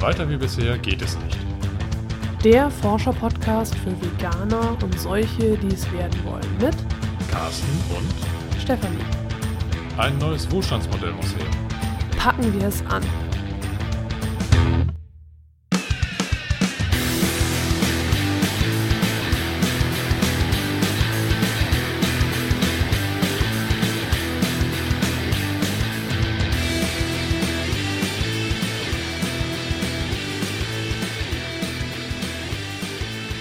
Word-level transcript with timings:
Weiter 0.00 0.28
wie 0.28 0.36
bisher 0.36 0.78
geht 0.78 1.02
es 1.02 1.18
nicht. 1.18 1.38
Der 2.44 2.70
Forscher-Podcast 2.70 3.74
für 3.76 3.90
Veganer 4.00 4.76
und 4.82 4.98
solche, 4.98 5.58
die 5.58 5.74
es 5.74 5.90
werden 5.92 6.18
wollen. 6.24 6.46
Mit 6.60 6.76
Carsten 7.30 7.66
und 7.96 8.60
Stefanie. 8.60 8.96
ein 9.96 10.16
neues 10.18 10.48
Wohlstandsmodell 10.52 11.12
muss 11.12 11.34
her. 11.34 11.46
Packen 12.16 12.52
wir 12.54 12.68
es 12.68 12.84
an. 12.86 13.02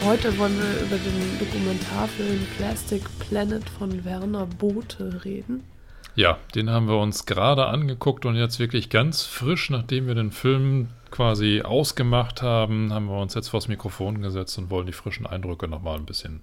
Heute 0.08 0.38
wollen 0.38 0.58
wir 0.58 0.86
über 0.86 0.96
den 0.96 1.38
Dokumentarfilm 1.38 2.40
Plastic 2.56 3.04
Planet 3.20 3.70
von 3.70 4.06
Werner 4.06 4.46
Bothe 4.46 5.26
reden. 5.26 5.66
Ja, 6.16 6.38
den 6.56 6.70
haben 6.70 6.88
wir 6.88 6.98
uns 6.98 7.26
gerade 7.26 7.66
angeguckt 7.66 8.26
und 8.26 8.38
jetzt 8.38 8.58
wirklich 8.58 8.90
ganz 8.90 9.24
frisch, 9.24 9.70
nachdem 9.70 10.08
wir 10.08 10.16
den 10.16 10.32
Film 10.32 10.88
quasi 11.12 11.62
ausgemacht 11.62 12.42
haben, 12.42 12.94
haben 12.94 13.08
wir 13.08 13.20
uns 13.20 13.34
jetzt 13.34 13.50
vors 13.50 13.68
Mikrofon 13.68 14.22
gesetzt 14.22 14.58
und 14.58 14.70
wollen 14.70 14.86
die 14.88 14.94
frischen 14.94 15.26
Eindrücke 15.26 15.68
nochmal 15.68 15.98
ein 15.98 16.06
bisschen 16.06 16.40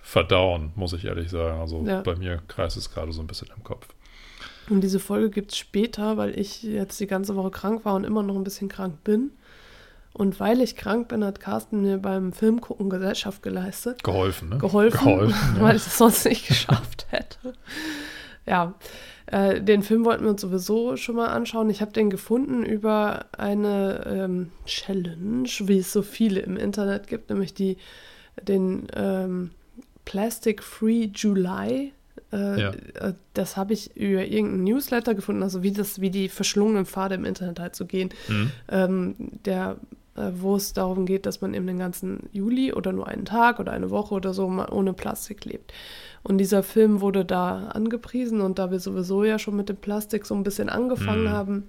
verdauen, 0.00 0.70
muss 0.76 0.92
ich 0.92 1.04
ehrlich 1.04 1.30
sagen. 1.30 1.60
Also 1.60 1.84
Ja. 1.84 2.02
bei 2.02 2.14
mir 2.14 2.42
kreist 2.46 2.76
es 2.76 2.94
gerade 2.94 3.10
so 3.10 3.22
ein 3.22 3.26
bisschen 3.26 3.48
im 3.56 3.64
Kopf. 3.64 3.88
Und 4.70 4.82
diese 4.82 5.00
Folge 5.00 5.30
gibt 5.30 5.50
es 5.50 5.58
später, 5.58 6.16
weil 6.16 6.38
ich 6.38 6.62
jetzt 6.62 7.00
die 7.00 7.08
ganze 7.08 7.34
Woche 7.34 7.50
krank 7.50 7.84
war 7.84 7.96
und 7.96 8.04
immer 8.04 8.22
noch 8.22 8.36
ein 8.36 8.44
bisschen 8.44 8.68
krank 8.68 9.02
bin. 9.02 9.32
Und 10.14 10.38
weil 10.40 10.60
ich 10.60 10.76
krank 10.76 11.08
bin, 11.08 11.24
hat 11.24 11.40
Carsten 11.40 11.80
mir 11.82 11.96
beim 11.98 12.32
Filmgucken 12.32 12.90
Gesellschaft 12.90 13.42
geleistet. 13.42 14.04
Geholfen, 14.04 14.50
ne? 14.50 14.58
Geholfen, 14.58 14.98
Geholfen, 14.98 15.34
ja. 15.56 15.62
weil 15.62 15.76
ich 15.76 15.86
es 15.86 15.96
sonst 15.96 16.24
nicht 16.26 16.46
geschafft 16.48 17.06
hätte. 17.10 17.54
Ja, 18.46 18.74
äh, 19.26 19.60
den 19.62 19.82
Film 19.82 20.04
wollten 20.04 20.24
wir 20.24 20.30
uns 20.30 20.40
sowieso 20.42 20.96
schon 20.96 21.16
mal 21.16 21.28
anschauen. 21.28 21.70
Ich 21.70 21.80
habe 21.80 21.92
den 21.92 22.10
gefunden 22.10 22.62
über 22.64 23.26
eine 23.38 24.04
ähm, 24.06 24.50
Challenge, 24.66 25.48
wie 25.60 25.78
es 25.78 25.92
so 25.92 26.02
viele 26.02 26.40
im 26.40 26.56
Internet 26.56 27.06
gibt, 27.06 27.30
nämlich 27.30 27.54
die, 27.54 27.78
den 28.42 28.88
ähm, 28.94 29.50
Plastic 30.04 30.62
Free 30.62 31.08
July. 31.14 31.92
Äh, 32.32 32.60
Ja. 32.60 32.70
äh, 32.94 33.14
Das 33.34 33.56
habe 33.56 33.72
ich 33.72 33.96
über 33.96 34.24
irgendeinen 34.26 34.64
Newsletter 34.64 35.14
gefunden, 35.14 35.42
also 35.42 35.62
wie 35.62 35.72
das, 35.72 36.00
wie 36.00 36.10
die 36.10 36.28
verschlungenen 36.28 36.84
Pfade 36.84 37.14
im 37.14 37.24
Internet 37.24 37.60
halt 37.60 37.76
so 37.76 37.86
gehen 37.86 38.10
Mhm. 38.28 38.50
ähm, 38.68 39.14
der, 39.44 39.76
wo 40.14 40.56
es 40.56 40.72
darum 40.74 41.06
geht, 41.06 41.24
dass 41.26 41.40
man 41.40 41.54
eben 41.54 41.66
den 41.66 41.78
ganzen 41.78 42.28
Juli 42.32 42.72
oder 42.72 42.92
nur 42.92 43.08
einen 43.08 43.24
Tag 43.24 43.58
oder 43.60 43.72
eine 43.72 43.90
Woche 43.90 44.14
oder 44.14 44.34
so 44.34 44.48
mal 44.48 44.68
ohne 44.70 44.92
Plastik 44.92 45.44
lebt. 45.44 45.72
Und 46.22 46.38
dieser 46.38 46.62
Film 46.62 47.00
wurde 47.00 47.24
da 47.24 47.68
angepriesen 47.68 48.40
und 48.42 48.58
da 48.58 48.70
wir 48.70 48.78
sowieso 48.78 49.24
ja 49.24 49.38
schon 49.38 49.56
mit 49.56 49.68
dem 49.68 49.76
Plastik 49.76 50.26
so 50.26 50.34
ein 50.34 50.42
bisschen 50.42 50.68
angefangen 50.68 51.24
Mhm. 51.24 51.30
haben, 51.30 51.64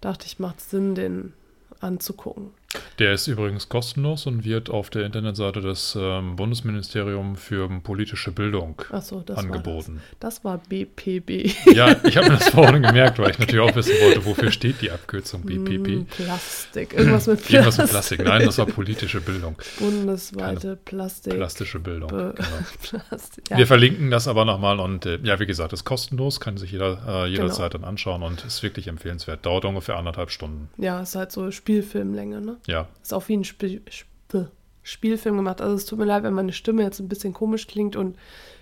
dachte 0.00 0.26
ich, 0.26 0.38
macht 0.38 0.60
Sinn, 0.60 0.94
den 0.94 1.32
anzugucken. 1.80 2.50
Der 2.98 3.12
ist 3.12 3.26
übrigens 3.26 3.68
kostenlos 3.68 4.26
und 4.26 4.44
wird 4.44 4.70
auf 4.70 4.88
der 4.90 5.04
Internetseite 5.04 5.60
des 5.60 5.96
ähm, 6.00 6.36
Bundesministeriums 6.36 7.40
für 7.40 7.68
politische 7.80 8.32
Bildung 8.32 8.80
Achso, 8.90 9.20
das 9.20 9.38
angeboten. 9.38 9.96
war 9.96 10.02
das. 10.20 10.34
Das 10.38 10.44
war 10.44 10.58
BPB. 10.68 11.50
Ja, 11.74 11.96
ich 12.04 12.16
habe 12.16 12.30
mir 12.30 12.38
das 12.38 12.48
vorhin 12.50 12.82
gemerkt, 12.82 13.18
weil 13.18 13.30
ich 13.32 13.38
natürlich 13.38 13.60
auch 13.60 13.74
wissen 13.76 13.92
wollte, 14.02 14.24
wofür 14.24 14.50
steht 14.50 14.80
die 14.80 14.90
Abkürzung 14.90 15.42
BPP. 15.42 15.88
Mm, 15.88 16.04
Plastik. 16.06 16.94
Irgendwas 16.94 17.26
mit 17.26 17.38
Plastik. 17.44 17.50
Irgendwas 17.54 17.78
mit 17.78 17.90
Plastik. 17.90 18.24
Nein, 18.24 18.46
das 18.46 18.58
war 18.58 18.66
politische 18.66 19.20
Bildung. 19.20 19.56
Bundesweite 19.78 20.76
Plastik. 20.84 21.34
Plastische 21.34 21.78
Bildung. 21.78 22.08
Be- 22.08 22.34
Genau. 22.36 22.48
Plastik. 23.08 23.50
Ja. 23.50 23.58
Wir 23.58 23.66
verlinken 23.66 24.10
das 24.10 24.28
aber 24.28 24.44
nochmal 24.44 24.80
und 24.80 25.06
äh, 25.06 25.18
ja, 25.22 25.38
wie 25.40 25.46
gesagt, 25.46 25.72
ist 25.72 25.84
kostenlos, 25.84 26.40
kann 26.40 26.56
sich 26.56 26.72
jeder 26.72 27.24
äh, 27.24 27.26
jederzeit 27.28 27.72
Genau. 27.72 27.82
dann 27.82 27.90
anschauen 27.90 28.22
und 28.22 28.44
ist 28.44 28.62
wirklich 28.62 28.88
empfehlenswert. 28.88 29.44
Dauert 29.46 29.64
ungefähr 29.64 29.96
anderthalb 29.96 30.30
Stunden. 30.30 30.68
ja, 30.78 31.00
ist 31.00 31.14
halt 31.14 31.32
so 31.32 31.50
Spielfilmlänge, 31.50 32.40
ne? 32.40 32.56
Ja, 32.66 32.88
Ist 33.02 33.14
auch 33.14 33.28
wie 33.28 33.36
ein 33.36 33.44
Spiel, 33.44 33.82
Sp 33.88 34.48
Spielfilm 34.84 35.36
gemacht. 35.36 35.60
Also 35.60 35.76
es 35.76 35.86
tut 35.86 36.00
mir 36.00 36.06
leid, 36.06 36.24
wenn 36.24 36.34
meine 36.34 36.52
Stimme 36.52 36.82
jetzt 36.82 36.98
ein 36.98 37.08
bisschen 37.08 37.32
komisch 37.32 37.68
klingt 37.68 37.94
und 37.94 38.16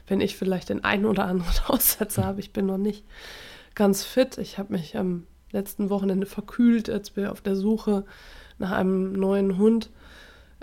wenn 0.07 0.21
ich 0.21 0.37
vielleicht 0.37 0.69
den 0.69 0.85
einen 0.85 1.07
oder 1.07 1.25
anderen 1.25 1.55
Aussetzer 1.67 2.25
habe. 2.25 2.41
Ich 2.41 2.53
bin 2.53 2.67
noch 2.67 2.79
nicht 2.79 3.05
ganz 3.75 4.05
fit. 4.05 4.37
Ich 4.37 4.59
habe 4.59 4.73
mich 4.75 4.99
am 4.99 5.27
letzten 5.51 5.89
Wochenende 5.89 6.27
verkühlt, 6.27 6.91
als 6.91 7.17
wir 7.17 7.33
auf 7.33 7.41
der 7.41 7.57
Suche 7.57 8.05
nach 8.59 8.73
einem 8.73 9.13
neuen 9.15 9.57
Hund 9.57 9.91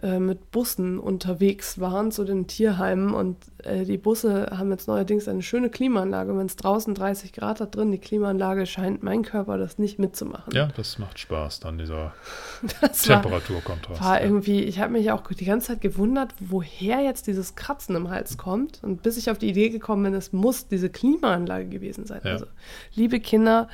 äh, 0.04 0.20
mit 0.20 0.52
Bussen 0.52 1.00
unterwegs 1.00 1.80
waren 1.80 2.12
zu 2.12 2.24
den 2.24 2.46
Tierheimen. 2.46 3.14
Und 3.14 3.38
äh, 3.64 3.84
die 3.84 3.98
Busse 3.98 4.52
haben 4.56 4.70
jetzt 4.70 4.88
neuerdings 4.88 5.28
eine 5.28 5.42
schöne 5.42 5.70
Klimaanlage. 5.70 6.38
Wenn 6.38 6.46
es 6.46 6.56
draußen 6.56 6.94
30 6.94 7.34
Grad 7.34 7.62
hat 7.62 7.76
drin, 7.76 7.92
die 7.92 7.98
Klimaanlage 7.98 8.68
scheint 8.68 9.02
mein 9.02 9.24
Körper 9.24 9.58
das 9.58 9.80
nicht 9.80 9.98
mitzumachen. 9.98 10.54
ja, 10.54 10.70
das 10.76 11.00
macht 11.00 11.18
Spaß, 11.18 11.62
dann 11.62 11.80
dieser 11.80 12.14
das 12.82 13.10
war, 13.10 13.22
Temperaturkontrast. 13.22 14.02
war 14.04 14.20
ja. 14.20 14.26
irgendwie, 14.26 14.62
ich 14.62 14.80
habe 14.80 14.92
mich 14.94 15.12
auch 15.12 15.24
die 15.32 15.46
ganze 15.46 15.68
Zeit 15.70 15.82
gewundert, 15.82 16.34
woher 16.40 17.02
jetzt 17.02 17.26
dieses 17.26 17.56
Kratzen 17.56 17.96
im 17.96 18.10
Hals 18.10 18.38
kommt. 18.38 18.84
Und 18.84 19.02
bis 19.02 19.18
ich 19.18 19.32
auf 19.32 19.40
die 19.40 19.50
Idee 19.50 19.70
gekommen 19.70 20.04
bin, 20.04 20.14
es 20.14 20.32
muss 20.32 20.68
diese 20.68 20.90
Klimaanlage 20.90 21.70
gewesen 21.70 22.06
sein. 22.06 22.22
Ja. 22.24 22.34
Also, 22.34 22.46
liebe 22.94 23.20
Kinder, 23.20 23.68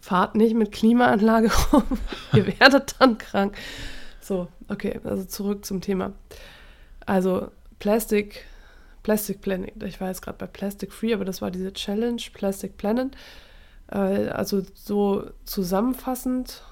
fahrt 0.00 0.36
nicht 0.36 0.54
mit 0.54 0.72
Klimaanlage 0.72 1.50
rum. 1.72 1.84
Ihr 2.32 2.46
werdet 2.60 2.94
dann 2.98 3.18
krank. 3.18 3.56
So, 4.20 4.48
okay, 4.68 5.00
also 5.04 5.24
zurück 5.24 5.64
zum 5.64 5.80
Thema. 5.80 6.12
Also, 7.04 7.50
Plastic, 7.78 8.44
Plastic 9.02 9.40
Planet. 9.40 9.82
Ich 9.84 10.00
war 10.00 10.08
jetzt 10.08 10.22
gerade 10.22 10.38
bei 10.38 10.46
Plastic 10.46 10.92
Free, 10.92 11.14
aber 11.14 11.24
das 11.24 11.42
war 11.42 11.50
diese 11.50 11.72
Challenge, 11.72 12.22
Plastic 12.32 12.76
Planet. 12.76 13.16
Äh, 13.90 14.28
also, 14.28 14.62
so 14.74 15.30
zusammenfassend 15.44 16.62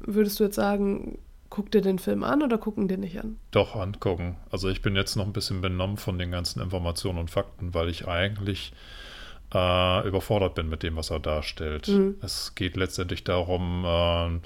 würdest 0.00 0.40
du 0.40 0.44
jetzt 0.44 0.56
sagen, 0.56 1.18
guck 1.50 1.70
dir 1.70 1.80
den 1.80 1.98
Film 1.98 2.24
an 2.24 2.42
oder 2.42 2.58
gucken 2.58 2.88
den 2.88 3.00
nicht 3.00 3.22
an? 3.22 3.38
Doch, 3.50 3.76
angucken. 3.76 4.36
Also 4.50 4.68
ich 4.68 4.82
bin 4.82 4.96
jetzt 4.96 5.16
noch 5.16 5.26
ein 5.26 5.32
bisschen 5.32 5.60
benommen 5.60 5.96
von 5.96 6.18
den 6.18 6.30
ganzen 6.30 6.60
Informationen 6.60 7.18
und 7.18 7.30
Fakten, 7.30 7.74
weil 7.74 7.88
ich 7.88 8.08
eigentlich 8.08 8.72
äh, 9.54 10.06
überfordert 10.06 10.54
bin 10.54 10.68
mit 10.68 10.82
dem, 10.82 10.96
was 10.96 11.10
er 11.10 11.20
darstellt. 11.20 11.88
Mhm. 11.88 12.16
Es 12.22 12.54
geht 12.54 12.76
letztendlich 12.76 13.24
darum, 13.24 13.84
ähm, 13.86 14.40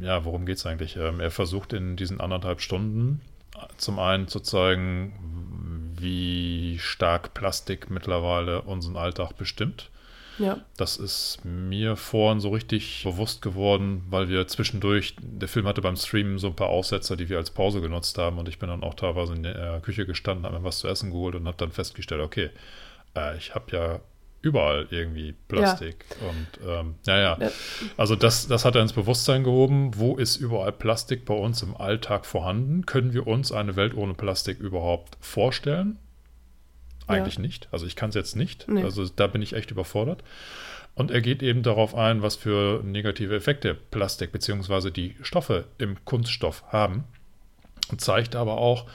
ja, 0.00 0.24
worum 0.24 0.46
geht 0.46 0.58
es 0.58 0.66
eigentlich? 0.66 0.96
Ähm, 0.96 1.20
er 1.20 1.30
versucht 1.30 1.72
in 1.72 1.96
diesen 1.96 2.20
anderthalb 2.20 2.60
Stunden 2.60 3.20
äh, 3.54 3.66
zum 3.76 3.98
einen 3.98 4.28
zu 4.28 4.40
zeigen, 4.40 5.94
wie 5.98 6.78
stark 6.78 7.34
Plastik 7.34 7.90
mittlerweile 7.90 8.62
unseren 8.62 8.96
Alltag 8.96 9.36
bestimmt. 9.36 9.90
Ja, 10.38 10.60
Das 10.76 10.98
ist 10.98 11.38
mir 11.44 11.96
vorhin 11.96 12.40
so 12.40 12.50
richtig 12.50 13.02
bewusst 13.04 13.40
geworden, 13.40 14.04
weil 14.10 14.28
wir 14.28 14.46
zwischendurch, 14.46 15.16
der 15.18 15.48
Film 15.48 15.66
hatte 15.66 15.80
beim 15.80 15.96
Streamen 15.96 16.38
so 16.38 16.48
ein 16.48 16.56
paar 16.56 16.68
Aussetzer, 16.68 17.16
die 17.16 17.30
wir 17.30 17.38
als 17.38 17.50
Pause 17.50 17.80
genutzt 17.80 18.18
haben 18.18 18.38
und 18.38 18.46
ich 18.46 18.58
bin 18.58 18.68
dann 18.68 18.82
auch 18.82 18.94
teilweise 18.94 19.32
in 19.32 19.44
der 19.44 19.80
Küche 19.80 20.04
gestanden, 20.04 20.44
habe 20.44 20.58
mir 20.58 20.64
was 20.64 20.80
zu 20.80 20.88
essen 20.88 21.10
geholt 21.10 21.36
und 21.36 21.46
habe 21.46 21.56
dann 21.56 21.72
festgestellt, 21.72 22.20
okay, 22.20 22.50
äh, 23.16 23.36
ich 23.38 23.54
habe 23.54 23.74
ja 23.74 24.00
überall 24.46 24.86
irgendwie 24.90 25.34
Plastik 25.48 26.04
und 26.20 26.66
ähm, 26.68 26.94
ja, 27.06 27.18
ja, 27.18 27.38
Ja. 27.40 27.50
also 27.96 28.14
das, 28.14 28.46
das 28.46 28.64
hat 28.64 28.76
er 28.76 28.82
ins 28.82 28.92
Bewusstsein 28.92 29.42
gehoben, 29.44 29.90
wo 29.96 30.16
ist 30.16 30.36
überall 30.36 30.72
Plastik 30.72 31.24
bei 31.24 31.34
uns 31.34 31.62
im 31.62 31.76
Alltag 31.76 32.24
vorhanden? 32.26 32.86
Können 32.86 33.12
wir 33.12 33.26
uns 33.26 33.50
eine 33.50 33.74
Welt 33.76 33.94
ohne 33.94 34.14
Plastik 34.14 34.60
überhaupt 34.60 35.16
vorstellen? 35.20 35.98
Eigentlich 37.08 37.38
nicht. 37.38 37.68
Also 37.72 37.86
ich 37.86 37.96
kann 37.96 38.08
es 38.10 38.14
jetzt 38.14 38.36
nicht. 38.36 38.66
Nee. 38.68 38.82
Also 38.82 39.06
da 39.08 39.26
bin 39.26 39.42
ich 39.42 39.52
echt 39.52 39.70
überfordert. 39.70 40.22
Und 40.94 41.10
er 41.10 41.20
geht 41.20 41.42
eben 41.42 41.62
darauf 41.62 41.94
ein, 41.94 42.22
was 42.22 42.36
für 42.36 42.82
negative 42.82 43.34
Effekte 43.36 43.74
Plastik 43.74 44.32
bzw. 44.32 44.90
die 44.90 45.14
Stoffe 45.22 45.66
im 45.78 46.04
Kunststoff 46.04 46.64
haben. 46.68 47.04
Und 47.90 48.00
zeigt 48.00 48.34
aber 48.34 48.58
auch, 48.58 48.86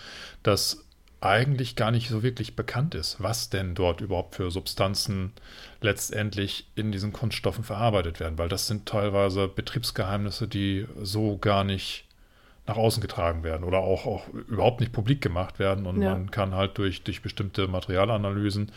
dass 0.43 0.85
eigentlich 1.21 1.75
gar 1.75 1.91
nicht 1.91 2.09
so 2.09 2.23
wirklich 2.23 2.55
bekannt 2.55 2.95
ist, 2.95 3.17
was 3.21 3.49
denn 3.49 3.75
dort 3.75 4.01
überhaupt 4.01 4.35
für 4.35 4.49
Substanzen 4.49 5.33
letztendlich 5.79 6.67
in 6.75 6.91
diesen 6.91 7.13
Kunststoffen 7.13 7.63
verarbeitet 7.63 8.19
werden, 8.19 8.39
weil 8.39 8.49
das 8.49 8.67
sind 8.67 8.87
teilweise 8.87 9.47
Betriebsgeheimnisse, 9.47 10.47
die 10.47 10.87
so 11.01 11.37
gar 11.37 11.63
nicht 11.63 12.05
nach 12.67 12.77
außen 12.77 13.01
getragen 13.01 13.43
werden 13.43 13.63
oder 13.63 13.79
auch, 13.79 14.05
auch 14.05 14.27
überhaupt 14.29 14.79
nicht 14.79 14.93
publik 14.93 15.21
gemacht 15.21 15.59
werden 15.59 15.85
und 15.85 16.01
Ja. 16.01 16.13
man 16.13 16.31
kann 16.31 16.55
halt 16.55 16.77
durch, 16.77 17.03
durch 17.03 17.21
bestimmte 17.21 17.67
Materialanalysen, 17.67 18.71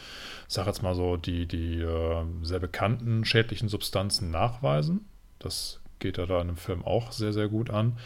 sag 0.48 0.66
jetzt 0.66 0.82
mal 0.82 0.94
so, 0.94 1.16
die, 1.16 1.46
die 1.46 1.80
äh, 1.80 2.24
sehr 2.42 2.60
bekannten 2.60 3.24
schädlichen 3.24 3.68
Substanzen 3.68 4.30
nachweisen. 4.30 5.06
Das 5.38 5.80
geht 5.98 6.18
er 6.18 6.26
da 6.26 6.40
in 6.40 6.48
dem 6.48 6.56
Film 6.56 6.84
auch 6.84 7.12
sehr, 7.12 7.32
sehr 7.32 7.48
gut 7.48 7.70
an. 7.70 7.98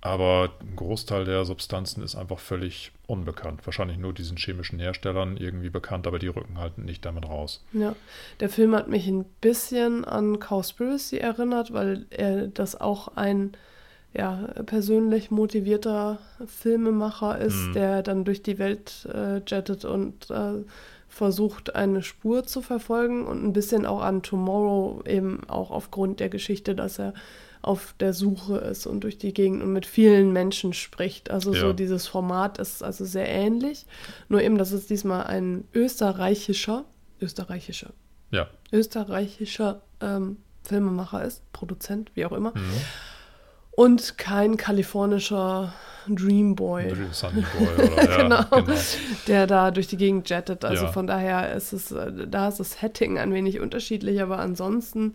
Aber 0.00 0.50
ein 0.60 0.76
Großteil 0.76 1.24
der 1.24 1.44
Substanzen 1.44 2.02
ist 2.04 2.14
einfach 2.14 2.38
völlig 2.38 2.92
unbekannt. 3.06 3.66
Wahrscheinlich 3.66 3.98
nur 3.98 4.12
diesen 4.12 4.36
chemischen 4.36 4.78
Herstellern 4.78 5.36
irgendwie 5.36 5.70
bekannt, 5.70 6.06
aber 6.06 6.18
die 6.20 6.28
rücken 6.28 6.58
halt 6.58 6.78
nicht 6.78 7.04
damit 7.04 7.26
raus. 7.28 7.64
Ja, 7.72 7.96
der 8.38 8.48
Film 8.48 8.74
hat 8.76 8.88
mich 8.88 9.08
ein 9.08 9.24
bisschen 9.40 10.04
an 10.04 10.38
Cowspiracy 10.38 11.16
erinnert, 11.18 11.72
weil 11.72 12.06
er 12.10 12.46
das 12.46 12.80
auch 12.80 13.16
ein 13.16 13.52
ja, 14.14 14.36
persönlich 14.64 15.30
motivierter 15.30 16.18
Filmemacher 16.46 17.38
ist, 17.38 17.68
Mhm. 17.68 17.72
der 17.74 18.02
dann 18.02 18.24
durch 18.24 18.42
die 18.42 18.58
Welt 18.58 19.06
äh, 19.12 19.42
jettet 19.46 19.84
und 19.84 20.30
äh, 20.30 20.64
versucht, 21.08 21.74
eine 21.74 22.02
Spur 22.02 22.44
zu 22.44 22.62
verfolgen 22.62 23.26
und 23.26 23.44
ein 23.44 23.52
bisschen 23.52 23.84
auch 23.84 24.00
an 24.00 24.22
Tomorrow 24.22 25.02
eben 25.06 25.40
auch 25.48 25.70
aufgrund 25.70 26.20
der 26.20 26.28
Geschichte, 26.28 26.74
dass 26.74 26.98
er 26.98 27.14
auf 27.62 27.94
der 28.00 28.12
Suche 28.12 28.58
ist 28.58 28.86
und 28.86 29.00
durch 29.00 29.18
die 29.18 29.34
Gegend 29.34 29.62
und 29.62 29.72
mit 29.72 29.84
vielen 29.86 30.32
Menschen 30.32 30.72
spricht. 30.72 31.30
Also 31.30 31.52
so 31.52 31.68
Ja. 31.68 31.72
dieses 31.72 32.06
Format 32.06 32.58
ist 32.58 32.82
also 32.82 33.04
sehr 33.04 33.28
ähnlich, 33.28 33.84
nur 34.28 34.42
eben, 34.42 34.58
dass 34.58 34.72
es 34.72 34.86
diesmal 34.86 35.24
ein 35.24 35.64
österreichischer, 35.74 36.84
österreichischer, 37.20 37.90
Ja. 38.30 38.46
österreichischer 38.72 39.82
ähm, 40.00 40.36
Filmemacher 40.62 41.24
ist, 41.24 41.42
Produzent, 41.52 42.10
wie 42.14 42.24
auch 42.26 42.32
immer, 42.32 42.50
Mhm. 42.54 42.72
und 43.72 44.18
kein 44.18 44.56
kalifornischer 44.56 45.72
Dreamboy, 46.08 46.94
Sunny 47.12 47.44
Boy 47.58 47.74
oder 47.74 48.10
ja, 48.10 48.16
Genau. 48.22 48.44
genau. 48.62 48.78
der 49.26 49.46
da 49.46 49.70
durch 49.70 49.88
die 49.88 49.96
Gegend 49.96 50.28
jettet. 50.30 50.64
Also 50.64 50.84
Ja. 50.86 50.92
von 50.92 51.06
daher 51.06 51.52
ist 51.54 51.72
es, 51.72 51.90
äh, 51.92 52.26
da 52.28 52.48
ist 52.48 52.60
das 52.60 52.72
Setting 52.80 53.18
ein 53.18 53.32
wenig 53.32 53.60
unterschiedlich, 53.60 54.22
aber 54.22 54.38
ansonsten 54.38 55.12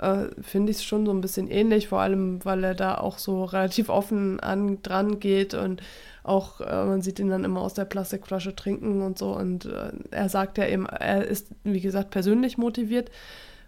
äh, 0.00 0.28
finde 0.42 0.70
ich 0.70 0.78
es 0.78 0.84
schon 0.84 1.06
so 1.06 1.12
ein 1.12 1.20
bisschen 1.20 1.48
ähnlich, 1.50 1.88
vor 1.88 2.00
allem 2.00 2.44
weil 2.44 2.64
er 2.64 2.74
da 2.74 2.98
auch 2.98 3.18
so 3.18 3.44
relativ 3.44 3.88
offen 3.88 4.40
an, 4.40 4.82
dran 4.82 5.20
geht 5.20 5.54
und 5.54 5.82
auch, 6.22 6.60
äh, 6.60 6.84
man 6.84 7.02
sieht 7.02 7.18
ihn 7.18 7.30
dann 7.30 7.44
immer 7.44 7.60
aus 7.60 7.74
der 7.74 7.84
Plastikflasche 7.84 8.54
trinken 8.54 9.02
und 9.02 9.18
so 9.18 9.34
und 9.36 9.66
äh, 9.66 9.92
er 10.10 10.28
sagt 10.28 10.58
ja 10.58 10.66
eben, 10.66 10.86
er 10.86 11.24
ist, 11.24 11.48
wie 11.64 11.80
gesagt, 11.80 12.10
persönlich 12.10 12.58
motiviert 12.58 13.10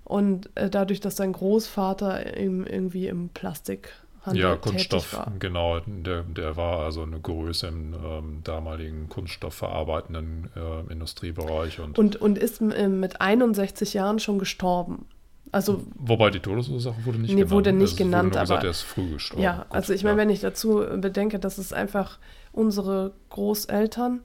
und 0.05 0.51
äh, 0.55 0.69
dadurch, 0.69 1.01
dass 1.01 1.17
sein 1.17 1.33
Großvater 1.33 2.37
eben 2.37 2.67
irgendwie 2.67 3.09
im 3.09 3.29
Plastikhandel 3.31 4.43
Ja, 4.43 4.57
tätig 4.57 4.71
Kunststoff, 4.71 5.27
genau. 5.39 5.81
Der, 5.87 6.23
der 6.23 6.57
war 6.57 6.81
also 6.81 7.03
eine 7.03 7.21
Größe 7.21 7.69
im 7.69 7.95
ähm, 7.95 8.41
damaligen 8.45 9.09
kunststoffverarbeitenden 9.09 10.51
äh, 10.57 10.93
Industriebereich. 10.93 11.81
Und, 11.81 11.99
Und, 11.99 12.17
und 12.17 12.37
ist 12.37 12.61
äh, 12.61 12.89
mit 12.89 13.21
61 13.21 13.95
Jahren 13.95 14.19
schon 14.19 14.39
gestorben. 14.39 15.07
Also 15.51 15.83
wobei 15.97 16.31
die 16.31 16.41
Todesursache 16.41 17.05
wurde 17.05 17.19
nicht 17.19 17.31
Nee, 17.31 17.37
genannt. 17.37 17.51
wurde 17.51 17.73
nicht 17.73 17.93
Es 17.95 17.99
wurde 17.99 18.05
genannt, 18.05 18.33
nur 18.35 18.41
gesagt, 18.41 18.59
aber- 18.61 18.69
er 18.69 18.71
ist 18.71 18.81
früh 18.83 19.11
gestorben. 19.11 19.43
Ja, 19.43 19.57
Gut, 19.59 19.67
also 19.71 19.93
ich 19.93 20.03
meine, 20.05 20.17
ja. 20.17 20.23
wenn 20.23 20.31
ich 20.31 20.41
dazu 20.41 20.85
bedenke, 20.97 21.39
dass 21.39 21.59
es 21.59 21.73
einfach 21.73 22.19
unsere 22.53 23.13
Großeltern, 23.31 24.21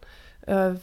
äh, 0.46 0.75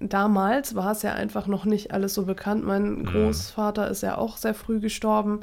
damals 0.00 0.74
war 0.74 0.92
es 0.92 1.02
ja 1.02 1.12
einfach 1.12 1.46
noch 1.46 1.64
nicht 1.64 1.92
alles 1.92 2.14
so 2.14 2.24
bekannt. 2.24 2.64
Mein 2.64 3.00
Mhm. 3.00 3.04
Großvater 3.06 3.88
ist 3.90 4.02
ja 4.02 4.16
auch 4.16 4.36
sehr 4.36 4.54
früh 4.54 4.80
gestorben, 4.80 5.40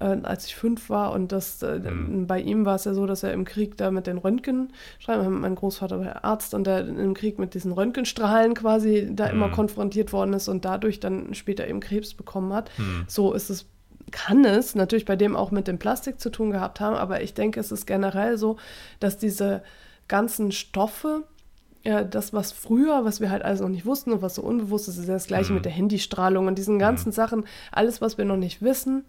äh, 0.00 0.16
als 0.22 0.46
ich 0.46 0.56
fünf 0.56 0.90
war. 0.90 1.12
Und 1.12 1.30
das, 1.32 1.62
äh, 1.62 1.78
Mhm. 1.78 2.26
bei 2.26 2.40
ihm 2.40 2.64
war 2.64 2.74
es 2.74 2.84
ja 2.84 2.94
so, 2.94 3.06
dass 3.06 3.22
er 3.22 3.32
im 3.32 3.44
Krieg 3.44 3.76
da 3.76 3.90
mit 3.90 4.06
den 4.06 4.18
Röntgenstrahlen, 4.18 5.40
mein 5.40 5.54
Großvater 5.54 6.00
war 6.00 6.24
Arzt 6.24 6.54
und 6.54 6.66
der 6.66 6.86
im 6.88 7.14
Krieg 7.14 7.38
mit 7.38 7.54
diesen 7.54 7.72
Röntgenstrahlen 7.72 8.54
quasi 8.54 9.08
da 9.12 9.26
immer 9.26 9.48
Mhm. 9.48 9.52
konfrontiert 9.52 10.12
worden 10.12 10.32
ist 10.32 10.48
und 10.48 10.64
dadurch 10.64 11.00
dann 11.00 11.34
später 11.34 11.66
eben 11.68 11.80
Krebs 11.80 12.14
bekommen 12.14 12.52
hat. 12.52 12.70
Hm. 12.76 13.04
So 13.06 13.32
ist 13.32 13.50
es, 13.50 13.66
kann 14.10 14.44
es 14.44 14.74
natürlich 14.74 15.04
bei 15.04 15.16
dem 15.16 15.36
auch 15.36 15.50
mit 15.50 15.68
dem 15.68 15.78
Plastik 15.78 16.18
zu 16.20 16.30
tun 16.30 16.50
gehabt 16.50 16.80
haben, 16.80 16.96
aber 16.96 17.22
ich 17.22 17.34
denke, 17.34 17.60
es 17.60 17.70
ist 17.70 17.86
generell 17.86 18.38
so, 18.38 18.56
dass 18.98 19.18
diese 19.18 19.62
ganzen 20.08 20.50
Stoffe, 20.50 21.24
ja, 21.84 22.02
das, 22.04 22.32
was 22.32 22.52
früher, 22.52 23.04
was 23.04 23.20
wir 23.20 23.30
halt 23.30 23.42
alles 23.44 23.60
noch 23.60 23.68
nicht 23.68 23.86
wussten 23.86 24.12
und 24.12 24.20
was 24.20 24.34
so 24.34 24.42
unbewusst 24.42 24.88
ist, 24.88 24.98
ist 24.98 25.06
ja 25.08 25.14
das 25.14 25.26
gleiche 25.28 25.50
Mhm. 25.52 25.56
mit 25.56 25.64
der 25.64 25.72
Handystrahlung 25.72 26.46
und 26.46 26.58
diesen 26.58 26.78
ganzen 26.78 27.12
Sachen, 27.12 27.44
alles, 27.70 28.00
was 28.00 28.18
wir 28.18 28.24
noch 28.24 28.36
nicht 28.36 28.60
wissen, 28.62 29.04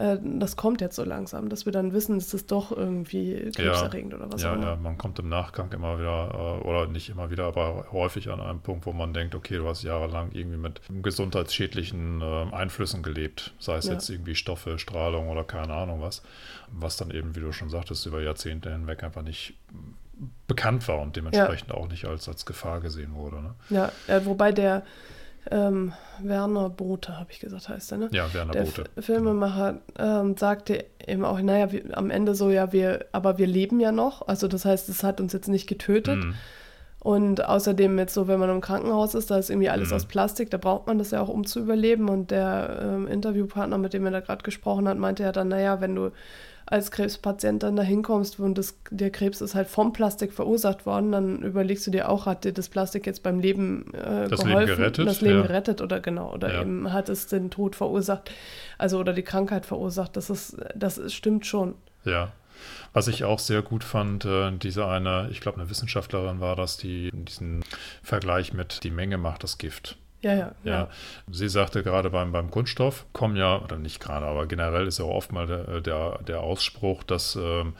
äh, 0.00 0.18
das 0.22 0.56
kommt 0.56 0.80
jetzt 0.80 0.96
so 0.96 1.04
langsam, 1.04 1.48
dass 1.50 1.66
wir 1.66 1.72
dann 1.72 1.92
wissen, 1.92 2.16
es 2.16 2.32
ist 2.32 2.50
doch 2.50 2.72
irgendwie 2.72 3.50
krebserregend 3.54 4.14
oder 4.14 4.32
was 4.32 4.42
ja, 4.42 4.52
auch 4.52 4.56
immer. 4.56 4.64
ja, 4.64 4.76
man 4.76 4.96
kommt 4.96 5.18
im 5.18 5.28
Nachgang 5.28 5.70
immer 5.72 5.98
wieder, 5.98 6.60
äh, 6.62 6.66
oder 6.66 6.86
nicht 6.86 7.10
immer 7.10 7.30
wieder, 7.30 7.44
aber 7.44 7.86
häufig 7.92 8.30
an 8.30 8.40
einem 8.40 8.60
Punkt, 8.60 8.86
wo 8.86 8.92
man 8.92 9.12
denkt, 9.12 9.34
okay, 9.34 9.58
du 9.58 9.68
hast 9.68 9.82
jahrelang 9.82 10.32
irgendwie 10.32 10.56
mit 10.56 10.80
gesundheitsschädlichen 11.02 12.22
äh, 12.22 12.46
Einflüssen 12.52 13.02
gelebt, 13.02 13.52
sei 13.58 13.76
es 13.76 13.86
Ja. 13.86 13.92
jetzt 13.92 14.08
irgendwie 14.08 14.34
Stoffe, 14.34 14.78
Strahlung 14.78 15.28
oder 15.28 15.44
keine 15.44 15.74
Ahnung 15.74 16.00
was, 16.00 16.22
was 16.72 16.96
dann 16.96 17.10
eben, 17.10 17.36
wie 17.36 17.40
du 17.40 17.52
schon 17.52 17.68
sagtest, 17.70 18.06
über 18.06 18.22
Jahrzehnte 18.22 18.70
hinweg 18.72 19.04
einfach 19.04 19.22
nicht 19.22 19.54
bekannt 20.46 20.86
war 20.88 21.00
und 21.00 21.16
dementsprechend 21.16 21.72
auch 21.72 21.88
nicht 21.88 22.04
als, 22.04 22.28
als 22.28 22.44
Gefahr 22.44 22.80
gesehen 22.80 23.14
wurde. 23.14 23.36
Ne? 23.42 23.54
Ja, 23.70 23.92
wobei 24.24 24.52
der 24.52 24.82
ähm, 25.50 25.92
Werner 26.22 26.70
Bothe, 26.70 27.18
habe 27.18 27.30
ich 27.32 27.40
gesagt, 27.40 27.68
heißt 27.68 27.92
er, 27.92 27.98
ne? 27.98 28.08
Ja, 28.12 28.32
Werner 28.34 28.52
der 28.52 28.62
Bote. 28.62 28.84
F- 28.96 29.04
Filmemacher 29.06 29.78
ähm, 29.98 30.36
sagte 30.36 30.84
eben 31.06 31.24
auch, 31.24 31.40
naja, 31.40 31.72
wir, 31.72 31.96
am 31.96 32.10
Ende 32.10 32.34
so, 32.34 32.50
ja, 32.50 32.72
wir, 32.72 33.06
aber 33.12 33.38
wir 33.38 33.46
leben 33.46 33.80
ja 33.80 33.92
noch. 33.92 34.28
Also 34.28 34.48
das 34.48 34.64
heißt, 34.64 34.88
es 34.88 35.02
hat 35.02 35.20
uns 35.20 35.32
jetzt 35.32 35.48
nicht 35.48 35.66
getötet. 35.66 36.18
Mhm. 36.24 36.34
Und 37.00 37.42
außerdem 37.44 37.98
jetzt 37.98 38.12
so, 38.12 38.28
wenn 38.28 38.38
man 38.38 38.50
im 38.50 38.60
Krankenhaus 38.60 39.14
ist, 39.14 39.30
da 39.30 39.38
ist 39.38 39.48
irgendwie 39.48 39.70
alles 39.70 39.88
Mhm. 39.88 39.96
aus 39.96 40.04
Plastik, 40.04 40.50
da 40.50 40.58
braucht 40.58 40.86
man 40.86 40.98
das 40.98 41.12
ja 41.12 41.22
auch, 41.22 41.28
um 41.28 41.46
zu 41.46 41.60
überleben. 41.60 42.08
Und 42.10 42.30
der 42.30 42.78
ähm, 42.82 43.08
Interviewpartner, 43.08 43.78
mit 43.78 43.94
dem 43.94 44.04
er 44.04 44.10
da 44.12 44.20
gerade 44.20 44.42
gesprochen 44.42 44.86
hat, 44.86 44.98
meinte 44.98 45.22
ja 45.22 45.32
dann, 45.32 45.48
naja, 45.48 45.80
wenn 45.80 45.94
du 45.94 46.10
als 46.66 46.90
Krebspatient 46.92 47.62
dann 47.64 47.74
da 47.74 47.82
hinkommst 47.82 48.38
und 48.38 48.56
das, 48.56 48.78
der 48.90 49.10
Krebs 49.10 49.40
ist 49.40 49.56
halt 49.56 49.66
vom 49.66 49.92
Plastik 49.92 50.32
verursacht 50.32 50.86
worden, 50.86 51.10
dann 51.10 51.42
überlegst 51.42 51.84
du 51.86 51.90
dir 51.90 52.08
auch, 52.08 52.26
hat 52.26 52.44
dir 52.44 52.52
das 52.52 52.68
Plastik 52.68 53.06
jetzt 53.06 53.24
beim 53.24 53.40
Leben 53.40 53.92
äh, 53.94 54.28
Das 54.28 54.40
Leben 54.44 54.50
geholfen, 54.50 54.76
gerettet, 54.76 55.06
das 55.08 55.20
Leben 55.20 55.36
ja. 55.40 55.42
gerettet 55.46 55.80
oder 55.80 55.98
genau, 55.98 56.32
oder 56.32 56.52
Ja. 56.52 56.60
eben 56.60 56.92
hat 56.92 57.08
es 57.08 57.26
den 57.26 57.50
Tod 57.50 57.74
verursacht, 57.74 58.30
also 58.78 59.00
oder 59.00 59.14
die 59.14 59.22
Krankheit 59.24 59.66
verursacht. 59.66 60.16
Das 60.16 60.30
ist, 60.30 60.58
das 60.76 60.96
ist, 60.98 61.14
stimmt 61.14 61.44
schon. 61.44 61.74
Ja. 62.04 62.30
Was 62.92 63.08
ich 63.08 63.24
auch 63.24 63.38
sehr 63.38 63.62
gut 63.62 63.84
fand, 63.84 64.24
äh, 64.24 64.50
diese 64.52 64.86
eine, 64.86 65.28
ich 65.30 65.40
glaube, 65.40 65.60
eine 65.60 65.70
Wissenschaftlerin 65.70 66.40
war 66.40 66.56
das, 66.56 66.76
die 66.76 67.10
diesen 67.12 67.64
Vergleich 68.02 68.52
mit 68.52 68.84
die 68.84 68.90
Menge 68.90 69.18
macht 69.18 69.42
das 69.42 69.58
Gift. 69.58 69.96
Ja, 70.22 70.34
ja, 70.34 70.52
Ja, 70.64 70.88
sie 71.30 71.48
sagte 71.48 71.82
gerade 71.82 72.10
beim, 72.10 72.30
beim 72.30 72.50
Kunststoff 72.50 73.06
kommen 73.14 73.36
ja, 73.36 73.58
oder 73.58 73.78
nicht 73.78 74.00
gerade, 74.00 74.26
aber 74.26 74.46
generell 74.46 74.86
ist 74.86 74.98
ja 74.98 75.06
auch 75.06 75.14
oft 75.14 75.32
mal 75.32 75.46
der, 75.46 75.80
der, 75.80 76.18
der 76.18 76.40
Ausspruch, 76.40 77.02
dass 77.04 77.36
ähm, 77.36 77.74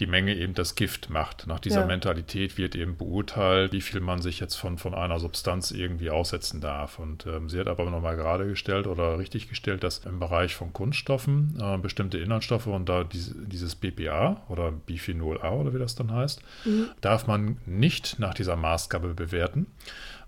die 0.00 0.06
Menge 0.06 0.34
eben 0.34 0.54
das 0.54 0.74
Gift 0.74 1.08
macht. 1.08 1.46
Nach 1.46 1.60
dieser 1.60 1.80
Ja. 1.80 1.86
Mentalität 1.86 2.58
wird 2.58 2.74
eben 2.74 2.96
beurteilt, 2.96 3.72
wie 3.72 3.80
viel 3.80 4.00
man 4.00 4.20
sich 4.20 4.40
jetzt 4.40 4.56
von, 4.56 4.76
von 4.78 4.92
einer 4.94 5.20
Substanz 5.20 5.70
irgendwie 5.70 6.10
aussetzen 6.10 6.60
darf. 6.60 6.98
Und 6.98 7.26
ähm, 7.26 7.48
sie 7.48 7.60
hat 7.60 7.68
aber 7.68 7.88
nochmal 7.88 8.16
gerade 8.16 8.46
gestellt 8.46 8.86
oder 8.86 9.18
richtig 9.18 9.48
gestellt, 9.48 9.84
dass 9.84 9.98
im 9.98 10.18
Bereich 10.18 10.54
von 10.56 10.72
Kunststoffen 10.72 11.56
äh, 11.60 11.78
bestimmte 11.78 12.18
Inhaltsstoffe 12.18 12.66
und 12.66 12.88
da 12.88 13.04
diese, 13.04 13.34
dieses 13.46 13.76
BPA 13.76 14.42
oder 14.48 14.72
Biphenol 14.72 15.40
A 15.40 15.50
oder 15.50 15.72
wie 15.74 15.78
das 15.78 15.94
dann 15.94 16.10
heißt, 16.12 16.42
darf 17.00 17.26
man 17.26 17.58
nicht 17.66 18.18
nach 18.18 18.34
dieser 18.34 18.56
Maßgabe 18.56 19.14
bewerten, 19.14 19.66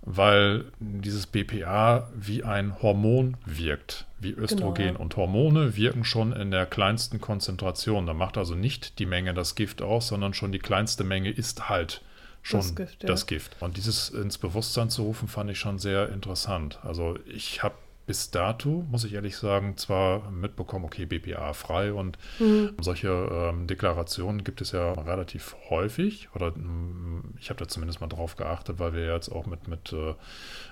weil 0.07 0.67
dieses 0.79 1.27
BPA 1.27 2.09
wie 2.15 2.45
ein 2.45 2.81
Hormon 2.81 3.37
wirkt, 3.45 4.07
wie 4.21 4.31
Östrogen. 4.31 4.87
Genau. 4.87 5.01
Und 5.01 5.17
Hormone 5.17 5.77
wirken 5.77 6.05
schon 6.05 6.33
in 6.33 6.53
der 6.53 6.65
kleinsten 6.65 7.21
Konzentration. 7.21 8.07
Da 8.07 8.15
macht 8.15 8.39
also 8.39 8.55
nicht 8.55 9.01
die 9.01 9.07
Menge 9.07 9.35
das 9.35 9.57
Gift 9.57 9.83
aus, 9.83 10.07
sondern 10.07 10.33
schon 10.33 10.53
die 10.53 10.61
kleinste 10.61 11.03
Menge 11.03 11.31
ist 11.31 11.69
halt 11.69 12.03
schon 12.43 12.61
Das 12.61 12.75
Gift, 12.77 13.03
ja. 13.03 13.09
das 13.09 13.27
Gift. 13.27 13.57
Und 13.59 13.77
dieses 13.77 14.09
ins 14.11 14.39
Bewusstsein 14.39 14.91
zu 14.91 15.03
rufen, 15.03 15.27
fand 15.27 15.51
ich 15.51 15.59
schon 15.59 15.81
sehr 15.81 16.09
interessant. 16.11 16.79
Also 16.85 17.19
ich 17.27 17.65
habe 17.65 17.75
bis 18.07 18.31
dato, 18.31 18.85
muss 18.91 19.05
ich 19.05 19.15
ehrlich 19.15 19.37
sagen, 19.37 19.77
zwar 19.77 20.31
mitbekommen, 20.31 20.85
okay, 20.85 21.07
BPA 21.07 21.53
frei 21.53 21.93
und 21.93 22.19
Mhm. 22.39 22.71
solche 22.81 23.09
ähm, 23.09 23.67
Deklarationen 23.67 24.45
gibt 24.45 24.61
es 24.61 24.73
ja 24.73 24.93
relativ 24.93 25.57
häufig 25.71 26.29
oder 26.35 26.53
mm, 26.53 27.35
ich 27.41 27.51
habe 27.51 27.59
da 27.59 27.69
zumindest 27.69 28.01
mal 28.01 28.07
drauf 28.07 28.37
geachtet, 28.37 28.79
weil 28.79 28.93
wir 28.95 29.13
jetzt 29.13 29.29
auch 29.31 29.47
mit, 29.47 29.67
mit 29.69 29.93
äh, 29.93 30.11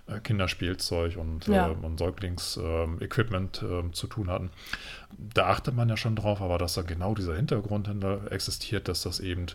äh, 0.06 0.20
Kinderspielzeug 0.20 1.16
und, 1.16 1.46
Ja. 1.48 1.70
äh, 1.70 1.74
und 1.74 1.98
Säuglings-Equipment 1.98 3.62
ähm, 3.68 3.92
zu 3.92 4.06
tun 4.06 4.30
hatten. 4.30 4.50
Da 5.18 5.46
achtet 5.46 5.74
man 5.74 5.88
ja 5.88 5.96
schon 5.96 6.16
drauf, 6.16 6.40
aber 6.40 6.58
dass 6.58 6.74
da 6.74 6.82
genau 6.82 7.14
dieser 7.14 7.34
Hintergrund 7.36 7.88
hinter 7.88 8.30
existiert, 8.30 8.88
dass 8.88 9.02
das 9.02 9.20
eben 9.20 9.46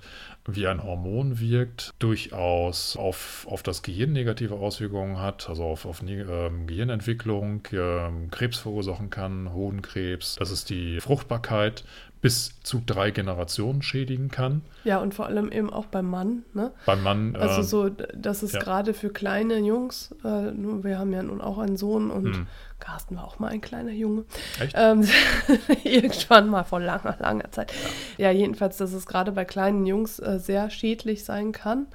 wie 0.47 0.67
ein 0.67 0.83
Hormon 0.83 1.39
wirkt, 1.39 1.93
durchaus 1.99 2.95
auf, 2.97 3.45
auf 3.49 3.63
das 3.63 3.81
Gehirn 3.81 4.11
negative 4.11 4.55
Auswirkungen 4.55 5.19
hat, 5.19 5.49
also 5.49 5.63
auf, 5.63 5.85
auf 5.85 6.01
ne- 6.01 6.25
ähm, 6.29 6.67
Gehirnentwicklung, 6.67 7.61
ähm, 7.71 8.29
Krebs 8.31 8.57
verursachen 8.59 9.09
kann, 9.09 9.53
Hodenkrebs, 9.53 10.35
dass 10.35 10.51
es 10.51 10.65
die 10.65 10.99
Fruchtbarkeit 10.99 11.83
bis 12.21 12.51
zu 12.63 12.81
drei 12.85 13.11
Generationen 13.11 13.81
schädigen 13.81 14.29
kann. 14.29 14.61
Ja, 14.83 14.99
und 14.99 15.13
vor 15.13 15.27
allem 15.27 15.51
eben 15.51 15.71
auch 15.71 15.85
beim 15.85 16.09
Mann, 16.09 16.43
ne? 16.53 16.71
Beim 16.85 17.01
Mann 17.01 17.35
Also 17.35 17.61
ähm, 17.61 17.63
so, 17.63 17.89
das 18.13 18.43
ist 18.43 18.55
ja. 18.55 18.59
gerade 18.59 18.93
für 18.93 19.09
kleine 19.09 19.59
Jungs, 19.59 20.13
äh, 20.23 20.51
wir 20.51 20.99
haben 20.99 21.13
ja 21.13 21.23
nun 21.23 21.39
auch 21.39 21.57
einen 21.59 21.77
Sohn 21.77 22.11
und 22.11 22.35
Hm. 22.35 22.47
Carsten 22.79 23.15
war 23.17 23.25
auch 23.25 23.39
mal 23.39 23.49
ein 23.49 23.61
kleiner 23.61 23.91
Junge. 23.91 24.25
Echt? 24.59 24.73
Ähm, 24.77 25.07
irgendwann 25.83 26.49
mal 26.49 26.63
vor 26.63 26.79
langer, 26.79 27.15
langer 27.19 27.51
Zeit. 27.51 27.73
Ja, 28.17 28.31
jedenfalls, 28.31 28.77
dass 28.77 28.93
es 28.93 29.05
gerade 29.05 29.31
bei 29.31 29.45
kleinen 29.45 29.85
Jungs 29.85 30.19
äh, 30.19 30.39
sehr 30.39 30.69
schädlich 30.69 31.23
sein 31.25 31.51
kann, 31.51 31.87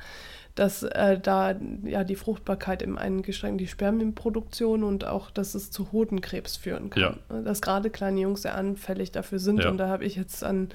dass 0.55 0.83
äh, 0.85 1.19
da 1.19 1.55
ja 1.85 2.05
die 2.05 2.15
Fruchtbarkeit 2.17 2.81
im 2.83 2.97
eingeschränkt, 2.97 3.61
die 3.61 3.67
Spermienproduktion 3.67 4.85
und 4.85 5.05
auch, 5.07 5.31
dass 5.31 5.55
es 5.55 5.71
zu 5.71 5.91
Hodenkrebs 5.93 6.57
führen 6.57 6.91
kann. 6.91 7.19
Ja. 7.31 7.41
Dass 7.43 7.61
gerade 7.61 7.91
kleine 7.91 8.21
Jungs 8.21 8.43
sehr 8.43 8.55
anfällig 8.55 9.11
dafür 9.13 9.39
sind 9.41 9.61
Ja. 9.65 9.69
und 9.71 9.79
da 9.79 9.89
habe 9.89 10.05
ich 10.05 10.15
jetzt 10.17 10.45
an 10.45 10.69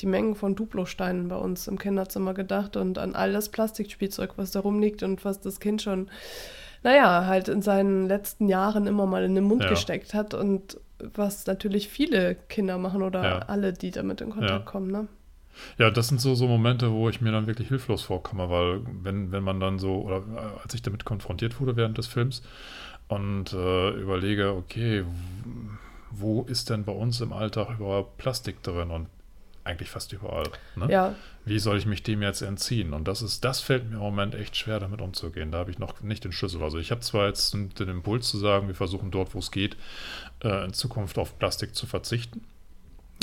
die 0.00 0.06
Mengen 0.06 0.34
von 0.34 0.56
Duplosteinen 0.56 1.28
bei 1.28 1.36
uns 1.36 1.68
im 1.68 1.78
Kinderzimmer 1.78 2.34
gedacht 2.34 2.76
und 2.76 2.98
an 2.98 3.14
all 3.14 3.32
das 3.32 3.48
Plastikspielzeug, 3.50 4.32
was 4.36 4.50
da 4.50 4.58
rumliegt 4.60 5.04
und 5.04 5.24
was 5.24 5.40
das 5.40 5.60
Kind 5.60 5.82
schon, 5.82 6.10
naja, 6.82 7.26
halt 7.26 7.48
in 7.48 7.62
seinen 7.62 8.08
letzten 8.08 8.48
Jahren 8.48 8.88
immer 8.88 9.06
mal 9.06 9.22
in 9.22 9.36
den 9.36 9.44
Mund 9.44 9.62
Ja. 9.62 9.68
gesteckt 9.70 10.12
hat 10.12 10.34
und 10.34 10.80
was 10.98 11.46
natürlich 11.46 11.88
viele 11.88 12.34
Kinder 12.34 12.78
machen 12.78 13.02
oder 13.02 13.48
alle, 13.48 13.72
die 13.72 13.92
damit 13.92 14.20
in 14.20 14.30
Kontakt 14.30 14.66
kommen, 14.66 14.90
ne? 14.90 15.06
Ja, 15.78 15.90
das 15.90 16.08
sind 16.08 16.20
so, 16.20 16.34
so 16.34 16.46
Momente, 16.46 16.90
wo 16.92 17.08
ich 17.08 17.20
mir 17.20 17.32
dann 17.32 17.46
wirklich 17.46 17.68
hilflos 17.68 18.02
vorkomme, 18.02 18.50
weil 18.50 18.80
wenn, 19.02 19.32
wenn 19.32 19.42
man 19.42 19.60
dann 19.60 19.78
so, 19.78 20.02
oder 20.02 20.18
äh, 20.18 20.62
als 20.62 20.74
ich 20.74 20.82
damit 20.82 21.04
konfrontiert 21.04 21.60
wurde 21.60 21.76
während 21.76 21.98
des 21.98 22.06
Films 22.06 22.42
und 23.08 23.52
äh, 23.52 23.90
überlege, 23.90 24.52
okay, 24.52 25.04
wo 26.10 26.42
ist 26.42 26.70
denn 26.70 26.84
bei 26.84 26.92
uns 26.92 27.20
im 27.20 27.32
Alltag 27.32 27.78
überhaupt 27.78 28.18
Plastik 28.18 28.62
drin 28.62 28.90
und 28.90 29.08
eigentlich 29.64 29.88
fast 29.88 30.12
überall. 30.12 30.44
Ne? 30.76 30.90
Ja, 30.90 31.14
Wie 31.46 31.58
soll 31.58 31.78
ich 31.78 31.86
mich 31.86 32.02
dem 32.02 32.22
jetzt 32.22 32.42
entziehen? 32.42 32.92
Und 32.92 33.08
das 33.08 33.22
ist, 33.22 33.44
das 33.44 33.60
fällt 33.60 33.88
mir 33.88 33.96
im 33.96 34.02
Moment 34.02 34.34
echt 34.34 34.56
schwer, 34.56 34.78
damit 34.78 35.00
umzugehen. 35.00 35.50
Da 35.50 35.58
habe 35.58 35.70
ich 35.70 35.78
noch 35.78 36.02
nicht 36.02 36.22
den 36.24 36.32
Schlüssel. 36.32 36.62
Also 36.62 36.78
ich 36.78 36.90
habe 36.90 37.00
zwar 37.00 37.26
jetzt 37.28 37.54
den 37.54 37.70
den 37.70 37.88
Impuls 37.88 38.28
zu 38.28 38.38
sagen, 38.38 38.68
wir 38.68 38.74
versuchen 38.74 39.10
dort, 39.10 39.34
wo 39.34 39.38
es 39.38 39.50
geht, 39.50 39.76
äh, 40.42 40.66
in 40.66 40.74
Zukunft 40.74 41.18
auf 41.18 41.38
Plastik 41.38 41.74
zu 41.74 41.86
verzichten. 41.86 42.42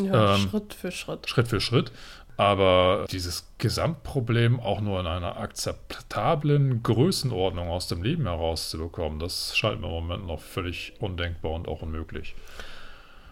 Ja 0.06 0.36
Ähm, 0.36 0.50
Schritt 0.50 0.74
für 0.74 0.92
Schritt. 0.92 1.30
Schritt 1.30 1.48
für 1.48 1.62
Schritt. 1.62 1.92
Aber 2.38 3.06
dieses 3.12 3.48
Gesamtproblem 3.60 4.60
auch 4.60 4.82
nur 4.82 5.00
in 5.00 5.06
einer 5.06 5.38
akzeptablen 5.38 6.82
Größenordnung 6.82 7.70
aus 7.70 7.88
dem 7.88 8.02
Leben 8.02 8.24
herauszubekommen, 8.24 9.20
das 9.20 9.56
scheint 9.56 9.80
mir 9.80 9.88
im 9.88 9.94
Moment 9.94 10.26
noch 10.26 10.40
völlig 10.40 10.94
undenkbar 11.00 11.52
und 11.52 11.68
auch 11.68 11.84
unmöglich. 11.84 12.34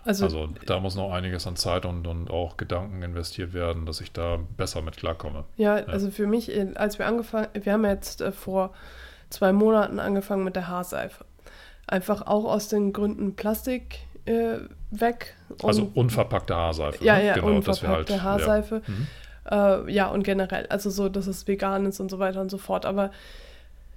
Also, 0.06 0.26
Also 0.26 0.50
da 0.66 0.80
muss 0.80 0.96
noch 0.96 1.12
einiges 1.12 1.48
an 1.48 1.56
Zeit 1.56 1.86
und, 1.86 2.06
und 2.08 2.30
auch 2.30 2.58
Gedanken 2.58 3.02
investiert 3.02 3.54
werden, 3.54 3.86
dass 3.86 4.00
ich 4.00 4.12
da 4.12 4.40
besser 4.58 4.82
mit 4.82 4.98
klarkomme. 4.98 5.46
ja, 5.58 5.76
also 5.76 6.12
für 6.12 6.28
mich, 6.28 6.56
äh, 6.56 6.74
als 6.76 7.00
wir 7.00 7.08
angefangen, 7.08 7.48
wir 7.54 7.74
haben 7.74 7.86
jetzt 7.86 8.22
äh, 8.22 8.32
vor 8.32 8.74
zwei 9.30 9.52
Monaten 9.54 10.00
angefangen 10.00 10.44
mit 10.44 10.56
der 10.56 10.68
Haarseife. 10.68 11.26
Einfach 11.88 12.28
auch 12.28 12.46
aus 12.46 12.68
den 12.68 12.94
Gründen 12.94 13.36
Plastik 13.36 14.00
äh, 14.30 14.60
weg. 14.92 15.36
Also 15.64 15.84
und- 15.84 15.96
unverpackte 15.98 16.56
Haarseife. 16.56 17.04
Ja, 17.04 17.18
ne? 17.18 17.26
ja, 17.28 17.34
genau, 17.34 17.48
unverpackte 17.48 17.88
halt, 17.88 18.24
Haarseife. 18.24 18.82
Ja. 18.86 18.94
Mhm. 18.94 19.88
Äh, 19.88 19.92
ja, 19.94 20.08
und 20.08 20.24
generell, 20.24 20.66
also 20.68 20.90
so, 20.90 21.10
dass 21.10 21.28
es 21.28 21.48
vegan 21.48 21.86
ist 21.86 22.00
und 22.00 22.12
so 22.12 22.20
weiter 22.20 22.42
und 22.42 22.52
so 22.52 22.58
fort. 22.58 22.86
Aber 22.86 23.12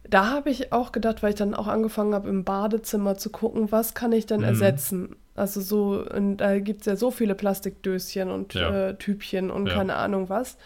da 0.08 0.30
habe 0.30 0.50
ich 0.50 0.72
auch 0.72 0.92
gedacht, 0.92 1.22
weil 1.22 1.30
ich 1.30 1.36
dann 1.36 1.54
auch 1.54 1.68
angefangen 1.68 2.14
habe, 2.14 2.28
im 2.28 2.44
Badezimmer 2.44 3.16
zu 3.16 3.30
gucken, 3.30 3.70
was 3.70 3.94
kann 3.94 4.12
ich 4.12 4.26
denn 4.26 4.40
Mhm. 4.40 4.46
ersetzen? 4.46 5.16
Also 5.34 5.60
so, 5.60 6.04
und 6.14 6.38
da 6.38 6.58
gibt 6.58 6.80
es 6.80 6.86
ja 6.86 6.96
so 6.96 7.10
viele 7.10 7.34
Plastikdöschen 7.34 8.30
und 8.30 8.54
Ja. 8.54 8.88
äh, 8.88 8.94
Typchen 8.96 9.50
und 9.50 9.66
Ja. 9.68 9.74
keine 9.74 9.96
Ahnung 9.96 10.28
was, 10.28 10.56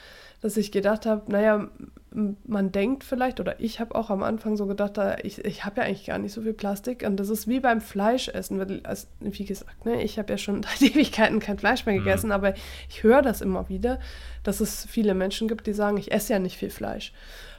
dass 0.40 0.56
ich 0.56 0.72
gedacht 0.72 1.06
habe, 1.06 1.30
naja, 1.30 1.68
man 2.46 2.72
denkt 2.72 3.04
vielleicht, 3.04 3.40
oder 3.40 3.60
ich 3.60 3.78
habe 3.78 3.94
auch 3.94 4.08
am 4.08 4.22
Anfang 4.22 4.56
so 4.56 4.66
gedacht, 4.66 4.96
da, 4.96 5.16
ich, 5.22 5.44
ich 5.44 5.64
habe 5.66 5.80
ja 5.80 5.86
eigentlich 5.86 6.06
gar 6.06 6.18
nicht 6.18 6.32
so 6.32 6.40
viel 6.40 6.54
Plastik. 6.54 7.04
Und 7.06 7.18
das 7.18 7.28
ist 7.28 7.46
wie 7.46 7.60
beim 7.60 7.80
Fleischessen. 7.82 8.58
weil, 8.58 8.80
als- 8.84 9.08
Wie 9.20 9.44
gesagt, 9.44 9.84
ne, 9.84 10.02
ich 10.02 10.18
habe 10.18 10.32
ja 10.32 10.38
schon 10.38 10.62
seit 10.80 10.80
Ewigkeiten 10.82 11.40
kein 11.40 11.58
Fleisch 11.58 11.84
mehr 11.84 11.94
Mhm. 11.94 12.04
gegessen, 12.04 12.32
aber 12.32 12.54
ich 12.88 13.02
höre 13.02 13.20
das 13.22 13.42
immer 13.42 13.68
wieder, 13.68 14.00
dass 14.44 14.60
es 14.60 14.86
viele 14.86 15.14
Menschen 15.14 15.46
gibt, 15.46 15.66
die 15.66 15.74
sagen, 15.74 15.98
ich 15.98 16.10
esse 16.10 16.32
ja 16.32 16.38
nicht 16.38 16.56
viel 16.56 16.70
Fleisch. 16.70 17.12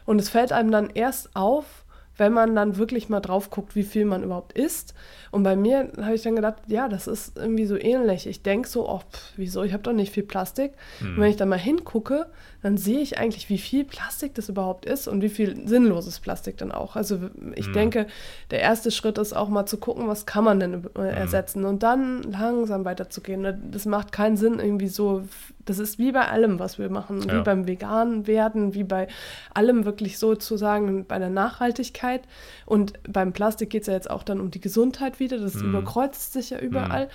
Und 0.05 0.19
es 0.19 0.29
fällt 0.29 0.51
einem 0.51 0.71
dann 0.71 0.89
erst 0.89 1.35
auf, 1.35 1.83
wenn 2.19 2.33
man 2.33 2.55
dann 2.55 2.77
wirklich 2.77 3.09
mal 3.09 3.19
drauf 3.19 3.51
guckt, 3.51 3.75
wie 3.75 3.83
viel 3.83 4.03
man 4.05 4.23
überhaupt 4.23 4.53
isst. 4.53 4.95
Und 5.29 5.43
bei 5.43 5.55
mir 5.55 5.91
habe 6.01 6.15
ich 6.15 6.23
dann 6.23 6.35
gedacht, 6.35 6.55
ja, 6.65 6.89
das 6.89 7.05
ist 7.05 7.37
irgendwie 7.37 7.67
so 7.67 7.77
ähnlich. 7.77 8.25
Ich 8.25 8.41
denke 8.41 8.67
so, 8.67 8.89
oh, 8.89 9.01
pff, 9.01 9.33
wieso, 9.35 9.61
ich 9.61 9.71
habe 9.73 9.83
doch 9.83 9.93
nicht 9.93 10.11
viel 10.11 10.23
Plastik. 10.23 10.71
Mhm. 10.99 11.09
Und 11.09 11.17
wenn 11.21 11.29
ich 11.29 11.35
dann 11.35 11.49
mal 11.49 11.59
hingucke, 11.59 12.25
dann 12.67 12.77
sehe 12.77 12.99
ich 12.99 13.17
eigentlich, 13.17 13.49
wie 13.49 13.57
viel 13.57 13.85
Plastik 13.85 14.35
das 14.35 14.49
überhaupt 14.49 14.85
ist 14.85 15.07
und 15.07 15.21
wie 15.21 15.29
viel 15.29 15.65
sinnloses 15.67 16.19
Plastik 16.19 16.57
dann 16.57 16.73
auch. 16.73 16.97
Also 16.97 17.17
ich 17.55 17.69
Mhm. 17.69 17.73
denke, 17.73 18.07
der 18.51 18.59
erste 18.59 18.91
Schritt 18.91 19.17
ist 19.17 19.31
auch 19.33 19.47
mal 19.47 19.65
zu 19.65 19.77
gucken, 19.77 20.07
was 20.09 20.25
kann 20.25 20.43
man 20.43 20.59
denn 20.59 20.83
äh, 20.97 21.01
ersetzen 21.15 21.63
und 21.63 21.81
dann 21.81 22.23
langsam 22.23 22.83
weiterzugehen. 22.83 23.71
Das 23.71 23.85
macht 23.85 24.11
keinen 24.11 24.35
Sinn 24.35 24.59
irgendwie 24.59 24.89
so, 24.89 25.23
das 25.63 25.79
ist 25.79 25.97
wie 25.97 26.11
bei 26.11 26.27
allem, 26.27 26.59
was 26.59 26.77
wir 26.77 26.89
machen, 26.89 27.23
wie 27.31 27.35
Ja. 27.35 27.41
beim 27.41 27.67
vegan 27.67 28.27
werden, 28.27 28.73
wie 28.73 28.83
bei 28.83 29.07
allem 29.53 29.85
wirklich 29.85 30.17
sozusagen 30.17 31.05
bei 31.05 31.19
der 31.19 31.29
Nachhaltigkeit. 31.29 32.21
Und 32.65 32.93
beim 33.07 33.31
Plastik 33.31 33.69
geht 33.69 33.81
es 33.83 33.87
ja 33.87 33.93
jetzt 33.93 34.09
auch 34.09 34.23
dann 34.23 34.41
um 34.41 34.51
die 34.51 34.59
Gesundheit 34.61 35.21
wieder, 35.21 35.37
das 35.37 35.55
Mhm. 35.55 35.69
überkreuzt 35.69 36.33
sich 36.33 36.49
ja 36.49 36.59
überall. 36.59 37.07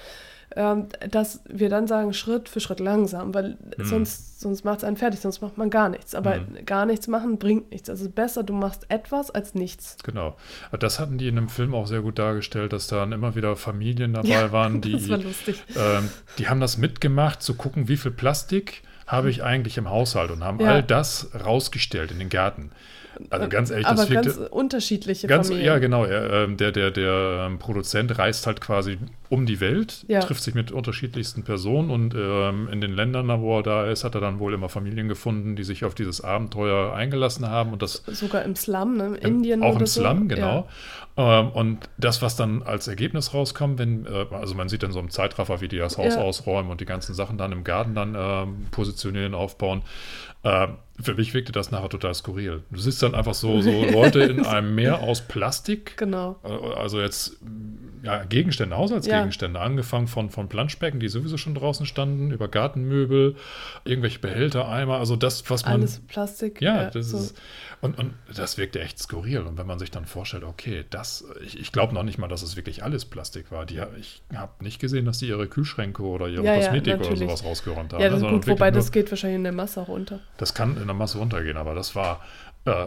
Ähm, 0.54 0.86
dass 1.10 1.40
wir 1.48 1.68
dann 1.70 1.86
sagen, 1.86 2.12
Schritt 2.12 2.48
für 2.48 2.60
Schritt 2.60 2.78
langsam, 2.80 3.32
weil 3.32 3.56
Mhm. 3.78 3.84
sonst, 3.84 4.40
sonst 4.40 4.64
macht 4.64 4.78
es 4.78 4.84
einen 4.84 4.96
fertig, 4.98 5.20
sonst 5.20 5.40
macht 5.40 5.56
man 5.56 5.70
gar 5.70 5.88
nichts. 5.88 6.14
Aber 6.14 6.36
Mhm. 6.40 6.66
gar 6.66 6.84
nichts 6.84 7.08
machen 7.08 7.38
bringt 7.38 7.70
nichts. 7.70 7.88
Also 7.88 8.08
besser, 8.10 8.42
du 8.42 8.52
machst 8.52 8.84
etwas 8.90 9.30
als 9.30 9.54
nichts. 9.54 9.96
Genau. 10.04 10.36
Das 10.78 10.98
hatten 11.00 11.16
die 11.16 11.28
in 11.28 11.36
dem 11.36 11.48
Film 11.48 11.74
auch 11.74 11.86
sehr 11.86 12.02
gut 12.02 12.18
dargestellt, 12.18 12.72
dass 12.72 12.86
dann 12.86 13.12
immer 13.12 13.34
wieder 13.34 13.56
Familien 13.56 14.12
dabei 14.14 14.28
Ja, 14.28 14.52
waren, 14.52 14.80
die, 14.82 14.92
das 14.92 15.08
war 15.08 15.18
lustig. 15.18 15.62
ähm, 15.74 16.10
die 16.38 16.48
haben 16.48 16.60
das 16.60 16.76
mitgemacht, 16.76 17.42
zu 17.42 17.54
gucken, 17.54 17.88
wie 17.88 17.96
viel 17.96 18.10
Plastik 18.10 18.82
habe 19.06 19.30
ich 19.30 19.42
eigentlich 19.42 19.78
im 19.78 19.88
Haushalt 19.90 20.30
und 20.30 20.44
haben 20.44 20.60
Ja. 20.60 20.68
all 20.70 20.82
das 20.82 21.30
rausgestellt 21.44 22.10
in 22.12 22.18
den 22.18 22.28
Garten. 22.28 22.70
Also 23.30 23.48
ganz 23.48 23.70
ehrlich, 23.70 23.86
das 23.86 24.00
Aber 24.00 24.08
wirkte 24.10 24.34
ganz 24.34 24.50
unterschiedliche 24.50 25.26
ganz, 25.26 25.48
Familien. 25.48 25.66
ja 25.66 25.78
genau. 25.78 26.06
Ähm, 26.06 26.56
der 26.56 26.72
der 26.72 26.90
der 26.90 27.46
ähm, 27.46 27.58
Produzent 27.58 28.18
reist 28.18 28.46
halt 28.46 28.60
quasi 28.62 28.98
um 29.32 29.46
die 29.46 29.60
Welt, 29.60 30.04
Ja. 30.08 30.20
trifft 30.20 30.42
sich 30.42 30.54
mit 30.54 30.72
unterschiedlichsten 30.72 31.42
Personen 31.42 31.90
und 31.90 32.14
ähm, 32.14 32.68
in 32.70 32.82
den 32.82 32.92
Ländern, 32.92 33.28
wo 33.40 33.56
er 33.58 33.62
da 33.62 33.86
ist, 33.86 34.04
hat 34.04 34.14
er 34.14 34.20
dann 34.20 34.38
wohl 34.40 34.52
immer 34.52 34.68
Familien 34.68 35.08
gefunden, 35.08 35.56
die 35.56 35.64
sich 35.64 35.86
auf 35.86 35.94
dieses 35.94 36.20
Abenteuer 36.20 36.92
eingelassen 36.92 37.48
haben 37.48 37.72
und 37.72 37.80
das 37.80 38.02
Sogar 38.08 38.42
im 38.42 38.54
Slum, 38.56 38.98
ne? 38.98 39.06
in 39.06 39.14
im- 39.14 39.34
Indien 39.36 39.62
Auch 39.62 39.80
im 39.80 39.86
so. 39.86 40.00
Slum, 40.02 40.28
genau. 40.28 40.68
Ähm, 41.16 41.48
und 41.52 41.88
das, 41.96 42.20
was 42.20 42.36
dann 42.36 42.62
als 42.62 42.88
Ergebnis 42.88 43.32
rauskommt, 43.32 43.78
wenn, 43.78 44.04
äh, 44.04 44.26
also 44.32 44.54
man 44.54 44.68
sieht 44.68 44.82
dann 44.82 44.92
so 44.92 45.00
im 45.00 45.08
Zeitraffer, 45.08 45.62
wie 45.62 45.68
die 45.68 45.78
das 45.78 45.96
Haus 45.96 46.14
Ja. 46.16 46.20
ausräumen 46.20 46.70
und 46.70 46.82
die 46.82 46.86
ganzen 46.86 47.14
Sachen 47.14 47.38
dann 47.38 47.52
im 47.52 47.64
Garten 47.64 47.94
dann 47.94 48.14
ähm, 48.14 48.66
positionieren, 48.70 49.34
aufbauen. 49.34 49.80
Ähm, 50.44 50.74
für 51.00 51.14
mich 51.14 51.32
wirkte 51.32 51.52
das 51.52 51.70
nachher 51.70 51.88
total 51.88 52.14
skurril. 52.14 52.64
Du 52.70 52.78
siehst 52.80 53.02
dann 53.02 53.14
einfach 53.14 53.34
so, 53.34 53.62
so 53.62 53.70
Leute 53.92 54.20
in 54.20 54.44
einem 54.44 54.74
Meer 54.74 55.00
aus 55.00 55.22
Plastik. 55.22 55.96
Genau. 55.96 56.36
äh, 56.44 56.48
Also 56.78 57.00
jetzt 57.00 57.38
ja, 58.02 58.24
Gegenstände, 58.24 58.76
Haushaltsgegenstände, 58.76 59.60
angefangen 59.60 60.08
von, 60.08 60.30
von 60.30 60.48
Planschbecken, 60.48 60.98
die 60.98 61.08
sowieso 61.08 61.36
schon 61.36 61.54
draußen 61.54 61.86
standen, 61.86 62.32
über 62.32 62.48
Gartenmöbel, 62.48 63.36
irgendwelche 63.84 64.18
Behälter, 64.18 64.68
Eimer, 64.68 64.98
also 64.98 65.14
das, 65.14 65.48
was 65.48 65.64
man. 65.64 65.74
Alles 65.74 66.00
Plastik. 66.00 66.60
Ja, 66.60 66.90
das 66.90 67.10
so. 67.10 67.18
ist. 67.18 67.40
Und, 67.80 67.98
und 67.98 68.14
das 68.34 68.58
wirkte 68.58 68.80
echt 68.80 68.98
skurril. 68.98 69.40
Und 69.40 69.58
wenn 69.58 69.66
man 69.66 69.78
sich 69.78 69.90
dann 69.90 70.06
vorstellt, 70.06 70.44
okay, 70.44 70.84
das, 70.90 71.24
ich, 71.44 71.58
ich 71.58 71.72
glaube 71.72 71.94
noch 71.94 72.02
nicht 72.02 72.18
mal, 72.18 72.28
dass 72.28 72.42
es 72.42 72.56
wirklich 72.56 72.82
alles 72.82 73.04
Plastik 73.04 73.50
war. 73.50 73.66
Die, 73.66 73.80
ich 73.98 74.22
habe 74.34 74.64
nicht 74.64 74.80
gesehen, 74.80 75.04
dass 75.04 75.18
die 75.18 75.28
ihre 75.28 75.46
Kühlschränke 75.46 76.02
oder 76.02 76.28
ihre 76.28 76.44
Ja, 76.44 76.54
ja, 76.54 76.60
Kosmetik 76.60 77.00
oder 77.00 77.16
sowas 77.16 77.44
rausgeräumt 77.44 77.92
haben. 77.92 78.02
Ja, 78.02 78.08
das 78.08 78.20
sondern 78.20 78.40
gut, 78.40 78.48
wobei 78.48 78.66
wirklich 78.66 78.84
das 78.84 78.92
geht 78.92 79.10
wahrscheinlich 79.10 79.36
in 79.36 79.44
der 79.44 79.52
Masse 79.52 79.80
auch 79.80 79.88
unter. 79.88 80.16
nur, 80.16 80.20
das 80.36 80.54
kann 80.54 80.76
in 80.76 80.86
der 80.86 80.94
Masse 80.94 81.18
runtergehen, 81.18 81.56
aber 81.56 81.74
das 81.74 81.94
war, 81.94 82.20
äh, 82.64 82.86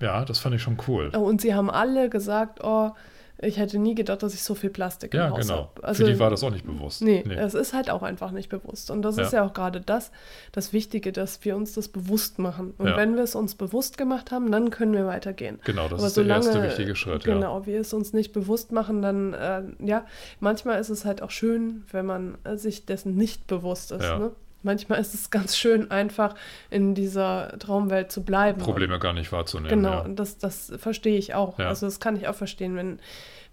ja, 0.00 0.24
das 0.24 0.38
fand 0.38 0.54
ich 0.54 0.62
schon 0.62 0.78
cool. 0.86 1.12
Oh, 1.14 1.20
Und 1.20 1.40
sie 1.40 1.54
haben 1.54 1.70
alle 1.70 2.08
gesagt, 2.08 2.60
oh, 2.62 2.92
ich 3.38 3.58
hätte 3.58 3.78
nie 3.78 3.94
gedacht, 3.94 4.22
dass 4.22 4.32
ich 4.34 4.42
so 4.42 4.54
viel 4.54 4.70
Plastik 4.70 5.12
ja, 5.12 5.26
im 5.26 5.32
Haus 5.34 5.40
genau. 5.46 5.54
habe. 5.74 5.84
Also, 5.84 6.04
Für 6.04 6.10
die 6.12 6.18
war 6.18 6.30
das 6.30 6.42
auch 6.42 6.50
nicht 6.50 6.64
bewusst. 6.66 7.02
Nee, 7.02 7.22
es 7.36 7.54
ist 7.54 7.74
halt 7.74 7.90
auch 7.90 8.02
einfach 8.02 8.30
nicht 8.30 8.48
bewusst. 8.48 8.90
Und 8.90 9.02
das 9.02 9.18
ist 9.18 9.32
Ja. 9.32 9.40
ja 9.40 9.46
auch 9.48 9.52
gerade 9.52 9.80
das, 9.80 10.10
das 10.52 10.72
Wichtige, 10.72 11.12
dass 11.12 11.44
wir 11.44 11.54
uns 11.56 11.74
das 11.74 11.88
bewusst 11.88 12.38
machen. 12.38 12.72
Und 12.78 12.88
Ja. 12.88 12.96
wenn 12.96 13.14
wir 13.16 13.22
es 13.22 13.34
uns 13.34 13.54
bewusst 13.54 13.98
gemacht 13.98 14.30
haben, 14.30 14.50
dann 14.50 14.70
können 14.70 14.94
wir 14.94 15.06
weitergehen. 15.06 15.58
Genau, 15.64 15.88
das 15.88 15.98
Aber 16.00 16.06
ist 16.08 16.16
der 16.16 16.26
erste 16.26 16.52
solange- 16.52 16.68
wichtige 16.70 16.96
Schritt. 16.96 17.24
Ja. 17.26 17.34
Genau, 17.34 17.66
wir 17.66 17.80
es 17.80 17.92
uns 17.92 18.12
nicht 18.12 18.32
bewusst 18.32 18.72
machen, 18.72 19.02
dann, 19.02 19.34
äh, 19.34 19.62
ja, 19.84 20.06
manchmal 20.40 20.80
ist 20.80 20.88
es 20.88 21.04
halt 21.04 21.20
auch 21.22 21.30
schön, 21.30 21.84
wenn 21.92 22.06
man 22.06 22.38
äh, 22.44 22.56
sich 22.56 22.86
dessen 22.86 23.16
nicht 23.16 23.46
bewusst 23.46 23.92
ist. 23.92 24.02
Ja. 24.02 24.18
Ne? 24.18 24.30
Manchmal 24.66 25.00
ist 25.00 25.14
es 25.14 25.30
ganz 25.30 25.56
schön, 25.56 25.90
einfach 25.90 26.34
in 26.68 26.94
dieser 26.94 27.58
Traumwelt 27.58 28.12
zu 28.12 28.22
bleiben. 28.22 28.60
Probleme 28.60 28.98
gar 28.98 29.14
nicht 29.14 29.32
wahrzunehmen. 29.32 29.70
Genau, 29.70 30.02
Ja. 30.02 30.08
das, 30.08 30.36
das 30.36 30.72
verstehe 30.76 31.16
ich 31.16 31.32
auch. 31.34 31.58
Ja. 31.58 31.68
Also 31.68 31.86
das 31.86 31.98
kann 32.00 32.16
ich 32.16 32.28
auch 32.28 32.34
verstehen, 32.34 32.76
wenn, 32.76 32.98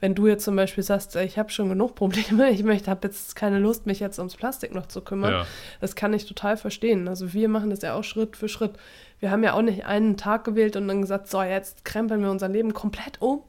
wenn 0.01 0.15
du 0.15 0.27
jetzt 0.27 0.43
zum 0.43 0.57
Beispiel 0.57 0.83
sagst, 0.83 1.15
äh, 1.15 1.23
ich 1.23 1.37
habe 1.39 1.49
schon 1.49 1.69
genug 1.69 1.95
Probleme, 1.95 2.49
ich 2.51 2.63
möchte, 2.63 2.91
habe 2.91 3.07
jetzt 3.07 3.37
keine 3.37 3.59
Lust, 3.59 3.85
mich 3.85 4.01
jetzt 4.01 4.17
ums 4.19 4.35
Plastik 4.35 4.75
noch 4.75 4.87
zu 4.87 4.99
kümmern. 5.01 5.31
Ja. 5.31 5.45
Das 5.79 5.95
kann 5.95 6.11
ich 6.13 6.25
total 6.25 6.57
verstehen. 6.57 7.07
Also 7.07 7.31
wir 7.33 7.47
machen 7.47 7.69
das 7.69 7.81
ja 7.83 7.93
auch 7.93 8.03
Schritt 8.03 8.35
für 8.35 8.49
Schritt. 8.49 8.73
Wir 9.19 9.31
haben 9.31 9.43
ja 9.43 9.53
auch 9.53 9.61
nicht 9.61 9.85
einen 9.85 10.17
Tag 10.17 10.43
gewählt 10.43 10.75
und 10.75 10.87
dann 10.89 10.99
gesagt, 11.01 11.29
so, 11.29 11.41
jetzt 11.41 11.85
krempeln 11.85 12.21
wir 12.21 12.29
unser 12.31 12.49
Leben 12.49 12.73
komplett 12.73 13.21
um 13.21 13.41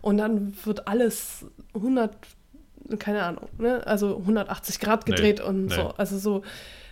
und 0.00 0.16
dann 0.16 0.56
wird 0.64 0.88
alles 0.88 1.46
100, 1.74 2.16
keine 2.98 3.22
Ahnung, 3.22 3.48
ne? 3.58 3.86
also 3.86 4.16
180 4.16 4.80
Grad 4.80 5.06
Nee, 5.06 5.14
gedreht 5.14 5.38
und 5.40 5.66
nee. 5.66 5.74
so. 5.76 5.92
Also 5.96 6.18
so, 6.18 6.42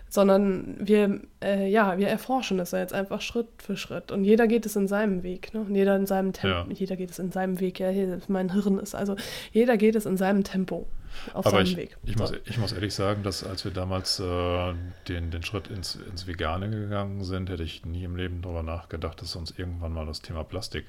sondern 0.08 0.76
wir, 0.80 1.20
äh, 1.42 1.68
ja, 1.68 1.98
wir 1.98 2.08
erforschen 2.08 2.58
das 2.58 2.70
ja 2.72 2.78
jetzt 2.80 2.92
einfach 2.94 3.20
Schritt 3.20 3.48
für 3.58 3.76
Schritt. 3.76 4.10
Und 4.12 4.24
jeder 4.24 4.46
geht 4.46 4.66
es 4.66 4.76
in 4.76 4.88
seinem 4.88 5.22
Weg, 5.22 5.52
ne? 5.54 5.60
Und 5.60 5.74
jeder 5.74 5.96
in 5.96 6.06
seinem 6.06 6.32
Tempo, 6.32 6.70
Ja. 6.70 6.74
jeder 6.74 6.96
geht 6.96 7.10
es 7.10 7.18
in 7.18 7.30
seinem 7.32 7.60
Weg, 7.60 7.80
ja, 7.80 7.88
hier 7.90 8.18
mein 8.28 8.52
Hirn 8.52 8.78
ist, 8.78 8.94
also 8.94 9.16
jeder 9.52 9.76
geht 9.76 9.96
es 9.96 10.06
in 10.06 10.16
seinem 10.16 10.44
Tempo 10.44 10.86
auf 11.34 11.46
Aber 11.46 11.58
seinem 11.58 11.66
ich, 11.66 11.76
Weg. 11.76 11.96
ich, 12.04 12.16
So. 12.16 12.20
muss, 12.20 12.32
ich 12.44 12.58
muss 12.58 12.72
ehrlich 12.72 12.94
sagen, 12.94 13.22
dass 13.22 13.44
als 13.44 13.64
wir 13.64 13.72
damals 13.72 14.20
äh, 14.20 14.74
den, 15.08 15.30
den 15.30 15.42
Schritt 15.42 15.68
ins, 15.68 15.96
ins 15.96 16.26
Vegane 16.26 16.70
gegangen 16.70 17.24
sind, 17.24 17.50
hätte 17.50 17.62
ich 17.64 17.84
nie 17.84 18.04
im 18.04 18.16
Leben 18.16 18.40
darüber 18.42 18.62
nachgedacht, 18.62 19.20
dass 19.22 19.34
uns 19.36 19.50
irgendwann 19.56 19.92
mal 19.92 20.06
das 20.06 20.20
Thema 20.22 20.44
Plastik 20.44 20.86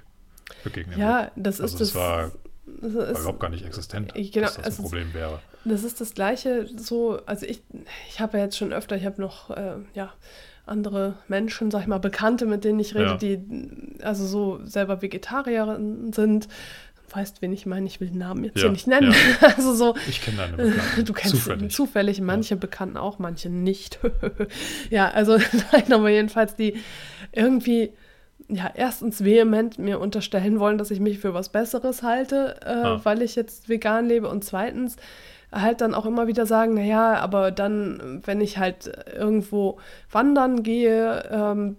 begegnen 0.64 1.02
wird. 1.04 1.08
ja, 1.08 1.32
das 1.36 1.60
Also 1.62 1.76
ist 1.76 1.80
das 1.82 1.94
das. 1.94 1.96
war, 1.96 2.32
das 2.82 2.94
ist, 3.12 3.20
überhaupt 3.20 3.40
gar 3.40 3.50
nicht 3.50 3.66
existent, 3.66 4.14
genau, 4.14 4.46
dass 4.48 4.56
das 4.58 4.66
ein 4.66 4.72
ist- 4.72 4.82
Problem 4.82 5.14
wäre. 5.14 5.40
Das 5.66 5.84
ist 5.84 6.00
das 6.00 6.14
Gleiche 6.14 6.68
so, 6.78 7.20
also 7.26 7.46
ich, 7.46 7.62
ich 8.10 8.20
habe 8.22 8.38
ja 8.38 8.46
jetzt 8.46 8.58
schon 8.58 8.72
öfter, 8.72 8.96
ich 8.96 9.06
habe 9.06 9.22
noch, 9.22 9.50
äh, 9.52 9.76
ja, 9.94 10.14
andere 10.66 11.16
Menschen, 11.28 11.70
sag 11.72 11.82
ich 11.82 11.88
mal, 11.88 11.98
Bekannte, 12.00 12.46
mit 12.46 12.64
denen 12.64 12.80
ich 12.80 12.96
rede, 12.96 13.06
Ja. 13.06 13.18
die 13.18 13.40
also 14.04 14.26
so 14.26 14.60
selber 14.66 15.02
Vegetarier 15.02 15.80
sind. 16.14 16.46
Du 16.46 17.16
weißt, 17.16 17.42
wen 17.42 17.52
ich 17.52 17.66
meine, 17.66 17.88
ich 17.88 18.00
will 18.00 18.10
den 18.10 18.20
Namen 18.20 18.44
jetzt 18.44 18.58
Ja, 18.58 18.64
hier 18.64 18.72
nicht 18.72 18.86
nennen. 18.88 19.14
Also 19.42 19.74
so, 19.74 19.96
Ich 20.08 20.22
kenne 20.22 20.38
deine 20.38 20.58
Bekannten. 20.58 21.06
du 21.06 21.14
kennst 21.14 21.36
zufällig. 21.36 21.72
zufällig, 21.74 22.22
manche 22.22 22.56
Bekannten 22.56 22.98
auch, 22.98 23.18
manche 23.20 23.50
nicht. 23.50 24.00
ja, 24.92 25.10
also 25.10 25.38
nein, 25.72 25.92
aber 25.92 26.10
jedenfalls 26.10 26.56
die 26.56 26.78
irgendwie, 27.32 27.92
ja, 28.50 28.70
erstens 28.75 29.24
vehement 29.24 29.77
mir 29.79 30.00
unterstellen 30.00 30.60
wollen, 30.60 30.77
dass 30.77 30.91
ich 30.91 31.00
mich 31.00 31.20
für 31.20 31.34
was 31.34 31.50
Besseres 31.50 32.03
halte, 32.03 32.56
äh, 32.65 32.70
Ah. 32.70 33.00
weil 33.03 33.22
ich 33.22 33.36
jetzt 33.36 33.70
vegan 33.70 34.08
lebe 34.08 34.27
und 34.27 34.44
zweitens 34.44 34.96
halt 35.51 35.82
dann 35.82 35.96
auch 35.96 36.06
immer 36.06 36.27
wieder 36.27 36.46
sagen, 36.46 36.75
naja, 36.75 37.15
aber 37.15 37.50
dann, 37.50 38.22
wenn 38.24 38.39
ich 38.39 38.60
halt 38.60 38.91
irgendwo 39.18 39.77
wandern 40.12 40.62
gehe, 40.62 41.24
ähm, 41.32 41.75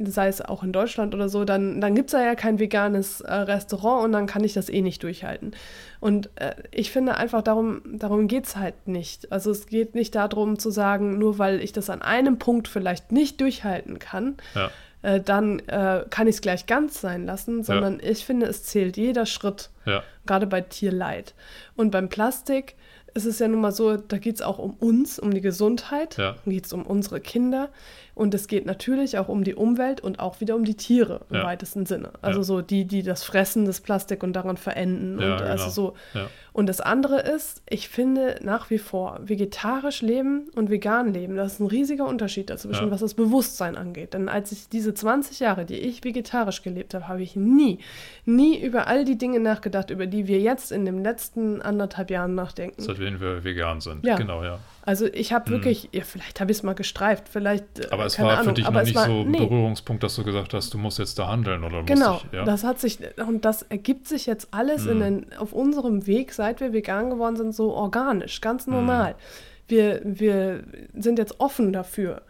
sei 0.00 0.28
es 0.28 0.40
auch 0.40 0.62
in 0.62 0.72
Deutschland 0.72 1.12
oder 1.12 1.28
so, 1.28 1.44
dann, 1.44 1.80
dann 1.80 1.96
gibt 1.96 2.08
es 2.08 2.12
ja 2.12 2.36
kein 2.36 2.60
veganes 2.60 3.20
äh, 3.20 3.32
Restaurant 3.32 4.04
und 4.04 4.12
dann 4.12 4.26
kann 4.26 4.44
ich 4.44 4.52
das 4.52 4.68
eh 4.68 4.80
nicht 4.80 5.02
durchhalten. 5.02 5.56
Und 6.04 6.28
äh, 6.34 6.54
ich 6.70 6.90
finde 6.90 7.16
einfach, 7.16 7.40
darum, 7.40 7.80
darum 7.86 8.28
geht 8.28 8.44
es 8.44 8.56
halt 8.56 8.86
nicht. 8.86 9.32
Also 9.32 9.50
es 9.50 9.64
geht 9.68 9.94
nicht 9.94 10.14
darum 10.14 10.58
zu 10.58 10.68
sagen, 10.70 11.16
nur 11.18 11.38
weil 11.38 11.60
ich 11.62 11.72
das 11.72 11.88
an 11.88 12.02
einem 12.02 12.38
Punkt 12.38 12.68
vielleicht 12.68 13.10
nicht 13.10 13.40
durchhalten 13.40 13.98
kann, 13.98 14.36
Ja, 14.54 14.70
äh, 15.00 15.20
dann 15.22 15.60
äh, 15.60 16.04
kann 16.10 16.26
ich 16.26 16.34
es 16.34 16.40
gleich 16.42 16.66
ganz 16.66 17.00
sein 17.00 17.24
lassen, 17.24 17.62
sondern 17.62 18.00
ich 18.02 18.22
finde, 18.26 18.44
es 18.44 18.64
zählt 18.64 18.98
jeder 18.98 19.24
Schritt 19.24 19.70
ja, 19.86 20.02
gerade 20.26 20.46
bei 20.46 20.60
Tierleid. 20.60 21.32
Und 21.74 21.90
beim 21.90 22.10
Plastik 22.10 22.74
ist 23.14 23.24
es 23.24 23.38
ja 23.38 23.48
nun 23.48 23.62
mal 23.62 23.72
so, 23.72 23.96
da 23.96 24.18
geht 24.18 24.34
es 24.34 24.42
auch 24.42 24.58
um 24.58 24.74
uns, 24.74 25.18
um 25.18 25.32
die 25.32 25.40
Gesundheit, 25.40 26.18
Ja. 26.18 26.36
geht 26.44 26.66
es 26.66 26.74
um 26.74 26.84
unsere 26.84 27.20
Kinder 27.20 27.70
und 28.14 28.34
es 28.34 28.46
geht 28.48 28.66
natürlich 28.66 29.18
auch 29.18 29.28
um 29.28 29.44
die 29.44 29.54
Umwelt 29.54 30.00
und 30.00 30.20
auch 30.20 30.40
wieder 30.40 30.54
um 30.54 30.64
die 30.64 30.76
Tiere 30.76 31.22
im 31.30 31.36
Ja. 31.36 31.44
weitesten 31.44 31.84
Sinne. 31.86 32.10
Also 32.22 32.40
Ja. 32.40 32.44
so 32.44 32.60
die, 32.62 32.84
die 32.84 33.02
das 33.02 33.24
fressen, 33.24 33.64
das 33.64 33.80
Plastik 33.80 34.22
und 34.22 34.34
daran 34.34 34.56
verenden. 34.56 35.18
Ja, 35.20 35.34
und 35.34 35.42
also 35.42 35.92
genau. 36.12 36.24
so. 36.24 36.28
Und 36.52 36.68
das 36.68 36.80
andere 36.80 37.18
ist, 37.20 37.62
ich 37.68 37.88
finde 37.88 38.38
nach 38.42 38.70
wie 38.70 38.78
vor, 38.78 39.18
vegetarisch 39.24 40.02
leben 40.02 40.48
und 40.54 40.70
vegan 40.70 41.12
leben, 41.12 41.34
das 41.34 41.54
ist 41.54 41.60
ein 41.60 41.66
riesiger 41.66 42.06
Unterschied 42.06 42.48
dazwischen, 42.48 42.92
was 42.92 43.00
das 43.00 43.14
Bewusstsein 43.14 43.76
angeht. 43.76 44.14
Denn 44.14 44.28
als 44.28 44.52
ich 44.52 44.68
diese 44.68 44.94
20 44.94 45.40
Jahre, 45.40 45.64
die 45.64 45.74
ich 45.80 46.04
vegetarisch 46.04 46.62
gelebt 46.62 46.94
habe, 46.94 47.08
habe 47.08 47.22
ich 47.22 47.34
nie, 47.34 47.80
nie 48.24 48.56
über 48.60 48.86
all 48.86 49.04
die 49.04 49.18
Dinge 49.18 49.40
nachgedacht, 49.40 49.90
über 49.90 50.06
die 50.06 50.28
wir 50.28 50.38
jetzt 50.38 50.70
in 50.70 50.84
den 50.84 51.02
letzten 51.02 51.60
anderthalb 51.60 52.10
Jahren 52.10 52.36
nachdenken. 52.36 52.80
Seitdem 52.80 53.20
wir 53.20 53.42
vegan 53.42 53.80
sind. 53.80 54.06
Ja. 54.06 54.16
Genau, 54.16 54.44
ja. 54.44 54.60
Also 54.86 55.06
ich 55.06 55.32
habe 55.32 55.48
wirklich, 55.50 55.88
ja, 55.92 56.02
vielleicht 56.04 56.40
habe 56.40 56.52
ich 56.52 56.58
es 56.58 56.62
mal 56.62 56.74
gestreift, 56.74 57.28
vielleicht, 57.30 57.78
äh, 57.78 57.88
Aber 57.90 58.04
es 58.04 58.16
keine 58.16 58.28
war 58.28 58.34
Ahnung, 58.38 58.48
für 58.48 58.52
dich 58.60 58.70
noch 58.70 58.82
nicht 58.82 58.94
war, 58.94 59.06
so 59.06 59.20
ein 59.22 59.30
nee. 59.30 59.38
Berührungspunkt, 59.38 60.02
dass 60.02 60.14
du 60.16 60.24
gesagt 60.24 60.52
hast, 60.52 60.74
du 60.74 60.78
musst 60.78 60.98
jetzt 60.98 61.18
da 61.18 61.28
handeln 61.28 61.64
oder 61.64 61.82
Genau, 61.84 62.18
dich, 62.18 62.32
ja. 62.32 62.44
das 62.44 62.64
hat 62.64 62.80
sich, 62.80 62.98
und 63.26 63.46
das 63.46 63.62
ergibt 63.62 64.06
sich 64.08 64.26
jetzt 64.26 64.48
alles 64.50 64.84
Mhm. 64.84 64.90
in 64.90 65.00
den, 65.00 65.32
auf 65.38 65.54
unserem 65.54 66.06
Weg, 66.06 66.34
seit 66.34 66.60
wir 66.60 66.74
vegan 66.74 67.08
geworden 67.08 67.36
sind, 67.36 67.54
so 67.54 67.72
organisch, 67.72 68.42
ganz 68.42 68.66
normal. 68.66 69.14
Wir, 69.68 70.02
wir 70.04 70.64
sind 70.92 71.18
jetzt 71.18 71.40
offen 71.40 71.72
dafür. 71.72 72.20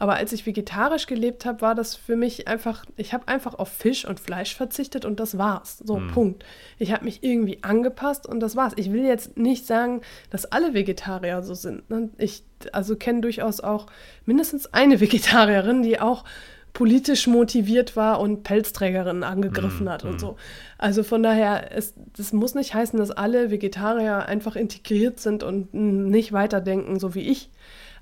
Aber 0.00 0.14
als 0.14 0.32
ich 0.32 0.46
vegetarisch 0.46 1.06
gelebt 1.06 1.44
habe, 1.44 1.60
war 1.60 1.74
das 1.74 1.94
für 1.94 2.16
mich 2.16 2.48
einfach, 2.48 2.86
ich 2.96 3.12
habe 3.12 3.28
einfach 3.28 3.54
auf 3.54 3.68
Fisch 3.68 4.06
und 4.06 4.18
Fleisch 4.18 4.56
verzichtet 4.56 5.04
und 5.04 5.20
das 5.20 5.36
war's. 5.36 5.76
So, 5.84 5.98
Mhm. 5.98 6.10
Punkt. 6.12 6.44
Ich 6.78 6.90
habe 6.90 7.04
mich 7.04 7.22
irgendwie 7.22 7.58
angepasst 7.62 8.26
und 8.26 8.40
das 8.40 8.56
war's. 8.56 8.72
Ich 8.76 8.90
will 8.92 9.04
jetzt 9.04 9.36
nicht 9.36 9.66
sagen, 9.66 10.00
dass 10.30 10.46
alle 10.46 10.72
Vegetarier 10.72 11.42
so 11.42 11.52
sind. 11.52 11.88
ne? 11.90 12.08
Ich 12.16 12.44
also 12.72 12.96
kenne 12.96 13.20
durchaus 13.20 13.60
auch 13.60 13.88
mindestens 14.24 14.72
eine 14.72 15.00
Vegetarierin, 15.00 15.82
die 15.82 16.00
auch 16.00 16.24
politisch 16.72 17.26
motiviert 17.26 17.94
war 17.94 18.20
und 18.20 18.42
Pelzträgerinnen 18.42 19.22
angegriffen 19.22 19.84
Mm, 19.84 19.90
hat 19.90 20.04
und 20.04 20.14
mm. 20.16 20.18
so. 20.18 20.36
Also 20.78 21.02
von 21.02 21.22
daher, 21.22 21.76
es, 21.76 21.92
das 22.16 22.32
muss 22.32 22.54
nicht 22.54 22.72
heißen, 22.72 22.98
dass 22.98 23.10
alle 23.10 23.50
Vegetarier 23.50 24.24
einfach 24.26 24.56
integriert 24.56 25.20
sind 25.20 25.42
und 25.42 25.74
nicht 25.74 26.32
weiterdenken, 26.32 26.98
so 26.98 27.14
wie 27.14 27.28
ich. 27.28 27.50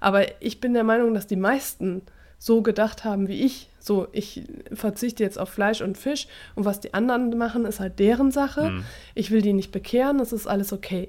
Aber 0.01 0.41
ich 0.43 0.61
bin 0.61 0.75
der 0.75 0.85
Meinung, 0.85 1.15
dass 1.15 1.27
die 1.27 1.37
meisten 1.37 2.03
so 2.39 2.63
gedacht 2.63 3.05
haben 3.05 3.27
wie 3.29 3.43
ich. 3.45 3.69
So, 3.81 4.07
ich 4.13 4.43
verzichte 4.73 5.23
jetzt 5.23 5.39
auf 5.39 5.49
Fleisch 5.49 5.81
und 5.81 5.99
Fisch 5.99 6.29
und 6.55 6.65
was 6.65 6.79
die 6.81 6.95
anderen 6.95 7.37
machen, 7.37 7.65
ist 7.65 7.81
halt 7.81 7.99
deren 7.99 8.31
Sache. 8.31 8.71
Mhm. 8.71 8.85
Ich 9.15 9.31
will 9.31 9.43
die 9.43 9.53
nicht 9.53 9.73
bekehren, 9.73 10.19
das 10.19 10.33
ist 10.33 10.47
alles 10.47 10.73
okay. 10.73 11.09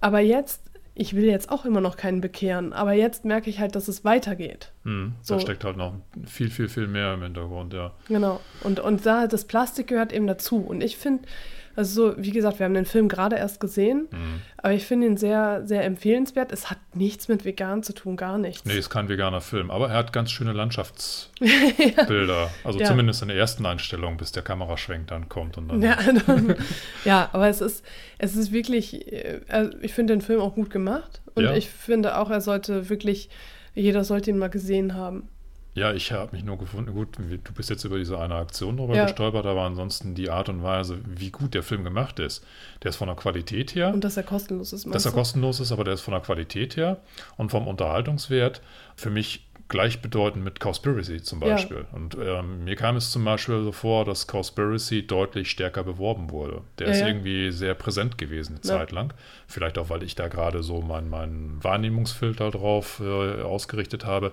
Aber 0.00 0.20
jetzt, 0.20 0.62
ich 0.94 1.14
will 1.16 1.24
jetzt 1.24 1.50
auch 1.50 1.64
immer 1.64 1.80
noch 1.80 1.96
keinen 1.96 2.20
bekehren, 2.20 2.72
aber 2.72 2.92
jetzt 2.92 3.24
merke 3.24 3.50
ich 3.50 3.58
halt, 3.60 3.74
dass 3.76 3.88
es 3.88 4.04
weitergeht. 4.04 4.72
Hm, 4.84 5.14
So. 5.22 5.34
Da 5.34 5.40
steckt 5.40 5.64
halt 5.64 5.76
noch 5.76 5.94
viel, 6.26 6.48
viel, 6.50 6.68
viel 6.68 6.86
mehr 6.86 7.14
im 7.14 7.22
Hintergrund, 7.22 7.74
ja. 7.74 7.92
Genau. 8.08 8.40
Und, 8.62 8.78
und 8.80 9.04
da 9.04 9.26
das 9.26 9.44
Plastik 9.44 9.88
gehört 9.88 10.12
eben 10.12 10.26
dazu. 10.26 10.56
Und 10.58 10.82
ich 10.82 10.96
finde, 10.96 11.24
also 11.76 12.10
so, 12.12 12.14
wie 12.22 12.30
gesagt, 12.30 12.58
wir 12.58 12.64
haben 12.66 12.74
den 12.74 12.84
Film 12.86 13.08
gerade 13.08 13.36
erst 13.36 13.60
gesehen, 13.60 14.08
Hm. 14.10 14.40
aber 14.58 14.72
ich 14.74 14.84
finde 14.86 15.06
ihn 15.06 15.16
sehr, 15.16 15.66
sehr 15.66 15.84
empfehlenswert. 15.84 16.52
Es 16.52 16.70
hat 16.70 16.78
nichts 16.94 17.28
mit 17.28 17.44
vegan 17.44 17.82
zu 17.82 17.92
tun, 17.94 18.16
gar 18.16 18.38
nichts. 18.38 18.64
Nee, 18.64 18.76
ist 18.78 18.90
kein 18.90 19.08
veganer 19.08 19.40
Film, 19.40 19.70
aber 19.70 19.88
er 19.90 19.96
hat 19.96 20.12
ganz 20.12 20.30
schöne 20.30 20.52
Landschaftsbilder. 21.40 22.50
Also 22.64 22.78
Ja. 22.78 22.86
zumindest 22.86 23.22
in 23.22 23.28
der 23.28 23.36
ersten 23.36 23.64
Einstellung, 23.66 24.16
bis 24.16 24.32
der 24.32 24.42
Kameraschwenk 24.42 25.06
dann 25.08 25.28
kommt 25.28 25.58
und 25.58 25.68
dann. 25.68 25.82
Ja, 25.82 25.96
dann, 26.26 26.54
ja, 27.04 27.28
aber 27.32 27.48
es 27.48 27.60
ist, 27.60 27.84
es 28.18 28.36
ist 28.36 28.52
wirklich, 28.52 29.12
äh, 29.12 29.40
also 29.48 29.70
ich 29.80 29.94
finde 29.94 30.14
den 30.14 30.20
Film 30.20 30.40
auch 30.40 30.54
gut 30.54 30.70
gemacht 30.70 31.20
und 31.34 31.44
Ja. 31.44 31.54
ich 31.54 31.68
finde 31.68 32.18
auch, 32.18 32.30
er 32.30 32.40
sollte 32.40 32.88
wirklich, 32.90 33.28
jeder 33.74 34.04
sollte 34.04 34.30
ihn 34.30 34.38
mal 34.38 34.50
gesehen 34.50 34.94
haben. 34.94 35.28
Ja, 35.74 35.94
ich 35.94 36.12
habe 36.12 36.36
mich 36.36 36.44
nur 36.44 36.58
gefunden, 36.58 36.92
gut, 36.92 37.16
du 37.18 37.52
bist 37.54 37.70
jetzt 37.70 37.84
über 37.84 37.96
diese 37.96 38.18
eine 38.18 38.34
Aktion 38.34 38.76
drüber 38.76 38.94
Ja. 38.94 39.04
gestolpert, 39.04 39.46
aber 39.46 39.62
ansonsten 39.62 40.14
die 40.14 40.28
Art 40.28 40.50
und 40.50 40.62
Weise, 40.62 40.98
wie 41.06 41.30
gut 41.30 41.54
der 41.54 41.62
Film 41.62 41.82
gemacht 41.82 42.18
ist. 42.18 42.44
Der 42.82 42.90
ist 42.90 42.96
von 42.96 43.06
der 43.08 43.16
Qualität 43.16 43.74
her, 43.74 43.92
Und 43.94 44.04
dass 44.04 44.18
er 44.18 44.22
kostenlos 44.22 44.74
ist, 44.74 44.86
dass 44.94 45.06
er 45.06 45.12
du? 45.12 45.16
kostenlos 45.16 45.60
ist, 45.60 45.72
aber 45.72 45.84
der 45.84 45.94
ist 45.94 46.02
von 46.02 46.12
der 46.12 46.20
Qualität 46.20 46.76
her 46.76 46.98
und 47.38 47.50
vom 47.50 47.66
Unterhaltungswert 47.66 48.60
für 48.96 49.08
mich 49.08 49.46
gleichbedeutend 49.68 50.44
mit 50.44 50.60
Cowspiracy 50.60 51.22
zum 51.22 51.40
Ja. 51.40 51.52
Beispiel. 51.54 51.86
Und 51.92 52.18
ähm, 52.20 52.64
mir 52.64 52.76
kam 52.76 52.96
es 52.96 53.10
zum 53.10 53.24
Beispiel 53.24 53.62
so 53.64 53.72
vor, 53.72 54.04
dass 54.04 54.26
Cowspiracy 54.26 55.06
deutlich 55.06 55.50
stärker 55.50 55.82
beworben 55.84 56.28
wurde. 56.30 56.60
Der 56.78 56.88
Ja, 56.88 56.92
ist 56.92 57.00
ja. 57.00 57.06
irgendwie 57.06 57.50
sehr 57.50 57.72
präsent 57.74 58.18
gewesen 58.18 58.56
eine 58.62 58.68
Ja. 58.70 58.78
Zeit 58.80 58.92
lang. 58.92 59.14
Vielleicht 59.46 59.78
auch, 59.78 59.88
weil 59.88 60.02
ich 60.02 60.14
da 60.14 60.28
gerade 60.28 60.62
so 60.62 60.82
meinen 60.82 61.08
mein 61.08 61.56
Wahrnehmungsfilter 61.64 62.50
drauf 62.50 63.00
äh, 63.02 63.40
ausgerichtet 63.40 64.04
habe. 64.04 64.32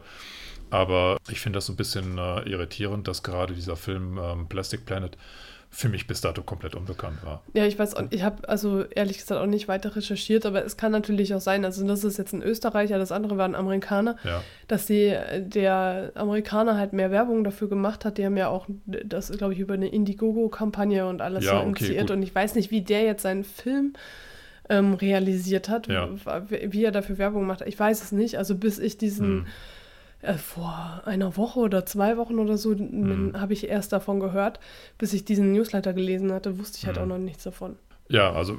Aber 0.71 1.17
ich 1.29 1.39
finde 1.39 1.57
das 1.57 1.65
so 1.65 1.73
ein 1.73 1.77
bisschen 1.77 2.17
äh, 2.17 2.41
irritierend, 2.49 3.07
dass 3.07 3.23
gerade 3.23 3.53
dieser 3.53 3.75
Film 3.75 4.19
ähm, 4.21 4.47
Plastic 4.47 4.85
Planet 4.85 5.17
für 5.71 5.87
mich 5.87 6.07
bis 6.07 6.19
dato 6.21 6.41
komplett 6.41 6.73
unbekannt 6.73 7.23
war. 7.23 7.43
Ja, 7.53 7.63
ich 7.65 7.77
weiß, 7.77 7.95
auch- 7.95 8.05
ich 8.09 8.23
habe 8.23 8.49
also 8.49 8.85
ehrlich 8.85 9.19
gesagt 9.19 9.39
auch 9.39 9.45
nicht 9.45 9.67
weiter 9.67 9.95
recherchiert, 9.95 10.47
aber 10.47 10.65
es 10.65 10.77
kann 10.77 10.91
natürlich 10.91 11.31
auch 11.35 11.41
sein, 11.41 11.63
also 11.63 11.85
das 11.87 12.03
ist 12.03 12.17
jetzt 12.17 12.33
ein 12.33 12.41
Österreicher, 12.41 12.97
das 12.97 13.11
andere 13.11 13.37
war 13.37 13.45
ein 13.45 13.53
Amerikaner, 13.53 14.15
Ja, 14.23 14.41
dass 14.67 14.87
die, 14.87 15.15
der 15.41 16.11
Amerikaner 16.15 16.75
halt 16.75 16.93
mehr 16.93 17.11
Werbung 17.11 17.43
dafür 17.43 17.69
gemacht 17.69 18.03
hat. 18.03 18.17
Die 18.17 18.25
haben 18.25 18.35
ja 18.35 18.47
auch, 18.47 18.65
das 18.87 19.29
glaube 19.31 19.53
ich, 19.53 19.59
über 19.59 19.75
eine 19.75 19.89
Indiegogo-Kampagne 19.89 21.05
und 21.07 21.21
alles 21.21 21.45
Ja, 21.45 21.51
so 21.51 21.57
okay, 21.57 21.67
initiiert. 21.67 22.01
gut. 22.07 22.11
und 22.11 22.23
ich 22.23 22.33
weiß 22.33 22.55
nicht, 22.55 22.71
wie 22.71 22.81
der 22.81 23.03
jetzt 23.03 23.21
seinen 23.21 23.43
Film 23.43 23.93
ähm, 24.69 24.95
realisiert 24.95 25.69
hat, 25.69 25.87
Ja. 25.87 26.09
wie 26.49 26.83
er 26.83 26.91
dafür 26.91 27.17
Werbung 27.19 27.45
macht. 27.45 27.61
Ich 27.61 27.79
weiß 27.79 28.03
es 28.03 28.11
nicht. 28.11 28.37
Also 28.39 28.55
bis 28.55 28.79
ich 28.79 28.97
diesen 28.97 29.27
Hm. 29.27 29.45
Äh, 30.21 30.33
vor 30.33 31.01
einer 31.05 31.37
Woche 31.37 31.59
oder 31.59 31.85
zwei 31.85 32.17
Wochen 32.17 32.39
oder 32.39 32.57
so 32.57 32.71
Mhm. 32.75 33.39
habe 33.39 33.53
ich 33.53 33.67
erst 33.67 33.93
davon 33.93 34.19
gehört. 34.19 34.59
Bis 34.97 35.13
ich 35.13 35.25
diesen 35.25 35.51
Newsletter 35.53 35.93
gelesen 35.93 36.31
hatte, 36.31 36.59
wusste 36.59 36.77
ich 36.77 36.85
halt 36.87 36.97
Mhm. 36.97 37.03
auch 37.03 37.07
noch 37.07 37.17
nichts 37.17 37.43
davon. 37.43 37.77
Ja, 38.11 38.33
also 38.33 38.57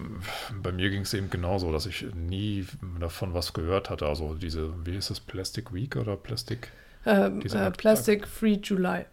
bei 0.62 0.70
mir 0.70 0.90
ging 0.90 1.02
es 1.02 1.12
eben 1.12 1.28
genauso, 1.28 1.72
dass 1.72 1.84
ich 1.86 2.06
nie 2.14 2.66
davon 3.00 3.34
was 3.34 3.52
gehört 3.52 3.90
hatte. 3.90 4.06
Also 4.06 4.34
diese, 4.34 4.70
wie 4.86 4.94
ist 4.96 5.10
es, 5.10 5.18
Plastic 5.20 5.74
Week 5.74 5.96
oder 5.96 6.16
Plastic? 6.16 6.70
Ähm, 7.04 7.40
äh, 7.42 7.56
Akt- 7.56 7.78
Plastic 7.78 8.28
Free 8.28 8.58
July. 8.62 9.06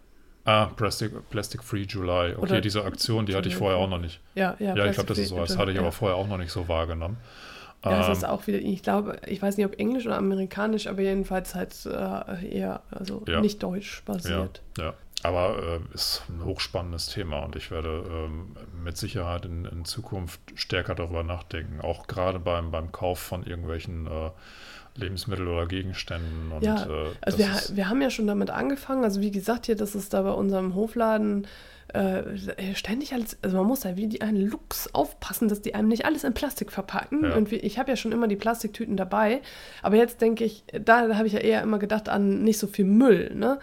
Ah, 0.45 0.67
Plastic, 0.67 1.11
Plastic 1.29 1.63
Free 1.63 1.83
July. 1.89 2.33
Okay, 2.33 2.41
Oder- 2.41 2.61
diese 2.61 2.85
Aktion, 2.85 3.25
die 3.25 3.35
hatte 3.35 3.49
ich 3.49 3.55
vorher 3.55 3.77
auch 3.79 3.89
noch 3.89 3.97
nicht. 3.99 4.21
Ja, 4.35 4.55
ja, 4.59 4.75
Ja, 4.75 4.85
ich 4.85 4.93
glaube, 4.93 5.07
das 5.09 5.17
ist 5.17 5.29
so. 5.29 5.37
Das 5.37 5.57
hatte 5.57 5.71
ich 5.71 5.79
aber 5.79 5.91
vorher 5.91 6.15
auch 6.17 6.27
noch 6.27 6.37
nicht 6.37 6.51
so 6.51 6.67
wahrgenommen. 6.69 7.17
Ja, 7.85 7.99
es 7.99 8.07
Ähm, 8.07 8.13
ist 8.13 8.23
auch 8.25 8.47
wieder, 8.47 8.57
ich 8.59 8.83
glaube, 8.83 9.19
ich 9.27 9.41
weiß 9.41 9.57
nicht, 9.57 9.65
ob 9.65 9.79
Englisch 9.79 10.05
oder 10.05 10.17
Amerikanisch, 10.17 10.87
aber 10.87 11.01
jedenfalls 11.01 11.55
halt 11.55 11.73
äh, 11.85 12.47
eher, 12.49 12.81
also 12.91 13.23
Ja. 13.27 13.39
nicht 13.41 13.61
deutsch 13.63 14.01
Ja, 14.01 14.03
basiert. 14.13 14.61
ja. 14.77 14.93
Aber 15.23 15.57
äh, 15.63 15.93
ist 15.95 16.23
ein 16.29 16.43
hochspannendes 16.45 17.07
Thema 17.07 17.39
und 17.39 17.55
ich 17.55 17.71
werde 17.71 18.03
ähm, 18.09 18.55
mit 18.83 18.97
Sicherheit 18.97 19.45
in, 19.45 19.65
in 19.65 19.83
Zukunft 19.85 20.39
stärker 20.55 20.93
darüber 20.95 21.23
nachdenken. 21.23 21.81
Auch 21.81 22.05
gerade 22.07 22.39
beim, 22.39 22.69
beim 22.71 22.91
Kauf 22.91 23.19
von 23.19 23.43
irgendwelchen 23.43 24.05
äh, 24.07 24.29
Lebensmittel 24.95 25.47
oder 25.47 25.65
Gegenständen. 25.67 26.51
Und, 26.51 26.63
Ja, 26.63 26.83
äh, 26.85 27.15
Also 27.21 27.37
wir, 27.39 27.47
wir 27.75 27.89
haben 27.89 28.01
ja 28.01 28.09
schon 28.09 28.27
damit 28.27 28.49
angefangen, 28.49 29.03
also 29.03 29.21
wie 29.21 29.31
gesagt 29.31 29.65
hier, 29.67 29.75
das 29.75 29.95
ist 29.95 30.13
da 30.13 30.21
bei 30.21 30.31
unserem 30.31 30.75
Hofladen 30.75 31.47
äh, 31.93 32.75
ständig 32.75 33.13
alles, 33.13 33.37
also 33.41 33.57
man 33.57 33.67
muss 33.67 33.81
da 33.81 33.95
wie 33.95 34.07
die 34.07 34.21
einen 34.21 34.41
Lux 34.41 34.93
aufpassen, 34.93 35.47
dass 35.47 35.61
die 35.61 35.73
einem 35.73 35.87
nicht 35.87 36.05
alles 36.05 36.23
in 36.23 36.33
Plastik 36.33 36.71
verpacken. 36.71 37.23
Ja. 37.23 37.35
Und 37.35 37.49
wie, 37.51 37.55
ich 37.55 37.79
habe 37.79 37.89
ja 37.89 37.95
schon 37.95 38.11
immer 38.11 38.27
die 38.27 38.35
Plastiktüten 38.35 38.97
dabei, 38.97 39.41
aber 39.81 39.95
jetzt 39.95 40.21
denke 40.21 40.43
ich, 40.43 40.63
da 40.73 41.15
habe 41.15 41.27
ich 41.27 41.33
ja 41.33 41.39
eher 41.39 41.61
immer 41.61 41.79
gedacht 41.79 42.09
an 42.09 42.43
nicht 42.43 42.59
so 42.59 42.67
viel 42.67 42.85
Müll, 42.85 43.33
ne? 43.33 43.59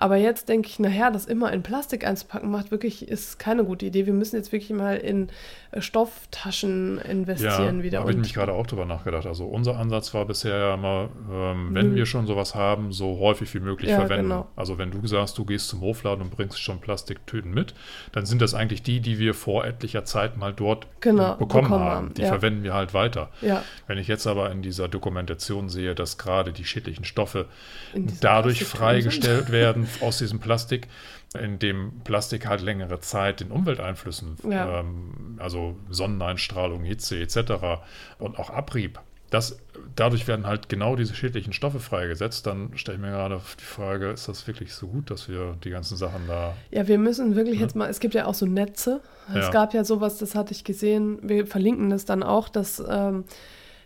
Aber 0.00 0.16
jetzt 0.16 0.48
denke 0.48 0.68
ich, 0.68 0.78
naja, 0.78 1.10
das 1.10 1.26
immer 1.26 1.52
in 1.52 1.64
Plastik 1.64 2.06
einzupacken, 2.06 2.50
macht 2.52 2.70
wirklich, 2.70 3.08
ist 3.08 3.40
keine 3.40 3.64
gute 3.64 3.86
Idee. 3.86 4.06
Wir 4.06 4.12
müssen 4.12 4.36
jetzt 4.36 4.52
wirklich 4.52 4.70
mal 4.70 4.96
in 4.96 5.28
äh, 5.72 5.80
Stofftaschen 5.80 6.98
investieren 6.98 7.78
ja, 7.78 7.82
wieder. 7.82 8.00
habe 8.00 8.12
ich 8.12 8.16
mich 8.16 8.32
gerade 8.32 8.52
auch 8.52 8.66
drüber 8.66 8.84
nachgedacht. 8.84 9.26
Also 9.26 9.46
unser 9.46 9.76
Ansatz 9.76 10.14
war 10.14 10.24
bisher 10.24 10.56
ja 10.56 10.74
immer, 10.74 11.08
ähm, 11.30 11.74
wenn 11.74 11.88
Müll. 11.88 11.96
wir 11.96 12.06
schon 12.06 12.28
sowas 12.28 12.54
haben, 12.54 12.92
so 12.92 13.18
häufig 13.18 13.52
wie 13.54 13.58
möglich 13.60 13.90
Ja, 13.90 13.96
verwenden. 14.00 14.28
genau. 14.28 14.46
Also 14.54 14.78
wenn 14.78 14.92
du 14.92 15.04
sagst, 15.06 15.36
du 15.36 15.44
gehst 15.44 15.68
zum 15.68 15.80
Hofladen 15.80 16.22
und 16.22 16.30
bringst 16.30 16.60
schon 16.62 16.80
Plastiktüten 16.80 17.52
mit, 17.52 17.74
dann 18.12 18.24
sind 18.24 18.40
das 18.40 18.54
eigentlich 18.54 18.84
die, 18.84 19.00
die 19.00 19.18
wir 19.18 19.34
vor 19.34 19.64
etlicher 19.64 20.04
Zeit 20.04 20.36
mal 20.36 20.52
dort 20.52 20.86
Genau, 21.00 21.34
bekommen, 21.34 21.64
bekommen 21.64 21.80
haben. 21.84 22.14
Die 22.14 22.22
ja. 22.22 22.28
verwenden 22.28 22.62
wir 22.62 22.74
halt 22.74 22.94
weiter. 22.94 23.30
ja, 23.40 23.64
Wenn 23.88 23.98
ich 23.98 24.06
jetzt 24.06 24.28
aber 24.28 24.50
in 24.52 24.62
dieser 24.62 24.86
Dokumentation 24.86 25.68
sehe, 25.68 25.96
dass 25.96 26.18
gerade 26.18 26.52
die 26.52 26.64
schädlichen 26.64 27.04
Stoffe 27.04 27.46
dadurch 28.20 28.64
freigestellt 28.64 29.46
sind. 29.46 29.87
Werden 29.88 30.06
aus 30.08 30.18
diesem 30.18 30.38
Plastik, 30.40 30.88
in 31.38 31.58
dem 31.58 32.00
Plastik 32.04 32.46
halt 32.46 32.60
längere 32.60 33.00
Zeit 33.00 33.40
den 33.40 33.50
Umwelteinflüssen, 33.50 34.36
Ja. 34.48 34.80
ähm, 34.80 35.36
also 35.38 35.76
Sonneneinstrahlung, 35.90 36.84
Hitze 36.84 37.20
etc. 37.20 37.80
und 38.18 38.38
auch 38.38 38.50
Abrieb, 38.50 39.00
das, 39.30 39.58
dadurch 39.94 40.26
werden 40.26 40.46
halt 40.46 40.70
genau 40.70 40.96
diese 40.96 41.14
schädlichen 41.14 41.52
Stoffe 41.52 41.80
freigesetzt. 41.80 42.46
Dann 42.46 42.70
stelle 42.76 42.96
ich 42.96 43.02
mir 43.02 43.10
gerade 43.10 43.38
die 43.60 43.64
Frage, 43.64 44.08
ist 44.10 44.26
das 44.26 44.46
wirklich 44.46 44.72
so 44.72 44.86
gut, 44.86 45.10
dass 45.10 45.28
wir 45.28 45.54
die 45.64 45.68
ganzen 45.68 45.98
Sachen 45.98 46.26
da... 46.26 46.54
Ja, 46.70 46.88
wir 46.88 46.96
müssen 46.96 47.36
wirklich 47.36 47.60
jetzt 47.60 47.76
mal, 47.76 47.90
es 47.90 48.00
gibt 48.00 48.14
ja 48.14 48.24
auch 48.24 48.32
so 48.32 48.46
Netze. 48.46 49.02
Es 49.28 49.34
Ja. 49.44 49.50
gab 49.50 49.74
ja 49.74 49.84
sowas, 49.84 50.16
das 50.16 50.34
hatte 50.34 50.52
ich 50.52 50.64
gesehen, 50.64 51.18
wir 51.22 51.46
verlinken 51.46 51.90
das 51.90 52.06
dann 52.06 52.22
auch, 52.22 52.48
dass, 52.48 52.82
ähm, 52.88 53.24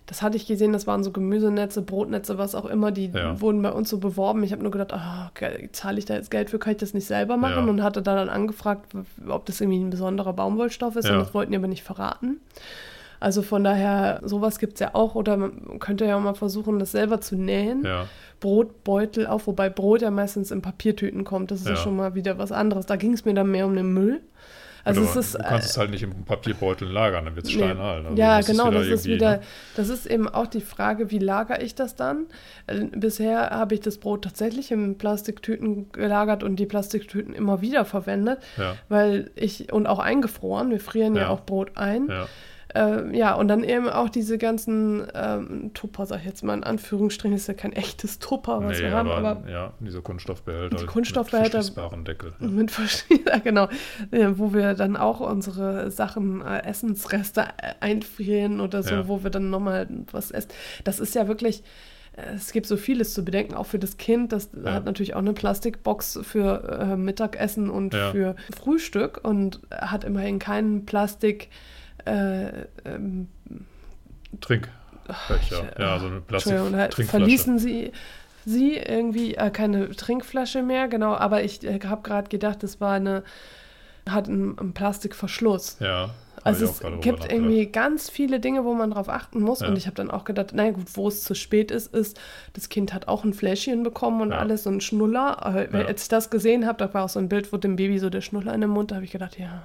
das 0.06 0.20
hatte 0.22 0.36
ich 0.36 0.46
gesehen, 0.46 0.72
das 0.72 0.86
waren 0.86 1.04
so 1.04 1.10
Gemüsenetze, 1.12 1.80
Brotnetze, 1.82 2.36
was 2.38 2.54
auch 2.54 2.66
immer, 2.66 2.90
die 2.90 3.06
Ja. 3.14 3.40
wurden 3.40 3.62
bei 3.62 3.70
uns 3.72 3.88
so 3.88 3.98
beworben. 3.98 4.42
Ich 4.42 4.52
habe 4.52 4.62
nur 4.62 4.72
gedacht, 4.72 4.92
ge- 5.34 5.68
zahle 5.72 5.98
ich 5.98 6.04
da 6.04 6.14
jetzt 6.14 6.30
Geld 6.30 6.50
für, 6.50 6.58
kann 6.58 6.72
ich 6.72 6.78
das 6.78 6.92
nicht 6.94 7.06
selber 7.06 7.36
machen? 7.36 7.64
Ja. 7.64 7.70
Und 7.70 7.82
hatte 7.82 8.02
da 8.02 8.14
dann 8.16 8.28
angefragt, 8.28 8.92
ob 9.28 9.46
das 9.46 9.60
irgendwie 9.60 9.78
ein 9.80 9.90
besonderer 9.90 10.32
Baumwollstoff 10.32 10.96
ist 10.96 11.06
Ja. 11.08 11.14
und 11.14 11.20
das 11.20 11.34
wollten 11.34 11.52
die 11.52 11.58
aber 11.58 11.68
nicht 11.68 11.82
verraten. 11.84 12.40
Also 13.20 13.42
von 13.42 13.62
daher, 13.62 14.20
sowas 14.24 14.58
gibt 14.58 14.74
es 14.74 14.80
ja 14.80 14.96
auch. 14.96 15.14
Oder 15.14 15.36
man 15.36 15.78
könnte 15.78 16.04
ja 16.04 16.16
auch 16.16 16.20
mal 16.20 16.34
versuchen, 16.34 16.80
das 16.80 16.90
selber 16.90 17.20
zu 17.20 17.36
nähen. 17.36 17.84
Ja, 17.84 18.06
Brotbeutel 18.40 19.28
auch, 19.28 19.46
wobei 19.46 19.70
Brot 19.70 20.02
ja 20.02 20.10
meistens 20.10 20.50
in 20.50 20.60
Papiertüten 20.60 21.22
kommt. 21.22 21.52
Das 21.52 21.60
ist 21.60 21.66
ja, 21.68 21.74
Ja. 21.74 21.76
schon 21.78 21.94
mal 21.96 22.16
wieder 22.16 22.38
was 22.38 22.50
anderes. 22.50 22.86
Da 22.86 22.96
ging 22.96 23.12
es 23.12 23.24
mir 23.24 23.32
dann 23.34 23.50
mehr 23.52 23.66
um 23.66 23.76
den 23.76 23.92
Müll. 23.94 24.20
Also 24.84 25.02
es 25.02 25.16
ist. 25.16 25.34
du 25.34 25.38
kannst 25.38 25.70
es 25.70 25.76
halt 25.76 25.90
nicht 25.90 26.02
im 26.02 26.24
Papierbeutel 26.24 26.88
lagern, 26.88 27.24
dann 27.24 27.36
wird 27.36 27.46
es 27.46 27.52
nee. 27.52 27.58
steinhalt. 27.58 28.04
Also 28.06 28.16
ja, 28.18 28.40
genau, 28.40 28.70
das 28.70 28.82
ist 28.86 29.06
irgendwie, 29.06 29.14
wieder, 29.14 29.30
ne? 29.36 29.40
das 29.76 29.88
ist 29.88 30.06
eben 30.06 30.28
auch 30.28 30.46
die 30.46 30.60
Frage, 30.60 31.10
wie 31.10 31.18
lagere 31.18 31.62
ich 31.62 31.74
das 31.74 31.94
dann? 31.94 32.26
Äh, 32.66 32.84
Bisher 32.86 33.50
habe 33.50 33.74
ich 33.74 33.80
das 33.80 33.98
Brot 33.98 34.22
tatsächlich 34.24 34.70
in 34.72 34.98
Plastiktüten 34.98 35.92
gelagert 35.92 36.42
und 36.42 36.56
die 36.56 36.66
Plastiktüten 36.66 37.34
immer 37.34 37.60
wieder 37.60 37.84
verwendet, 37.84 38.38
Ja, 38.56 38.76
weil 38.88 39.30
ich, 39.36 39.72
und 39.72 39.86
auch 39.86 39.98
eingefroren, 39.98 40.70
wir 40.70 40.80
frieren 40.80 41.14
ja, 41.14 41.22
Ja. 41.22 41.28
auch 41.28 41.42
Brot 41.42 41.76
ein. 41.76 42.08
ja. 42.08 42.26
Äh, 42.74 43.14
ja, 43.16 43.34
und 43.34 43.48
dann 43.48 43.64
eben 43.64 43.88
auch 43.88 44.08
diese 44.08 44.38
ganzen 44.38 45.06
ähm, 45.14 45.70
Tupper, 45.74 46.06
sag 46.06 46.20
ich 46.20 46.24
jetzt 46.26 46.42
mal 46.42 46.54
in 46.54 46.64
Anführungsstrichen, 46.64 47.36
ist 47.36 47.46
ja 47.46 47.54
kein 47.54 47.72
echtes 47.72 48.18
Tupper, 48.18 48.62
was 48.64 48.78
Nee, 48.78 48.84
wir 48.84 48.92
haben, 48.92 49.10
aber, 49.10 49.28
aber 49.36 49.50
ja, 49.50 49.72
diese 49.80 50.00
Kunststoffbehälter. 50.00 50.76
Die 50.78 50.86
Kunststoffbehälter- 50.86 51.42
Mit 51.42 51.50
verschließbaren 51.66 52.04
Deckel. 52.04 52.32
Ja. 52.40 52.46
mit 52.48 52.70
verschiedenen, 52.70 53.26
ja, 53.28 53.38
genau, 53.44 53.68
ja, 54.10 54.38
wo 54.38 54.54
wir 54.54 54.74
dann 54.74 54.96
auch 54.96 55.20
unsere 55.20 55.90
Sachen, 55.90 56.40
äh, 56.40 56.62
Essensreste 56.64 57.42
äh, 57.42 57.74
einfrieren 57.80 58.60
oder 58.60 58.82
so, 58.82 58.94
Ja. 58.94 59.08
wo 59.08 59.22
wir 59.22 59.30
dann 59.30 59.50
nochmal 59.50 59.86
was 60.10 60.30
essen. 60.30 60.48
Das 60.84 60.98
ist 60.98 61.14
ja 61.14 61.28
wirklich, 61.28 61.62
äh, 62.16 62.34
es 62.36 62.52
gibt 62.52 62.66
so 62.66 62.78
vieles 62.78 63.12
zu 63.12 63.22
bedenken, 63.24 63.54
auch 63.54 63.66
für 63.66 63.78
das 63.78 63.98
Kind. 63.98 64.32
Das 64.32 64.48
Ja. 64.64 64.72
hat 64.72 64.84
natürlich 64.86 65.14
auch 65.14 65.18
eine 65.18 65.34
Plastikbox 65.34 66.20
für 66.22 66.78
äh, 66.80 66.96
Mittagessen 66.96 67.68
und 67.68 67.92
Ja. 67.92 68.12
für 68.12 68.36
Frühstück 68.56 69.20
und 69.22 69.60
hat 69.70 70.04
immerhin 70.04 70.38
keinen 70.38 70.86
Plastik. 70.86 71.50
Äh, 72.04 72.66
ähm, 72.84 73.28
Trinkbecher. 74.40 75.72
Ja, 75.78 75.98
so 75.98 76.06
eine 76.06 76.16
da 76.16 76.20
Plastik-Trinkflasche. 76.26 77.04
verließen 77.04 77.58
sie 77.58 77.92
sie 78.44 78.76
irgendwie 78.76 79.34
äh, 79.36 79.50
keine 79.50 79.90
Trinkflasche 79.90 80.62
mehr, 80.62 80.88
genau, 80.88 81.14
aber 81.14 81.44
ich 81.44 81.62
äh, 81.64 81.78
habe 81.84 82.02
gerade 82.02 82.28
gedacht, 82.28 82.62
das 82.62 82.80
war 82.80 82.94
eine, 82.94 83.22
hat 84.08 84.28
einen, 84.28 84.58
einen 84.58 84.74
Plastikverschluss. 84.74 85.76
Ja. 85.80 86.10
Also 86.44 86.64
es 86.64 86.80
gibt 87.02 87.30
irgendwie 87.30 87.66
ganz 87.66 88.10
viele 88.10 88.40
Dinge, 88.40 88.64
wo 88.64 88.74
man 88.74 88.90
drauf 88.90 89.08
achten 89.08 89.40
muss. 89.40 89.60
Ja. 89.60 89.68
Und 89.68 89.78
ich 89.78 89.86
habe 89.86 89.94
dann 89.94 90.10
auch 90.10 90.24
gedacht, 90.24 90.52
naja 90.54 90.72
gut, 90.72 90.86
wo 90.94 91.06
es 91.06 91.22
zu 91.22 91.36
spät 91.36 91.70
ist, 91.70 91.94
ist, 91.94 92.18
das 92.54 92.68
Kind 92.68 92.92
hat 92.92 93.06
auch 93.06 93.22
ein 93.22 93.32
Fläschchen 93.32 93.84
bekommen 93.84 94.20
und 94.22 94.30
Ja. 94.32 94.38
alles, 94.38 94.66
ein 94.66 94.80
Schnuller. 94.80 95.68
Äh, 95.70 95.78
Ja. 95.78 95.86
Als 95.86 96.02
ich 96.02 96.08
das 96.08 96.30
gesehen 96.30 96.66
habe, 96.66 96.78
da 96.78 96.92
war 96.94 97.04
auch 97.04 97.08
so 97.08 97.20
ein 97.20 97.28
Bild, 97.28 97.52
wo 97.52 97.58
dem 97.58 97.76
Baby 97.76 98.00
so 98.00 98.10
der 98.10 98.22
Schnuller 98.22 98.52
in 98.54 98.60
den 98.60 98.70
Mund, 98.70 98.90
da 98.90 98.96
habe 98.96 99.04
ich 99.04 99.12
gedacht, 99.12 99.38
ja, 99.38 99.62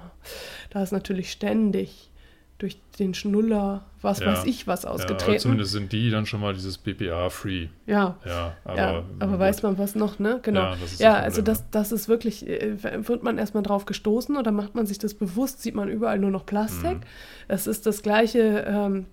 da 0.70 0.80
ist 0.80 0.92
natürlich 0.92 1.32
ständig 1.32 2.10
durch 2.58 2.80
den 2.98 3.14
Schnuller, 3.14 3.84
was 4.02 4.18
Ja. 4.18 4.26
weiß 4.32 4.44
ich, 4.44 4.66
was 4.66 4.82
Ja, 4.82 4.90
ausgetreten. 4.90 5.38
zumindest 5.38 5.70
sind 5.72 5.92
die 5.92 6.10
dann 6.10 6.26
schon 6.26 6.40
mal 6.40 6.54
dieses 6.54 6.76
BPA-free. 6.78 7.68
Ja, 7.86 8.16
Ja, 8.26 8.56
aber, 8.64 8.76
ja, 8.76 9.02
aber 9.20 9.30
gut. 9.32 9.38
weiß 9.40 9.62
man 9.62 9.78
was 9.78 9.94
noch, 9.94 10.18
ne? 10.18 10.40
Genau. 10.42 10.60
Ja, 10.62 10.76
das 10.80 10.98
Ja, 10.98 11.14
das 11.14 11.22
also 11.24 11.42
das, 11.42 11.70
das 11.70 11.92
ist 11.92 12.08
wirklich, 12.08 12.46
äh, 12.48 12.76
wird 13.08 13.22
man 13.22 13.38
erstmal 13.38 13.62
drauf 13.62 13.86
gestoßen 13.86 14.36
oder 14.36 14.50
macht 14.50 14.74
man 14.74 14.86
sich 14.86 14.98
das 14.98 15.14
bewusst, 15.14 15.62
sieht 15.62 15.76
man 15.76 15.88
überall 15.88 16.18
nur 16.18 16.30
noch 16.30 16.46
Plastik. 16.46 16.96
Mhm. 16.96 17.00
Es 17.46 17.66
ist 17.68 17.86
das 17.86 18.02
gleiche 18.02 18.64
ähm, 18.68 19.06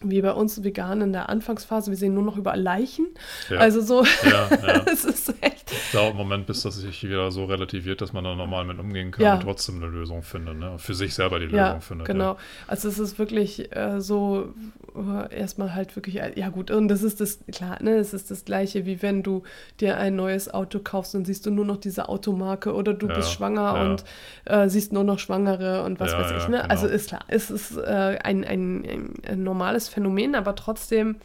wie 0.00 0.22
bei 0.22 0.32
uns 0.32 0.62
Veganen 0.62 1.08
in 1.08 1.12
der 1.12 1.28
Anfangsphase, 1.28 1.90
wir 1.90 1.98
sehen 1.98 2.14
nur 2.14 2.22
noch 2.22 2.36
überall 2.36 2.60
Leichen. 2.60 3.06
Ja. 3.50 3.58
Also 3.58 3.80
so, 3.80 4.04
Ja, 4.24 4.48
ja. 4.50 4.82
es 4.92 5.04
ist 5.04 5.34
echt. 5.40 5.72
dauert 5.92 6.10
einen 6.10 6.16
Moment, 6.18 6.46
bis 6.46 6.62
das 6.62 6.76
sich 6.76 7.02
wieder 7.02 7.30
so 7.32 7.46
relativiert, 7.46 8.00
dass 8.00 8.12
man 8.12 8.22
da 8.22 8.34
normal 8.36 8.64
mit 8.64 8.78
umgehen 8.78 9.10
kann 9.10 9.24
Ja. 9.24 9.34
und 9.34 9.42
trotzdem 9.42 9.76
eine 9.82 9.86
Lösung 9.86 10.22
findet. 10.22 10.56
Ne? 10.56 10.78
Für 10.78 10.94
sich 10.94 11.14
selber 11.14 11.40
die 11.40 11.46
Lösung 11.46 11.80
findet. 11.80 12.06
genau. 12.06 12.36
Also 12.68 12.88
es 12.88 12.98
ist 13.00 13.18
wirklich 13.18 13.74
äh, 13.74 14.00
so 14.00 14.54
äh, 14.94 15.34
erstmal 15.36 15.74
halt 15.74 15.96
wirklich, 15.96 16.20
äh, 16.20 16.32
ja 16.36 16.48
gut, 16.50 16.70
und 16.70 16.86
das 16.88 17.02
ist 17.02 17.20
das, 17.20 17.40
klar, 17.52 17.82
ne, 17.82 17.96
es 17.96 18.14
ist 18.14 18.30
das 18.30 18.44
gleiche, 18.44 18.86
wie 18.86 19.02
wenn 19.02 19.22
du 19.24 19.42
dir 19.80 19.96
ein 19.98 20.14
neues 20.14 20.52
Auto 20.52 20.78
kaufst 20.78 21.14
und 21.16 21.24
siehst 21.24 21.44
du 21.44 21.50
nur 21.50 21.64
noch 21.64 21.76
diese 21.76 22.08
Automarke 22.08 22.72
oder 22.72 22.94
du 22.94 23.08
bist 23.08 23.32
schwanger 23.32 23.80
und 23.80 24.04
äh, 24.44 24.68
siehst 24.68 24.92
nur 24.92 25.04
noch 25.04 25.18
Schwangere 25.18 25.82
und 25.82 25.98
was 25.98 26.12
weiß 26.12 26.30
ich. 26.42 26.48
Ne? 26.48 26.58
genau. 26.58 26.68
Also 26.68 26.86
ist 26.86 27.08
klar, 27.08 27.22
es 27.28 27.50
ist 27.50 27.76
ein, 27.78 28.44
ein, 28.44 28.44
ein, 28.44 29.14
ein 29.28 29.42
normales 29.42 29.87
Phänomen, 29.88 30.34
aber 30.34 30.54
trotzdem, 30.54 31.16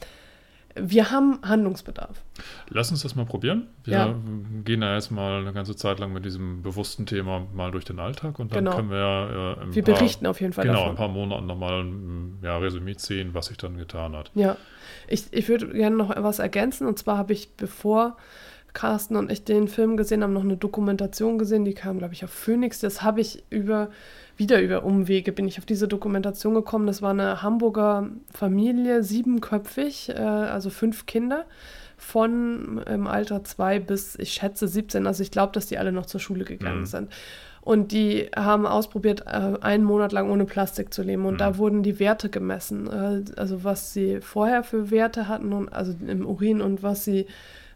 wir 0.75 1.11
haben 1.11 1.37
Handlungsbedarf. 1.43 2.23
Lass 2.69 2.89
uns 2.89 3.03
das 3.03 3.13
mal 3.15 3.25
probieren. 3.25 3.67
Wir 3.83 3.93
Ja. 3.93 4.15
gehen 4.65 4.81
da 4.81 4.95
jetzt 4.95 5.11
mal 5.11 5.41
eine 5.41 5.53
ganze 5.53 5.75
Zeit 5.75 5.99
lang 5.99 6.11
mit 6.13 6.25
diesem 6.25 6.63
bewussten 6.63 7.05
Thema 7.05 7.45
mal 7.53 7.69
durch 7.69 7.85
den 7.85 7.99
Alltag 7.99 8.39
und 8.39 8.51
dann 8.55 8.65
Genau. 8.65 8.75
können 8.77 8.89
wir 8.89 9.57
äh, 9.59 9.61
ein 9.63 9.75
Wir 9.75 9.83
paar, 9.83 9.93
berichten 9.93 10.25
auf 10.25 10.41
jeden 10.41 10.53
Fall 10.53 10.63
genau, 10.65 10.79
davon. 10.79 10.89
ein 10.91 10.95
paar 10.97 11.07
Monaten 11.09 11.45
nochmal 11.45 11.83
ein 11.83 12.39
ja, 12.41 12.57
Resümee 12.57 12.95
ziehen, 12.95 13.35
was 13.35 13.47
sich 13.47 13.57
dann 13.57 13.77
getan 13.77 14.15
hat. 14.15 14.31
Ja, 14.33 14.57
ich, 15.07 15.31
ich 15.31 15.47
würde 15.47 15.67
gerne 15.67 15.95
noch 15.95 16.09
etwas 16.09 16.39
ergänzen. 16.39 16.87
Und 16.87 16.97
zwar 16.97 17.19
habe 17.19 17.33
ich, 17.33 17.51
bevor 17.55 18.17
Carsten 18.73 19.15
und 19.15 19.31
ich 19.31 19.43
den 19.43 19.67
Film 19.67 19.97
gesehen 19.97 20.23
haben, 20.23 20.33
noch 20.33 20.43
eine 20.43 20.57
Dokumentation 20.57 21.37
gesehen, 21.37 21.63
die 21.65 21.73
kam, 21.75 21.99
glaube 21.99 22.13
ich, 22.13 22.23
auf 22.23 22.31
Phoenix. 22.31 22.79
Das 22.79 23.03
habe 23.03 23.21
ich 23.21 23.43
über, 23.49 23.89
wieder 24.35 24.61
über 24.61 24.83
Umwege 24.83 25.31
bin 25.31 25.47
ich 25.47 25.59
auf 25.59 25.65
diese 25.65 25.87
Dokumentation 25.87 26.53
gekommen. 26.55 26.87
Das 26.87 27.01
war 27.01 27.11
eine 27.11 27.41
Hamburger 27.43 28.09
Familie, 28.31 29.03
siebenköpfig, 29.03 30.09
äh, 30.09 30.13
also 30.13 30.69
fünf 30.71 31.05
Kinder 31.05 31.45
von 31.97 32.81
im 32.87 33.07
Alter 33.07 33.43
zwei 33.43 33.79
bis, 33.79 34.17
ich 34.19 34.33
schätze, 34.33 34.67
17. 34.67 35.07
Also 35.07 35.23
ich 35.23 35.31
glaube, 35.31 35.53
dass 35.53 35.67
die 35.67 35.77
alle 35.77 35.91
noch 35.91 36.05
zur 36.05 36.19
Schule 36.19 36.43
gegangen 36.43 36.81
Mhm. 36.81 36.85
sind. 36.85 37.11
Und 37.61 37.93
die 37.93 38.29
haben 38.35 38.65
ausprobiert, 38.65 39.21
äh, 39.25 39.53
einen 39.61 39.85
Monat 39.85 40.11
lang 40.11 40.29
ohne 40.29 40.43
Plastik 40.45 40.93
zu 40.93 41.01
leben. 41.01 41.25
Und 41.25 41.35
Mhm. 41.35 41.37
da 41.37 41.57
wurden 41.57 41.81
die 41.83 41.97
Werte 41.99 42.29
gemessen. 42.29 42.87
Äh, 42.87 43.39
also 43.39 43.63
was 43.63 43.93
sie 43.93 44.19
vorher 44.19 44.63
für 44.63 44.91
Werte 44.91 45.29
hatten, 45.29 45.53
und, 45.53 45.69
also 45.71 45.93
im 46.05 46.25
Urin 46.25 46.61
und 46.61 46.83
was 46.83 47.05
sie 47.05 47.25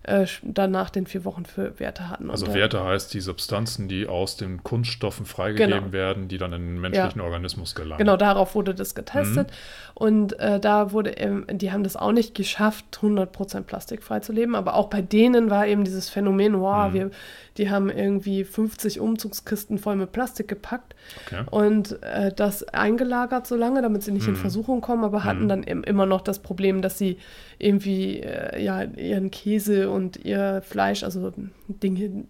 äh, 0.03 0.25
dann 0.43 0.71
nach 0.71 0.89
den 0.89 1.05
vier 1.07 1.25
Wochen 1.25 1.45
für 1.45 1.79
Werte 1.79 2.09
hatten. 2.09 2.29
Also 2.29 2.53
Werte 2.53 2.83
heißt 2.83 3.13
die 3.13 3.19
Substanzen, 3.19 3.87
die 3.87 4.07
aus 4.07 4.37
den 4.37 4.63
Kunststoffen 4.63 5.25
freigegeben 5.25 5.71
Genau. 5.79 5.91
werden, 5.91 6.27
die 6.27 6.37
dann 6.37 6.53
in 6.53 6.61
den 6.67 6.79
menschlichen 6.81 7.21
Organismus 7.21 7.75
gelangen. 7.75 7.97
Genau, 7.99 8.15
darauf 8.17 8.55
wurde 8.55 8.73
das 8.73 8.93
Mhm. 8.93 8.95
getestet. 8.95 9.51
Und 9.93 10.39
äh, 10.39 10.59
da 10.59 10.91
wurde, 10.91 11.11
ähm, 11.11 11.45
die 11.51 11.71
haben 11.71 11.83
das 11.83 11.95
auch 11.95 12.11
nicht 12.11 12.35
geschafft, 12.35 12.85
100% 13.01 13.61
plastikfrei 13.63 14.19
zu 14.19 14.31
leben. 14.31 14.55
Aber 14.55 14.75
auch 14.75 14.89
bei 14.89 15.01
denen 15.01 15.49
war 15.49 15.67
eben 15.67 15.83
dieses 15.83 16.09
Phänomen, 16.09 16.53
Mhm. 16.53 16.59
wow, 16.61 16.93
wir, 16.93 17.11
die 17.57 17.69
haben 17.69 17.89
irgendwie 17.89 18.43
50 18.43 18.99
Umzugskisten 18.99 19.77
voll 19.77 19.95
mit 19.95 20.11
Plastik 20.11 20.47
gepackt 20.47 20.95
Okay. 21.25 21.43
und 21.51 22.01
äh, 22.03 22.31
das 22.33 22.63
eingelagert 22.63 23.47
so 23.47 23.55
lange, 23.55 23.81
damit 23.81 24.03
sie 24.03 24.11
nicht 24.11 24.27
in 24.27 24.33
Mhm. 24.33 24.37
Versuchung 24.37 24.81
kommen, 24.81 25.03
aber 25.03 25.23
hatten 25.23 25.47
dann 25.47 25.63
im, 25.63 25.83
immer 25.83 26.05
noch 26.05 26.21
das 26.21 26.39
Problem, 26.39 26.81
dass 26.81 26.97
sie 26.97 27.17
irgendwie 27.59 28.19
äh, 28.19 28.61
ja, 28.63 28.83
ihren 28.83 29.31
Käse 29.31 29.89
und 29.89 30.17
ihr 30.17 30.61
Fleisch, 30.65 31.03
also 31.03 31.33
Dinge, 31.67 32.25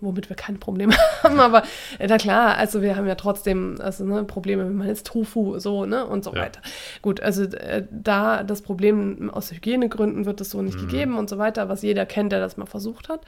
womit 0.00 0.28
wir 0.28 0.36
kein 0.36 0.58
Problem 0.58 0.90
haben, 1.22 1.38
aber 1.40 1.62
äh, 1.98 2.06
na 2.08 2.16
klar, 2.18 2.56
also 2.56 2.82
wir 2.82 2.96
haben 2.96 3.06
ja 3.06 3.14
trotzdem 3.14 3.76
also, 3.80 4.04
ne, 4.04 4.24
Probleme, 4.24 4.64
wenn 4.64 4.74
man 4.76 4.88
jetzt 4.88 5.06
Tofu 5.06 5.58
so, 5.58 5.86
ne, 5.86 6.06
und 6.06 6.24
so 6.24 6.32
Ja. 6.34 6.42
weiter. 6.42 6.60
Gut, 7.02 7.20
also 7.20 7.44
äh, 7.44 7.84
da 7.90 8.42
das 8.42 8.62
Problem 8.62 9.30
aus 9.30 9.52
Hygienegründen 9.52 10.24
wird 10.24 10.40
es 10.40 10.50
so 10.50 10.62
nicht 10.62 10.78
gegeben 10.78 11.16
und 11.18 11.28
so 11.28 11.38
weiter, 11.38 11.68
was 11.68 11.82
jeder 11.82 12.06
kennt, 12.06 12.32
der 12.32 12.40
das 12.40 12.56
mal 12.56 12.66
versucht 12.66 13.08
hat. 13.08 13.20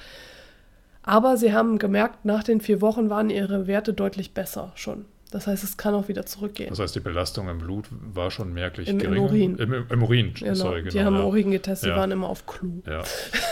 Aber 1.04 1.36
sie 1.36 1.52
haben 1.52 1.78
gemerkt, 1.78 2.24
nach 2.24 2.42
den 2.42 2.60
vier 2.60 2.80
Wochen 2.80 3.10
waren 3.10 3.30
ihre 3.30 3.66
Werte 3.66 3.92
deutlich 3.94 4.32
besser 4.34 4.72
schon. 4.74 5.04
Das 5.30 5.48
heißt, 5.48 5.64
es 5.64 5.76
kann 5.76 5.94
auch 5.94 6.06
wieder 6.06 6.24
zurückgehen. 6.26 6.68
Das 6.70 6.78
heißt, 6.78 6.94
die 6.94 7.00
Belastung 7.00 7.48
im 7.48 7.58
Blut 7.58 7.86
war 7.90 8.30
schon 8.30 8.52
merklich 8.52 8.88
Im- 8.88 9.00
im 9.00 9.00
geringer. 9.00 9.22
Urin. 9.22 9.56
Im, 9.58 9.72
im, 9.72 9.86
im 9.90 10.02
Urin, 10.04 10.32
Genau. 10.34 10.54
sorry, 10.54 10.82
genau. 10.82 10.92
die 10.92 11.02
haben 11.02 11.16
ja. 11.16 11.24
Urin 11.24 11.50
getestet, 11.50 11.88
Ja. 11.88 11.94
die 11.94 12.00
waren 12.00 12.10
immer 12.12 12.28
auf 12.28 12.46
Clou. 12.46 12.82
Ja. 12.86 13.02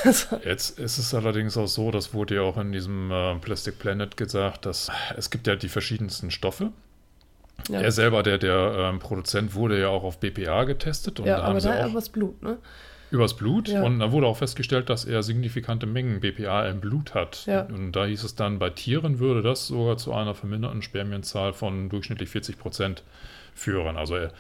Jetzt 0.44 0.78
ist 0.78 0.98
es 0.98 1.12
allerdings 1.12 1.56
auch 1.56 1.66
so, 1.66 1.90
das 1.90 2.14
wurde 2.14 2.36
ja 2.36 2.42
auch 2.42 2.56
in 2.56 2.70
diesem 2.72 3.10
äh, 3.10 3.34
Plastic 3.36 3.78
Planet 3.80 4.16
gesagt, 4.16 4.64
dass 4.66 4.90
es 5.16 5.30
gibt 5.30 5.46
ja 5.48 5.56
die 5.56 5.68
verschiedensten 5.68 6.30
Stoffe. 6.30 6.70
Ja, 7.68 7.81
Er 7.81 7.92
selber, 7.92 8.22
der, 8.22 8.38
der 8.38 8.75
ähm, 8.77 8.98
Produzent, 8.98 9.55
wurde 9.55 9.81
ja 9.81 9.88
auch 9.88 10.05
auf 10.05 10.18
BPA 10.18 10.64
getestet 10.64 11.20
und 11.20 11.27
ja 11.27 11.37
da 11.37 11.42
haben 11.42 11.51
aber 11.51 11.61
sie 11.61 11.68
da 11.68 11.85
auch 11.85 11.90
übers 11.90 12.09
Blut, 12.09 12.42
ne? 12.42 12.59
übers 13.11 13.35
Blut 13.37 13.68
Ja. 13.68 13.83
und 13.83 13.98
da 13.98 14.11
wurde 14.11 14.27
auch 14.27 14.38
festgestellt, 14.38 14.88
dass 14.88 15.05
er 15.05 15.22
signifikante 15.22 15.87
Mengen 15.87 16.20
BPA 16.20 16.66
im 16.68 16.81
Blut 16.81 17.14
hat. 17.14 17.44
Ja. 17.46 17.62
Und 17.62 17.92
da 17.92 18.07
hieß 18.07 18.25
es 18.25 18.35
dann, 18.35 18.59
bei 18.59 18.70
Tieren 18.70 19.18
würde 19.18 19.42
das 19.42 19.66
sogar 19.66 19.98
zu 19.98 20.14
einer 20.14 20.35
verminderten 20.35 20.81
Spermienzahl 20.81 21.53
von 21.53 21.90
durchschnittlich 21.90 22.31
40 22.31 22.59
Prozent 22.59 23.05
führen. 23.55 23.98
Also 23.98 24.16
er, 24.16 24.33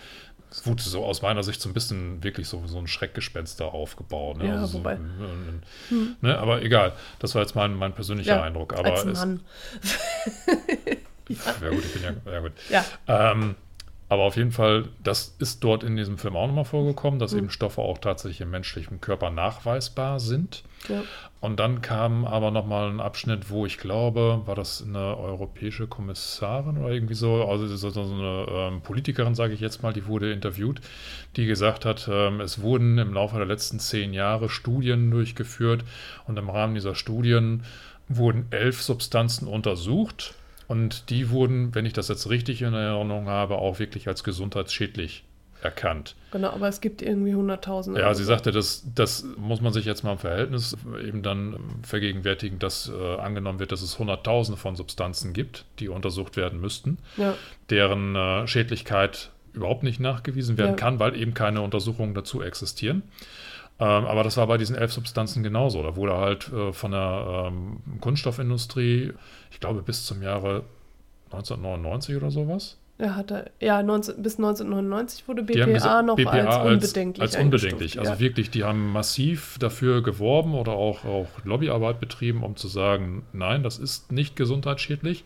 es 0.50 0.66
wurde 0.66 0.82
so 0.82 1.04
aus 1.04 1.20
meiner 1.22 1.42
Sicht 1.42 1.60
so 1.60 1.68
ein 1.68 1.74
bisschen 1.74 2.24
wirklich 2.24 2.48
so, 2.48 2.66
so 2.66 2.78
ein 2.78 2.86
Schreckgespenster 2.86 3.72
aufgebaut. 3.72 4.38
Ne? 4.38 4.48
Ja, 4.48 4.52
also 4.54 4.80
so, 4.82 4.88
ähm, 4.88 5.62
ne? 6.20 6.38
Aber 6.38 6.62
egal, 6.62 6.92
das 7.18 7.34
war 7.34 7.42
jetzt 7.42 7.54
mein, 7.54 7.74
mein 7.74 7.92
persönlicher 7.94 8.42
Eindruck. 8.42 8.74
Aber 8.74 8.90
als 8.92 9.04
Mann. 9.04 9.40
ja 11.62 11.68
gut, 11.70 11.84
ich 11.84 11.92
bin 11.94 12.02
ja, 12.02 12.32
ja 12.32 12.40
gut. 12.40 12.52
Ja, 12.70 12.84
Ähm, 13.06 13.54
aber 14.08 14.24
auf 14.24 14.36
jeden 14.36 14.52
Fall, 14.52 14.90
das 15.02 15.34
ist 15.38 15.64
dort 15.64 15.82
in 15.82 15.96
diesem 15.96 16.18
Film 16.18 16.36
auch 16.36 16.46
nochmal 16.46 16.66
vorgekommen, 16.66 17.18
dass 17.18 17.32
Mhm. 17.32 17.38
eben 17.38 17.50
Stoffe 17.50 17.80
auch 17.80 17.96
tatsächlich 17.96 18.42
im 18.42 18.50
menschlichen 18.50 19.00
Körper 19.00 19.30
nachweisbar 19.30 20.20
sind. 20.20 20.64
ja. 20.88 21.02
Und 21.40 21.58
dann 21.58 21.80
kam 21.82 22.24
aber 22.24 22.50
nochmal 22.52 22.88
ein 22.90 23.00
Abschnitt, 23.00 23.50
wo 23.50 23.66
ich 23.66 23.78
glaube, 23.78 24.42
war 24.44 24.54
das 24.54 24.84
eine 24.86 25.16
europäische 25.16 25.88
Kommissarin 25.88 26.76
oder 26.78 26.90
irgendwie 26.90 27.14
so, 27.14 27.44
also 27.48 27.66
so, 27.66 27.90
so 27.90 28.00
eine 28.02 28.46
ähm, 28.50 28.80
Politikerin, 28.82 29.34
sage 29.34 29.54
ich 29.54 29.60
jetzt 29.60 29.82
mal, 29.82 29.92
die 29.92 30.06
wurde 30.06 30.30
interviewt, 30.30 30.80
die 31.36 31.46
gesagt 31.46 31.84
hat, 31.84 32.08
ähm, 32.12 32.40
es 32.40 32.60
wurden 32.60 32.96
im 32.98 33.12
Laufe 33.14 33.38
der 33.38 33.46
letzten 33.46 33.80
zehn 33.80 34.12
Jahre 34.14 34.48
Studien 34.50 35.10
durchgeführt 35.10 35.84
und 36.28 36.38
im 36.38 36.48
Rahmen 36.48 36.74
dieser 36.74 36.94
Studien 36.94 37.64
wurden 38.08 38.46
elf 38.50 38.80
Substanzen 38.82 39.48
untersucht 39.48 40.34
und 40.72 41.10
die 41.10 41.30
wurden, 41.30 41.74
wenn 41.74 41.86
ich 41.86 41.92
das 41.92 42.08
jetzt 42.08 42.28
richtig 42.30 42.62
in 42.62 42.72
Erinnerung 42.74 43.28
habe, 43.28 43.56
auch 43.56 43.78
wirklich 43.78 44.08
als 44.08 44.24
gesundheitsschädlich 44.24 45.24
erkannt. 45.62 46.16
genau, 46.32 46.48
aber 46.50 46.66
es 46.66 46.80
gibt 46.80 47.02
irgendwie 47.02 47.34
Hunderttausende. 47.36 48.00
Ja, 48.00 48.06
oder 48.06 48.14
sie 48.16 48.24
sagte, 48.24 48.50
das, 48.50 48.84
das 48.96 49.24
muss 49.36 49.60
man 49.60 49.72
sich 49.72 49.84
jetzt 49.84 50.02
mal 50.02 50.12
im 50.12 50.18
Verhältnis 50.18 50.76
eben 51.06 51.22
dann 51.22 51.56
vergegenwärtigen, 51.84 52.58
dass 52.58 52.90
äh, 52.92 53.14
angenommen 53.20 53.60
wird, 53.60 53.70
dass 53.70 53.80
es 53.82 53.96
Hunderttausende 53.98 54.58
von 54.60 54.74
Substanzen 54.74 55.32
gibt, 55.34 55.64
die 55.78 55.88
untersucht 55.88 56.36
werden 56.36 56.60
müssten, 56.60 56.98
Ja, 57.16 57.34
deren 57.70 58.16
äh, 58.16 58.48
Schädlichkeit 58.48 59.30
überhaupt 59.52 59.82
nicht 59.84 60.00
nachgewiesen 60.00 60.58
werden 60.58 60.70
Ja. 60.72 60.76
kann, 60.76 60.98
weil 60.98 61.14
eben 61.14 61.34
keine 61.34 61.60
Untersuchungen 61.60 62.14
dazu 62.14 62.42
existieren. 62.42 63.02
Ähm, 63.82 64.06
aber 64.06 64.22
das 64.22 64.36
war 64.36 64.46
bei 64.46 64.58
diesen 64.58 64.76
elf 64.76 64.92
Substanzen 64.92 65.42
genauso. 65.42 65.82
Da 65.82 65.96
wurde 65.96 66.16
halt 66.16 66.52
äh, 66.52 66.72
von 66.72 66.92
der 66.92 67.48
ähm, 67.48 67.78
Kunststoffindustrie, 68.00 69.12
ich 69.50 69.58
glaube 69.58 69.82
bis 69.82 70.06
zum 70.06 70.22
Jahre 70.22 70.62
1999 71.32 72.16
oder 72.16 72.30
sowas, 72.30 72.76
er 72.98 73.16
hatte, 73.16 73.50
ja, 73.58 73.82
19, 73.82 74.22
bis 74.22 74.36
1999 74.36 75.26
wurde 75.26 75.42
BPA 75.42 75.64
gesagt, 75.64 76.06
noch 76.06 76.14
BPA 76.14 76.30
als 76.30 76.46
als, 76.46 76.72
unbedenklich. 76.72 77.22
als 77.22 77.36
unbedenklich. 77.36 77.98
Also 77.98 78.12
ja. 78.12 78.20
wirklich, 78.20 78.50
die 78.50 78.62
haben 78.62 78.92
massiv 78.92 79.56
dafür 79.58 80.04
geworben 80.04 80.54
oder 80.54 80.72
auch, 80.72 81.04
auch 81.04 81.26
Lobbyarbeit 81.42 81.98
betrieben, 81.98 82.44
um 82.44 82.54
zu 82.54 82.68
sagen, 82.68 83.24
nein, 83.32 83.64
das 83.64 83.78
ist 83.78 84.12
nicht 84.12 84.36
gesundheitsschädlich. 84.36 85.24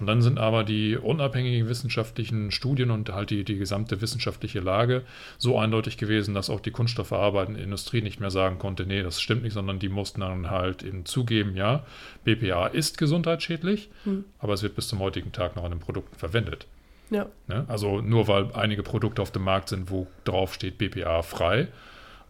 Und 0.00 0.06
dann 0.06 0.22
sind 0.22 0.38
aber 0.38 0.64
die 0.64 0.96
unabhängigen 0.96 1.68
wissenschaftlichen 1.68 2.50
Studien 2.50 2.90
und 2.90 3.10
halt 3.10 3.28
die, 3.30 3.44
die 3.44 3.56
gesamte 3.58 4.00
wissenschaftliche 4.00 4.60
Lage 4.60 5.02
so 5.38 5.58
eindeutig 5.58 5.98
gewesen, 5.98 6.34
dass 6.34 6.48
auch 6.48 6.60
die 6.60 6.70
kunststoffverarbeitende 6.70 7.60
Industrie 7.60 8.00
nicht 8.00 8.18
mehr 8.18 8.30
sagen 8.30 8.58
konnte, 8.58 8.86
nee, 8.86 9.02
das 9.02 9.20
stimmt 9.20 9.42
nicht, 9.42 9.52
sondern 9.52 9.78
die 9.78 9.90
mussten 9.90 10.22
dann 10.22 10.50
halt 10.50 10.82
eben 10.82 11.04
zugeben, 11.04 11.54
ja, 11.54 11.84
BPA 12.24 12.68
ist 12.68 12.96
gesundheitsschädlich, 12.98 13.90
Hm. 14.04 14.24
aber 14.38 14.54
es 14.54 14.62
wird 14.62 14.74
bis 14.74 14.88
zum 14.88 15.00
heutigen 15.00 15.32
Tag 15.32 15.54
noch 15.56 15.64
an 15.64 15.70
den 15.72 15.80
Produkten 15.80 16.16
verwendet. 16.16 16.66
Ja, 17.10 17.26
Ne? 17.48 17.64
Also 17.68 18.00
nur 18.00 18.26
weil 18.28 18.52
einige 18.54 18.82
Produkte 18.82 19.20
auf 19.20 19.32
dem 19.32 19.42
Markt 19.42 19.68
sind, 19.68 19.90
wo 19.90 20.06
drauf 20.24 20.54
steht 20.54 20.78
BPA 20.78 21.22
frei. 21.22 21.68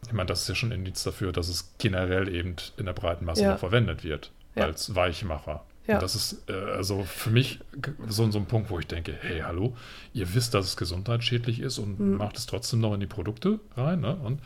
Ich 0.06 0.12
meine, 0.12 0.26
das 0.26 0.42
ist 0.42 0.48
ja 0.48 0.54
schon 0.54 0.70
ein 0.72 0.78
Indiz 0.80 1.02
dafür, 1.04 1.30
dass 1.32 1.48
es 1.48 1.74
generell 1.78 2.34
eben 2.34 2.56
in 2.78 2.86
der 2.86 2.94
breiten 2.94 3.26
Masse 3.26 3.42
Ja. 3.42 3.52
noch 3.52 3.58
verwendet 3.58 4.02
wird 4.02 4.30
Ja. 4.56 4.64
als 4.64 4.94
Weichmacher. 4.96 5.62
Ja. 5.90 5.96
Und 5.96 6.02
das 6.02 6.14
ist 6.14 6.48
äh, 6.48 6.52
also 6.52 7.04
für 7.04 7.30
mich 7.30 7.60
so, 8.08 8.30
so 8.30 8.38
ein 8.38 8.46
Punkt, 8.46 8.70
wo 8.70 8.78
ich 8.78 8.86
denke, 8.86 9.14
hey, 9.20 9.40
hallo, 9.40 9.76
ihr 10.14 10.32
wisst, 10.34 10.54
dass 10.54 10.66
es 10.66 10.76
gesundheitsschädlich 10.76 11.60
ist 11.60 11.78
und 11.78 11.98
Mhm. 12.00 12.16
macht 12.16 12.38
es 12.38 12.46
trotzdem 12.46 12.80
noch 12.80 12.94
in 12.94 13.00
die 13.00 13.06
Produkte 13.06 13.60
rein. 13.76 14.00
Ne? 14.00 14.14
Und 14.16 14.40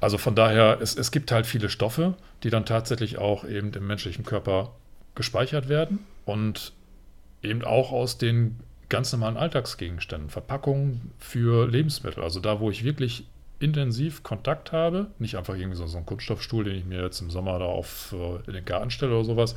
also 0.00 0.18
von 0.18 0.34
daher, 0.34 0.78
es, 0.80 0.96
es 0.96 1.10
gibt 1.10 1.32
halt 1.32 1.46
viele 1.46 1.68
Stoffe, 1.68 2.14
die 2.42 2.50
dann 2.50 2.64
tatsächlich 2.66 3.18
auch 3.18 3.44
eben 3.44 3.72
im 3.72 3.86
menschlichen 3.86 4.24
Körper 4.24 4.72
gespeichert 5.14 5.68
werden 5.68 6.00
und 6.26 6.72
eben 7.42 7.64
auch 7.64 7.92
aus 7.92 8.18
den 8.18 8.60
ganz 8.88 9.10
normalen 9.12 9.36
Alltagsgegenständen, 9.36 10.30
Verpackungen 10.30 11.10
für 11.18 11.66
Lebensmittel. 11.68 12.22
Also 12.22 12.40
da, 12.40 12.60
wo 12.60 12.70
ich 12.70 12.84
wirklich 12.84 13.24
intensiv 13.58 14.22
Kontakt 14.22 14.72
habe, 14.72 15.06
nicht 15.18 15.36
einfach 15.36 15.54
irgendwie 15.54 15.76
so, 15.76 15.86
so 15.86 15.96
einen 15.96 16.06
Kunststoffstuhl, 16.06 16.64
den 16.64 16.76
ich 16.76 16.84
mir 16.84 17.02
jetzt 17.02 17.20
im 17.20 17.30
Sommer 17.30 17.58
da 17.58 17.64
auf 17.64 18.14
äh, 18.16 18.46
in 18.46 18.52
den 18.52 18.64
Garten 18.64 18.90
stelle 18.90 19.14
oder 19.14 19.24
sowas, 19.24 19.56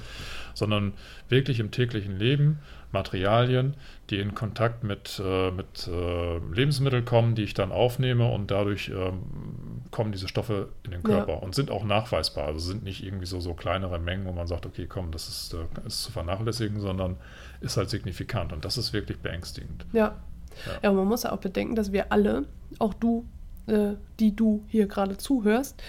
sondern 0.53 0.93
wirklich 1.27 1.59
im 1.59 1.71
täglichen 1.71 2.17
Leben 2.17 2.59
Materialien, 2.91 3.75
die 4.09 4.17
in 4.19 4.33
Kontakt 4.33 4.83
mit, 4.83 5.21
äh, 5.23 5.51
mit 5.51 5.88
äh, 5.88 6.38
Lebensmitteln 6.53 7.05
kommen, 7.05 7.35
die 7.35 7.43
ich 7.43 7.53
dann 7.53 7.71
aufnehme 7.71 8.31
und 8.31 8.49
dadurch 8.49 8.89
ähm, 8.89 9.21
kommen 9.91 10.12
diese 10.12 10.27
Stoffe 10.27 10.69
in 10.83 10.91
den 10.91 11.01
Ja. 11.01 11.17
Körper 11.17 11.43
und 11.43 11.53
sind 11.53 11.69
auch 11.69 11.83
nachweisbar. 11.83 12.47
Also 12.47 12.59
sind 12.59 12.83
nicht 12.83 13.03
irgendwie 13.03 13.27
so, 13.27 13.39
so 13.39 13.53
kleinere 13.53 13.99
Mengen, 13.99 14.25
wo 14.25 14.31
man 14.31 14.47
sagt, 14.47 14.65
okay, 14.65 14.88
komm, 14.88 15.12
das 15.12 15.27
ist, 15.27 15.53
äh, 15.53 15.85
ist 15.88 16.03
zu 16.03 16.12
vernachlässigen, 16.12 16.79
sondern 16.79 17.17
ist 17.62 17.77
halt 17.77 17.89
signifikant 17.89 18.53
und 18.53 18.65
das 18.65 18.77
ist 18.77 18.93
wirklich 18.93 19.19
beängstigend. 19.19 19.85
ja. 19.93 20.15
Ja. 20.65 20.71
Ja, 20.81 20.91
man 20.91 21.07
muss 21.07 21.23
ja 21.23 21.31
auch 21.31 21.38
bedenken, 21.38 21.75
dass 21.75 21.91
wir 21.93 22.12
alle, 22.12 22.43
auch 22.79 22.93
du, 22.95 23.23
äh, 23.69 23.95
die 24.19 24.36
du 24.36 24.63
hier 24.67 24.88
gerade 24.88 25.17
zuhörst, 25.17 25.82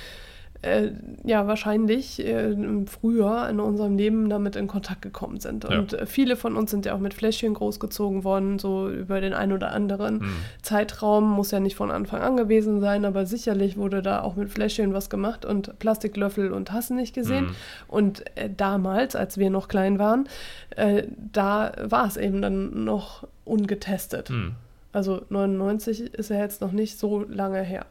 äh, 0.63 0.91
ja, 1.25 1.47
wahrscheinlich 1.47 2.23
äh, 2.23 2.53
im 2.53 2.87
Frühjahr 2.87 3.49
in 3.49 3.61
unserem 3.61 3.97
Leben 3.97 4.29
damit 4.29 4.57
in 4.57 4.67
Kontakt 4.67 5.01
gekommen 5.01 5.41
sind. 5.41 5.65
Ja. 5.65 5.79
Und 5.79 5.95
äh, 5.95 6.05
viele 6.05 6.37
von 6.37 6.55
uns 6.55 6.71
sind 6.71 6.85
ja 6.85 6.95
auch 6.95 6.99
mit 6.99 7.15
Fläschchen 7.15 7.55
großgezogen 7.55 8.25
worden, 8.25 8.59
so 8.59 8.91
über 8.91 9.23
den 9.23 9.33
einen 9.33 9.53
oder 9.53 9.73
anderen 9.73 10.19
Mhm. 10.19 10.33
Zeitraum. 10.61 11.31
Muss 11.31 11.51
ja 11.51 11.61
nicht 11.61 11.77
von 11.77 11.91
Anfang 11.91 12.21
an 12.21 12.37
gewesen 12.37 12.81
sein, 12.81 13.07
aber 13.07 13.25
sicherlich 13.25 13.79
wurde 13.79 14.03
da 14.03 14.21
auch 14.21 14.37
mit 14.37 14.51
Fläschchen 14.51 14.93
was 14.93 15.09
gemacht 15.09 15.47
und 15.47 15.79
Plastiklöffel 15.79 16.53
und 16.53 16.73
hast 16.73 16.91
nicht 16.91 17.15
gesehen. 17.15 17.47
Mhm. 17.47 17.55
Und 17.89 18.37
äh, 18.37 18.51
damals, 18.55 19.17
als 19.17 19.39
wir 19.39 19.49
noch 19.49 19.67
klein 19.67 19.99
waren, 19.99 20.29
äh, 20.77 21.05
da 21.33 21.73
war 21.83 22.07
es 22.07 22.19
eben 22.19 22.43
dann 22.43 22.85
noch 22.85 23.27
ungetestet. 23.47 24.29
Mhm. 24.29 24.57
Also 24.93 25.25
99 25.29 26.15
ist 26.15 26.31
ja 26.31 26.37
jetzt 26.39 26.61
noch 26.61 26.73
nicht 26.73 26.99
so 26.99 27.23
lange 27.25 27.63
her. 27.63 27.87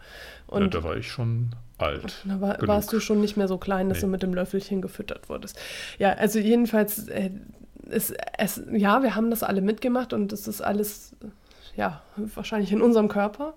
Ja, 0.50 0.58
Und 0.58 0.74
da 0.74 0.84
war 0.84 0.98
ich 0.98 1.10
schon 1.10 1.52
alt. 1.78 2.16
da 2.26 2.42
war, 2.42 2.58
warst 2.68 2.92
du 2.92 3.00
schon 3.00 3.22
nicht 3.22 3.38
mehr 3.38 3.48
so 3.48 3.58
klein, 3.58 3.88
dass 3.90 4.00
Nee. 4.00 4.02
du 4.02 4.08
mit 4.08 4.24
dem 4.24 4.34
Löffelchen 4.34 4.82
gefüttert 4.82 5.30
wurdest. 5.30 5.58
Ja, 5.98 6.12
also 6.14 6.40
jedenfalls, 6.40 7.08
äh, 7.08 7.30
es, 7.90 8.14
es, 8.38 8.62
ja, 8.72 9.02
wir 9.02 9.16
haben 9.16 9.30
das 9.30 9.44
alle 9.44 9.62
mitgemacht 9.62 10.12
und 10.14 10.34
es 10.34 10.48
ist 10.48 10.62
alles, 10.62 11.14
ja, 11.76 12.02
wahrscheinlich 12.36 12.72
in 12.74 12.82
unserem 12.82 13.08
Körper. 13.08 13.54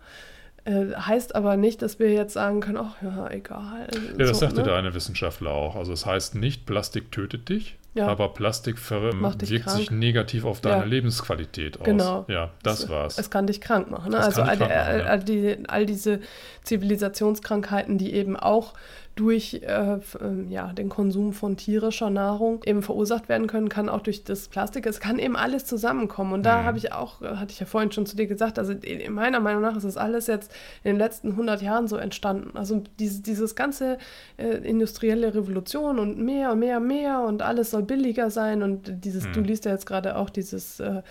Äh, 0.64 0.94
heißt 0.94 1.35
aber 1.35 1.57
nicht, 1.57 1.83
dass 1.83 1.98
wir 1.98 2.12
jetzt 2.12 2.35
sagen 2.35 2.61
können, 2.61 2.79
ach 2.79 3.03
ja, 3.03 3.29
egal. 3.31 3.88
Ja, 4.12 4.18
das 4.18 4.29
so, 4.29 4.35
sagte 4.35 4.59
ne? 4.59 4.62
der 4.62 4.75
eine 4.77 4.94
Wissenschaftler 4.94 5.51
auch. 5.51 5.75
Also 5.75 5.92
es 5.92 6.07
heißt 6.07 6.37
nicht, 6.37 6.66
Plastik 6.66 7.11
tötet 7.11 7.48
dich, 7.48 7.79
Ja. 7.94 8.07
aber 8.07 8.29
Plastik 8.33 8.77
wirkt 8.90 9.40
sich 9.40 9.62
krank. 9.64 9.90
negativ 9.90 10.44
auf 10.44 10.61
deine 10.61 10.83
Ja. 10.83 10.85
Lebensqualität 10.85 11.81
aus. 11.81 11.85
Genau. 11.85 12.25
Ja, 12.29 12.51
das 12.62 12.85
es, 12.85 12.88
war's. 12.88 13.18
Es 13.18 13.29
kann 13.29 13.48
dich 13.48 13.61
krank 13.61 13.90
machen. 13.90 14.12
Ne? 14.12 14.18
Also 14.18 14.42
all, 14.42 14.57
krank 14.57 14.61
machen, 14.61 14.72
all, 14.72 14.98
ja. 15.01 15.05
all, 15.07 15.18
die, 15.25 15.59
all 15.66 15.85
diese 15.85 16.20
Zivilisationskrankheiten, 16.62 17.98
die 17.98 18.12
eben 18.14 18.37
auch 18.37 18.75
durch 19.14 19.61
äh, 19.62 19.98
ähm, 20.22 20.51
ja, 20.51 20.72
den 20.72 20.88
Konsum 20.88 21.35
von 21.35 21.59
tierischer 21.59 22.09
Nahrung 22.09 22.62
eben 22.64 22.83
verursacht 22.83 23.29
werden 23.29 23.46
können, 23.46 23.68
kann 23.68 23.90
auch 23.90 24.01
durch 24.01 24.25
das 24.25 24.48
Plastik. 24.48 24.87
Es 24.87 25.01
kann 25.01 25.18
eben 25.18 25.37
alles 25.37 25.66
zusammenkommen. 25.66 26.33
Und 26.33 26.44
da 26.44 26.62
Mhm. 26.62 26.64
habe 26.64 26.79
ich 26.79 26.92
auch, 26.92 27.20
äh, 27.20 27.37
hatte 27.37 27.53
ich 27.53 27.61
ja 27.61 27.66
vorhin 27.66 27.92
schon 27.92 28.07
zu 28.07 28.16
dir 28.16 28.27
gesagt, 28.27 28.59
also 28.59 28.72
in 28.72 29.12
meiner 29.12 29.40
Meinung 29.40 29.61
nach 29.61 29.77
ist 29.77 29.85
das 29.85 29.98
alles 29.98 30.29
jetzt 30.29 30.51
in 30.83 30.92
den 30.92 30.98
letzten 30.98 31.37
100 31.37 31.61
Jahren 31.61 31.88
so 31.88 31.96
entstanden. 31.96 32.57
Also 32.57 32.83
dieses, 32.98 33.20
dieses 33.22 33.55
ganze 33.55 33.98
äh, 34.38 34.46
industrielle 34.66 35.35
Revolution 35.35 35.98
und 35.98 36.18
mehr 36.18 36.53
und 36.53 36.61
mehr 36.61 36.81
mehr 36.81 37.20
und 37.20 37.42
alles 37.42 37.70
soll 37.70 37.83
billiger 37.83 38.31
sein 38.31 38.62
und 38.62 39.05
dieses, 39.05 39.27
Mhm. 39.27 39.33
du 39.35 39.40
liest 39.42 39.66
ja 39.66 39.72
jetzt 39.72 39.85
gerade 39.87 40.16
auch 40.16 40.31
dieses 40.31 40.81
äh, 40.81 41.03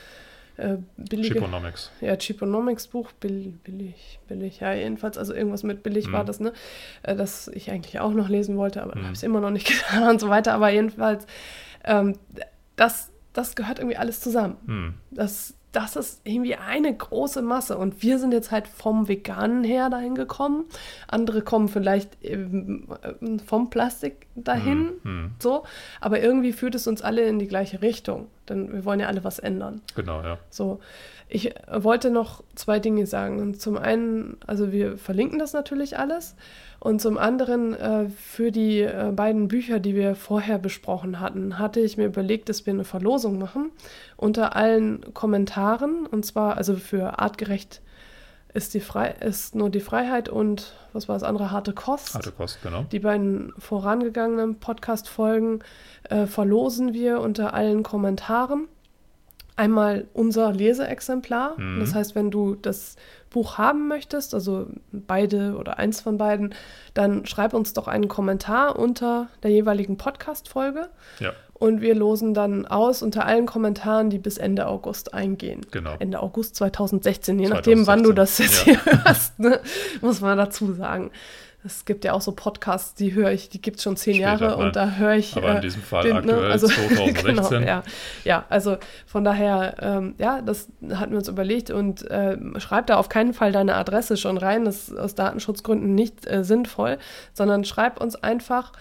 äh, 0.61 0.77
billige 0.97 1.35
Chiponomics. 1.39 1.91
ja, 2.01 2.15
Cheaponomics 2.15 2.87
Buch, 2.87 3.11
bill, 3.13 3.53
billig, 3.63 4.19
billig, 4.27 4.59
ja, 4.59 4.73
jedenfalls, 4.73 5.17
also 5.17 5.33
irgendwas 5.33 5.63
mit 5.63 5.83
billig 5.83 6.07
Mhm. 6.07 6.11
war 6.13 6.23
das, 6.25 6.39
ne? 6.39 6.53
Äh, 7.03 7.15
Das 7.15 7.47
ich 7.49 7.71
eigentlich 7.71 7.99
auch 7.99 8.13
noch 8.13 8.29
lesen 8.29 8.57
wollte, 8.57 8.81
aber 8.83 8.95
Mhm. 8.97 9.03
habe 9.05 9.13
es 9.13 9.23
immer 9.23 9.39
noch 9.41 9.51
nicht 9.51 9.65
getan 9.67 10.09
und 10.09 10.19
so 10.21 10.29
weiter. 10.29 10.53
Aber 10.53 10.69
jedenfalls, 10.69 11.25
ähm, 11.83 12.17
das, 12.75 13.11
das 13.33 13.55
gehört 13.55 13.79
irgendwie 13.79 13.97
alles 13.97 14.19
zusammen. 14.21 14.57
Hm. 14.65 14.93
Das, 15.11 15.55
das 15.71 15.95
ist 15.95 16.21
irgendwie 16.25 16.55
eine 16.55 16.95
große 16.95 17.41
Masse. 17.41 17.77
Und 17.77 18.03
wir 18.03 18.19
sind 18.19 18.33
jetzt 18.33 18.51
halt 18.51 18.67
vom 18.67 19.07
Veganen 19.07 19.63
her 19.63 19.89
dahin 19.89 20.15
gekommen. 20.15 20.65
Andere 21.07 21.41
kommen 21.41 21.69
vielleicht 21.69 22.17
ähm, 22.23 22.87
äh, 23.01 23.39
vom 23.45 23.69
Plastik 23.69 24.27
dahin. 24.35 24.91
Hm. 25.03 25.31
So, 25.39 25.63
aber 26.01 26.21
irgendwie 26.21 26.51
führt 26.51 26.75
es 26.75 26.87
uns 26.87 27.01
alle 27.01 27.23
in 27.23 27.39
die 27.39 27.47
gleiche 27.47 27.81
Richtung, 27.81 28.27
denn 28.49 28.71
wir 28.73 28.85
wollen 28.85 28.99
ja 28.99 29.07
alle 29.07 29.23
was 29.23 29.39
ändern. 29.39 29.81
Genau, 29.95 30.21
ja. 30.21 30.37
So, 30.49 30.79
ich 31.29 31.55
äh, 31.55 31.83
wollte 31.83 32.11
noch 32.11 32.43
zwei 32.55 32.79
Dinge 32.79 33.05
sagen. 33.05 33.39
Und 33.39 33.61
zum 33.61 33.77
einen, 33.77 34.37
also 34.45 34.71
wir 34.71 34.97
verlinken 34.97 35.39
das 35.39 35.53
natürlich 35.53 35.97
alles. 35.97 36.35
Und 36.83 36.99
zum 36.99 37.19
anderen, 37.19 37.75
äh, 37.75 38.09
für 38.09 38.51
die 38.51 38.79
äh, 38.79 39.11
beiden 39.15 39.47
Bücher, 39.47 39.79
die 39.79 39.93
wir 39.93 40.15
vorher 40.15 40.57
besprochen 40.57 41.19
hatten, 41.19 41.59
hatte 41.59 41.79
ich 41.79 41.95
mir 41.95 42.07
überlegt, 42.07 42.49
dass 42.49 42.65
wir 42.65 42.73
eine 42.73 42.85
Verlosung 42.85 43.37
machen 43.37 43.69
unter 44.17 44.55
allen 44.55 45.13
Kommentaren. 45.13 46.07
Und 46.07 46.25
zwar, 46.25 46.57
also 46.57 46.75
für 46.75 47.19
artgerecht 47.19 47.81
ist, 48.55 48.73
die 48.73 48.79
Frei 48.79 49.11
ist 49.19 49.53
nur 49.53 49.69
die 49.69 49.79
Freiheit 49.79 50.27
und 50.27 50.73
was 50.91 51.07
war 51.07 51.15
das 51.15 51.21
andere? 51.21 51.51
Harte 51.51 51.73
Kost. 51.73 52.15
Harte 52.15 52.31
Kost, 52.31 52.63
genau. 52.63 52.83
Die 52.91 52.99
beiden 52.99 53.53
vorangegangenen 53.59 54.55
Podcast-Folgen 54.55 55.59
äh, 56.09 56.25
verlosen 56.25 56.95
wir 56.95 57.21
unter 57.21 57.53
allen 57.53 57.83
Kommentaren. 57.83 58.67
Einmal 59.55 60.05
unser 60.13 60.51
Leseexemplar. 60.53 61.59
Mhm. 61.59 61.79
Das 61.79 61.93
heißt, 61.93 62.15
wenn 62.15 62.31
du 62.31 62.55
das 62.55 62.95
Buch 63.29 63.57
haben 63.57 63.87
möchtest, 63.87 64.33
also 64.33 64.67
beide 64.91 65.55
oder 65.57 65.77
eins 65.77 66.01
von 66.01 66.17
beiden, 66.17 66.53
dann 66.93 67.25
schreib 67.25 67.53
uns 67.53 67.73
doch 67.73 67.87
einen 67.87 68.07
Kommentar 68.07 68.77
unter 68.77 69.27
der 69.43 69.51
jeweiligen 69.51 69.97
Podcast-Folge. 69.97 70.89
Ja, 71.19 71.31
Und 71.53 71.81
wir 71.81 71.95
losen 71.95 72.33
dann 72.33 72.65
aus 72.65 73.01
unter 73.03 73.25
allen 73.25 73.45
Kommentaren, 73.45 74.09
die 74.09 74.19
bis 74.19 74.37
Ende 74.37 74.67
August 74.67 75.13
eingehen. 75.13 75.61
genau. 75.71 75.95
Ende 75.99 76.19
August 76.21 76.55
2016, 76.55 77.39
je 77.39 77.47
nachdem, 77.49 77.87
wann 77.87 78.03
du 78.03 78.11
das 78.13 78.37
jetzt 78.37 78.63
2016, 78.63 78.93
hier 78.93 79.03
hörst, 79.05 79.39
ne? 79.39 79.59
muss 80.01 80.21
man 80.21 80.37
dazu 80.37 80.73
sagen. 80.73 81.11
Es 81.63 81.85
gibt 81.85 82.05
ja 82.05 82.13
auch 82.13 82.21
so 82.21 82.31
Podcasts, 82.31 82.95
die 82.95 83.13
höre 83.13 83.31
ich, 83.31 83.49
die 83.49 83.61
gibt 83.61 83.77
es 83.77 83.83
schon 83.83 83.95
zehn 83.95 84.15
Später 84.15 84.29
Jahre 84.29 84.57
mal. 84.57 84.65
und 84.65 84.75
da 84.75 84.91
höre 84.91 85.13
ich. 85.13 85.37
Aber 85.37 85.51
in 85.51 85.57
äh, 85.57 85.61
diesem 85.61 85.81
Fall 85.83 86.03
den, 86.03 86.13
ne, 86.13 86.17
aktuell 86.19 86.51
also- 86.51 86.67
2016. 86.67 87.35
genau, 87.35 87.51
ja. 87.53 87.83
ja, 88.23 88.45
also 88.49 88.77
von 89.05 89.23
daher, 89.23 89.75
ähm, 89.79 90.15
ja, 90.17 90.41
das 90.41 90.69
hatten 90.95 91.11
wir 91.11 91.19
uns 91.19 91.27
überlegt 91.27 91.69
und 91.69 92.09
äh, 92.09 92.37
schreib 92.57 92.87
da 92.87 92.97
auf 92.97 93.09
keinen 93.09 93.33
Fall 93.33 93.51
deine 93.51 93.75
Adresse 93.75 94.17
schon 94.17 94.37
rein, 94.37 94.65
das 94.65 94.89
ist 94.89 94.97
aus 94.97 95.13
Datenschutzgründen 95.13 95.93
nicht 95.93 96.25
äh, 96.25 96.43
sinnvoll, 96.43 96.97
sondern 97.33 97.63
schreib 97.63 98.01
uns 98.01 98.15
einfach, 98.15 98.71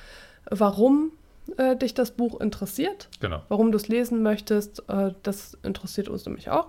warum 0.51 1.13
äh, 1.59 1.77
dich 1.77 1.95
das 1.95 2.13
Buch 2.13 2.41
interessiert 2.41 3.09
Genau. 3.21 3.43
warum 3.49 3.73
du 3.73 3.77
es 3.77 3.89
lesen 3.89 4.23
möchtest. 4.23 4.85
Äh, 4.89 5.13
das 5.23 5.59
interessiert 5.63 6.09
uns 6.09 6.25
nämlich 6.27 6.51
auch. 6.51 6.69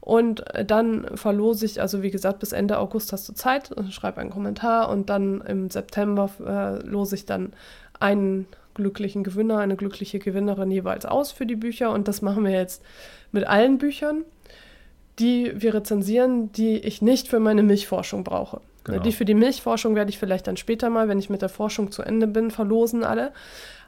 Und 0.00 0.54
äh, 0.54 0.64
dann 0.64 1.16
verlose 1.16 1.66
ich, 1.66 1.80
also 1.80 2.02
wie 2.02 2.10
gesagt, 2.10 2.38
bis 2.38 2.52
Ende 2.52 2.78
August 2.78 3.12
hast 3.12 3.28
du 3.28 3.32
Zeit, 3.32 3.70
schreib 3.90 4.18
einen 4.18 4.30
Kommentar 4.30 4.88
und 4.88 5.10
dann 5.10 5.40
im 5.42 5.70
September 5.70 6.30
äh, 6.44 6.86
lose 6.86 7.14
ich 7.14 7.26
dann 7.26 7.52
einen 7.98 8.46
glücklichen 8.74 9.24
Gewinner, 9.24 9.58
eine 9.58 9.76
glückliche 9.76 10.18
Gewinnerin 10.18 10.70
jeweils 10.70 11.04
aus 11.04 11.32
für 11.32 11.46
die 11.46 11.56
Bücher. 11.56 11.90
Und 11.90 12.08
das 12.08 12.22
machen 12.22 12.44
wir 12.44 12.52
jetzt 12.52 12.82
mit 13.32 13.46
allen 13.46 13.78
Büchern, 13.78 14.24
die 15.18 15.52
wir 15.54 15.74
rezensieren, 15.74 16.50
die 16.52 16.78
ich 16.78 17.02
nicht 17.02 17.28
für 17.28 17.40
meine 17.40 17.62
Milchforschung 17.62 18.24
brauche. 18.24 18.60
Genau. 18.84 19.02
Die 19.02 19.12
für 19.12 19.26
die 19.26 19.34
Milchforschung 19.34 19.94
werde 19.94 20.10
ich 20.10 20.18
vielleicht 20.18 20.46
dann 20.46 20.56
später 20.56 20.88
mal, 20.88 21.08
wenn 21.08 21.18
ich 21.18 21.28
mit 21.28 21.42
der 21.42 21.50
Forschung 21.50 21.92
zu 21.92 22.02
Ende 22.02 22.26
bin, 22.26 22.50
verlosen 22.50 23.04
alle. 23.04 23.32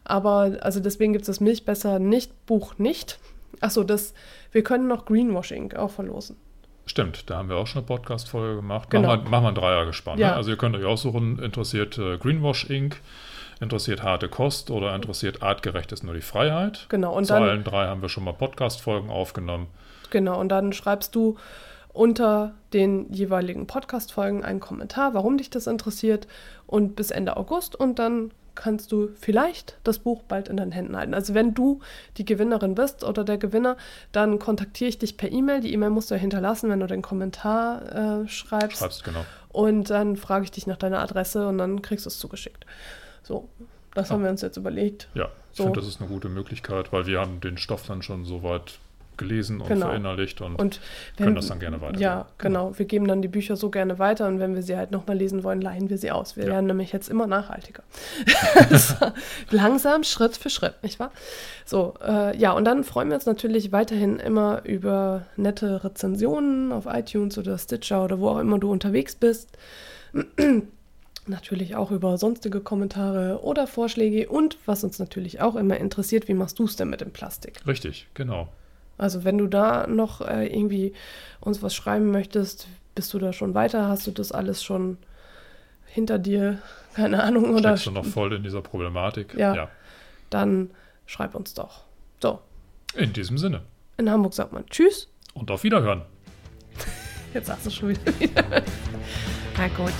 Aber 0.04 0.58
also 0.60 0.80
deswegen 0.80 1.12
gibt 1.12 1.22
es 1.22 1.26
das 1.26 1.40
Milch 1.40 1.64
besser 1.64 1.98
nicht 1.98 2.46
Buch 2.46 2.78
nicht. 2.78 3.18
Achso, 3.60 3.84
das, 3.84 4.14
wir 4.50 4.62
können 4.62 4.88
noch 4.88 5.04
Greenwashing 5.04 5.74
auch 5.74 5.90
verlosen. 5.90 6.36
Stimmt, 6.84 7.30
da 7.30 7.36
haben 7.36 7.48
wir 7.48 7.56
auch 7.56 7.66
schon 7.66 7.80
eine 7.80 7.86
Podcast-Folge 7.86 8.56
gemacht. 8.56 8.90
Genau. 8.90 9.08
Machen 9.08 9.24
wir, 9.24 9.30
machen 9.30 9.44
wir 9.44 9.48
ein 9.50 9.54
Dreiergespann. 9.54 10.18
Ja. 10.18 10.30
Ne? 10.30 10.36
Also 10.36 10.50
ihr 10.50 10.56
könnt 10.56 10.74
euch 10.74 10.84
aussuchen, 10.84 11.38
interessiert 11.38 11.96
äh, 11.98 12.18
Greenwash 12.18 12.68
Inc., 12.68 13.00
interessiert 13.60 14.02
harte 14.02 14.28
Kost 14.28 14.72
oder 14.72 14.92
interessiert 14.94 15.42
artgerecht 15.42 15.92
ist 15.92 16.02
nur 16.02 16.14
die 16.14 16.20
Freiheit. 16.20 16.86
Genau, 16.88 17.16
und 17.16 17.26
Zu 17.26 17.34
dann, 17.34 17.44
allen 17.44 17.62
drei 17.62 17.86
haben 17.86 18.02
wir 18.02 18.08
schon 18.08 18.24
mal 18.24 18.32
Podcast-Folgen 18.32 19.10
aufgenommen. 19.10 19.68
genau, 20.10 20.40
und 20.40 20.48
dann 20.48 20.72
schreibst 20.72 21.14
du 21.14 21.36
unter 21.92 22.54
den 22.72 23.12
jeweiligen 23.12 23.68
Podcast-Folgen 23.68 24.44
einen 24.44 24.58
Kommentar, 24.58 25.14
warum 25.14 25.38
dich 25.38 25.50
das 25.50 25.68
interessiert 25.68 26.26
und 26.66 26.96
bis 26.96 27.12
Ende 27.12 27.36
August 27.36 27.76
und 27.76 28.00
dann 28.00 28.32
kannst 28.54 28.92
du 28.92 29.08
vielleicht 29.18 29.76
das 29.84 29.98
Buch 29.98 30.22
bald 30.22 30.48
in 30.48 30.56
deinen 30.56 30.72
Händen 30.72 30.96
halten. 30.96 31.14
Also 31.14 31.34
wenn 31.34 31.54
du 31.54 31.80
die 32.18 32.24
Gewinnerin 32.24 32.74
bist 32.74 33.04
oder 33.04 33.24
der 33.24 33.38
Gewinner, 33.38 33.76
dann 34.12 34.38
kontaktiere 34.38 34.88
ich 34.88 34.98
dich 34.98 35.16
per 35.16 35.30
E-Mail. 35.32 35.60
Die 35.60 35.72
E-Mail 35.72 35.90
musst 35.90 36.10
du 36.10 36.14
ja 36.14 36.20
hinterlassen, 36.20 36.68
wenn 36.70 36.80
du 36.80 36.86
den 36.86 37.02
Kommentar 37.02 38.22
äh, 38.24 38.28
schreibst. 38.28 38.78
Schreibst 38.78 39.04
genau. 39.04 39.24
Und 39.50 39.90
dann 39.90 40.16
frage 40.16 40.44
ich 40.44 40.50
dich 40.50 40.66
nach 40.66 40.76
deiner 40.76 41.00
Adresse 41.00 41.46
und 41.48 41.58
dann 41.58 41.82
kriegst 41.82 42.06
du 42.06 42.08
es 42.08 42.18
zugeschickt. 42.18 42.66
So, 43.22 43.48
das 43.94 44.10
Ah. 44.10 44.14
haben 44.14 44.22
wir 44.24 44.30
uns 44.30 44.40
jetzt 44.42 44.56
überlegt. 44.56 45.08
Ja, 45.14 45.26
ich 45.52 45.56
So. 45.58 45.64
finde, 45.64 45.80
das 45.80 45.88
ist 45.88 46.00
eine 46.00 46.08
gute 46.08 46.28
Möglichkeit, 46.28 46.92
weil 46.92 47.06
wir 47.06 47.20
haben 47.20 47.40
den 47.40 47.58
Stoff 47.58 47.86
dann 47.86 48.02
schon 48.02 48.24
soweit 48.24 48.78
gelesen 49.22 49.60
und 49.60 49.68
Genau. 49.68 49.86
verinnerlicht 49.86 50.40
und, 50.40 50.56
Und 50.56 50.80
können 51.16 51.34
das 51.34 51.46
dann 51.48 51.58
gerne 51.60 51.80
weitergeben. 51.80 52.02
Ja, 52.02 52.26
genau. 52.38 52.76
Wir 52.78 52.86
geben 52.86 53.06
dann 53.08 53.22
die 53.22 53.28
Bücher 53.28 53.56
so 53.56 53.70
gerne 53.70 53.98
weiter 53.98 54.28
und 54.28 54.38
wenn 54.40 54.54
wir 54.54 54.62
sie 54.62 54.76
halt 54.76 54.90
nochmal 54.90 55.16
lesen 55.16 55.42
wollen, 55.44 55.60
leihen 55.60 55.88
wir 55.90 55.98
sie 55.98 56.10
aus. 56.10 56.36
Wir 56.36 56.44
Ja. 56.44 56.50
werden 56.52 56.66
nämlich 56.66 56.92
jetzt 56.92 57.08
immer 57.08 57.26
nachhaltiger. 57.26 57.82
langsam, 59.50 60.04
Schritt 60.04 60.36
für 60.36 60.50
Schritt, 60.50 60.74
nicht 60.82 60.98
wahr? 61.00 61.10
So, 61.64 61.94
äh, 62.06 62.36
ja, 62.36 62.52
und 62.52 62.64
dann 62.64 62.84
freuen 62.84 63.08
wir 63.08 63.14
uns 63.14 63.26
natürlich 63.26 63.72
weiterhin 63.72 64.18
immer 64.18 64.62
über 64.64 65.26
nette 65.36 65.84
Rezensionen 65.84 66.72
auf 66.72 66.86
iTunes 66.86 67.38
oder 67.38 67.56
Stitcher 67.58 68.04
oder 68.04 68.18
wo 68.20 68.28
auch 68.30 68.38
immer 68.38 68.58
du 68.58 68.70
unterwegs 68.70 69.14
bist. 69.14 69.48
Natürlich 71.28 71.76
auch 71.76 71.92
über 71.92 72.18
sonstige 72.18 72.58
Kommentare 72.60 73.42
oder 73.44 73.68
Vorschläge 73.68 74.28
und 74.28 74.58
was 74.66 74.82
uns 74.82 74.98
natürlich 74.98 75.40
auch 75.40 75.54
immer 75.54 75.76
interessiert, 75.76 76.26
wie 76.26 76.34
machst 76.34 76.58
du 76.58 76.64
es 76.64 76.74
denn 76.74 76.90
mit 76.90 77.00
dem 77.00 77.12
Plastik? 77.12 77.60
Richtig, 77.64 78.08
genau. 78.14 78.48
Also 78.98 79.24
wenn 79.24 79.38
du 79.38 79.46
da 79.46 79.86
noch 79.86 80.20
äh, 80.20 80.46
irgendwie 80.46 80.92
uns 81.40 81.62
was 81.62 81.74
schreiben 81.74 82.10
möchtest, 82.10 82.68
bist 82.94 83.12
du 83.14 83.18
da 83.18 83.32
schon 83.32 83.54
weiter? 83.54 83.88
Hast 83.88 84.06
du 84.06 84.10
das 84.10 84.32
alles 84.32 84.62
schon 84.62 84.98
hinter 85.86 86.18
dir? 86.18 86.58
Keine 86.94 87.22
Ahnung. 87.22 87.50
Oder 87.54 87.76
Steckst 87.76 87.86
du 87.86 87.90
noch 87.90 88.04
voll 88.04 88.32
in 88.34 88.42
dieser 88.42 88.60
Problematik? 88.62 89.34
Ja. 89.34 89.68
dann 90.30 90.70
schreib 91.06 91.34
uns 91.34 91.54
doch. 91.54 91.84
So, 92.22 92.38
In 92.94 93.12
diesem 93.12 93.38
Sinne. 93.38 93.62
in 93.96 94.08
Hamburg 94.10 94.34
sagt 94.34 94.52
man 94.52 94.66
Tschüss. 94.66 95.08
Und 95.34 95.50
auf 95.50 95.64
Wiederhören. 95.64 96.02
Jetzt 97.34 97.46
sagst 97.46 97.66
du 97.66 97.70
schon 97.70 97.88
wieder. 97.90 98.02
Na 99.56 99.68
gut. 99.68 99.92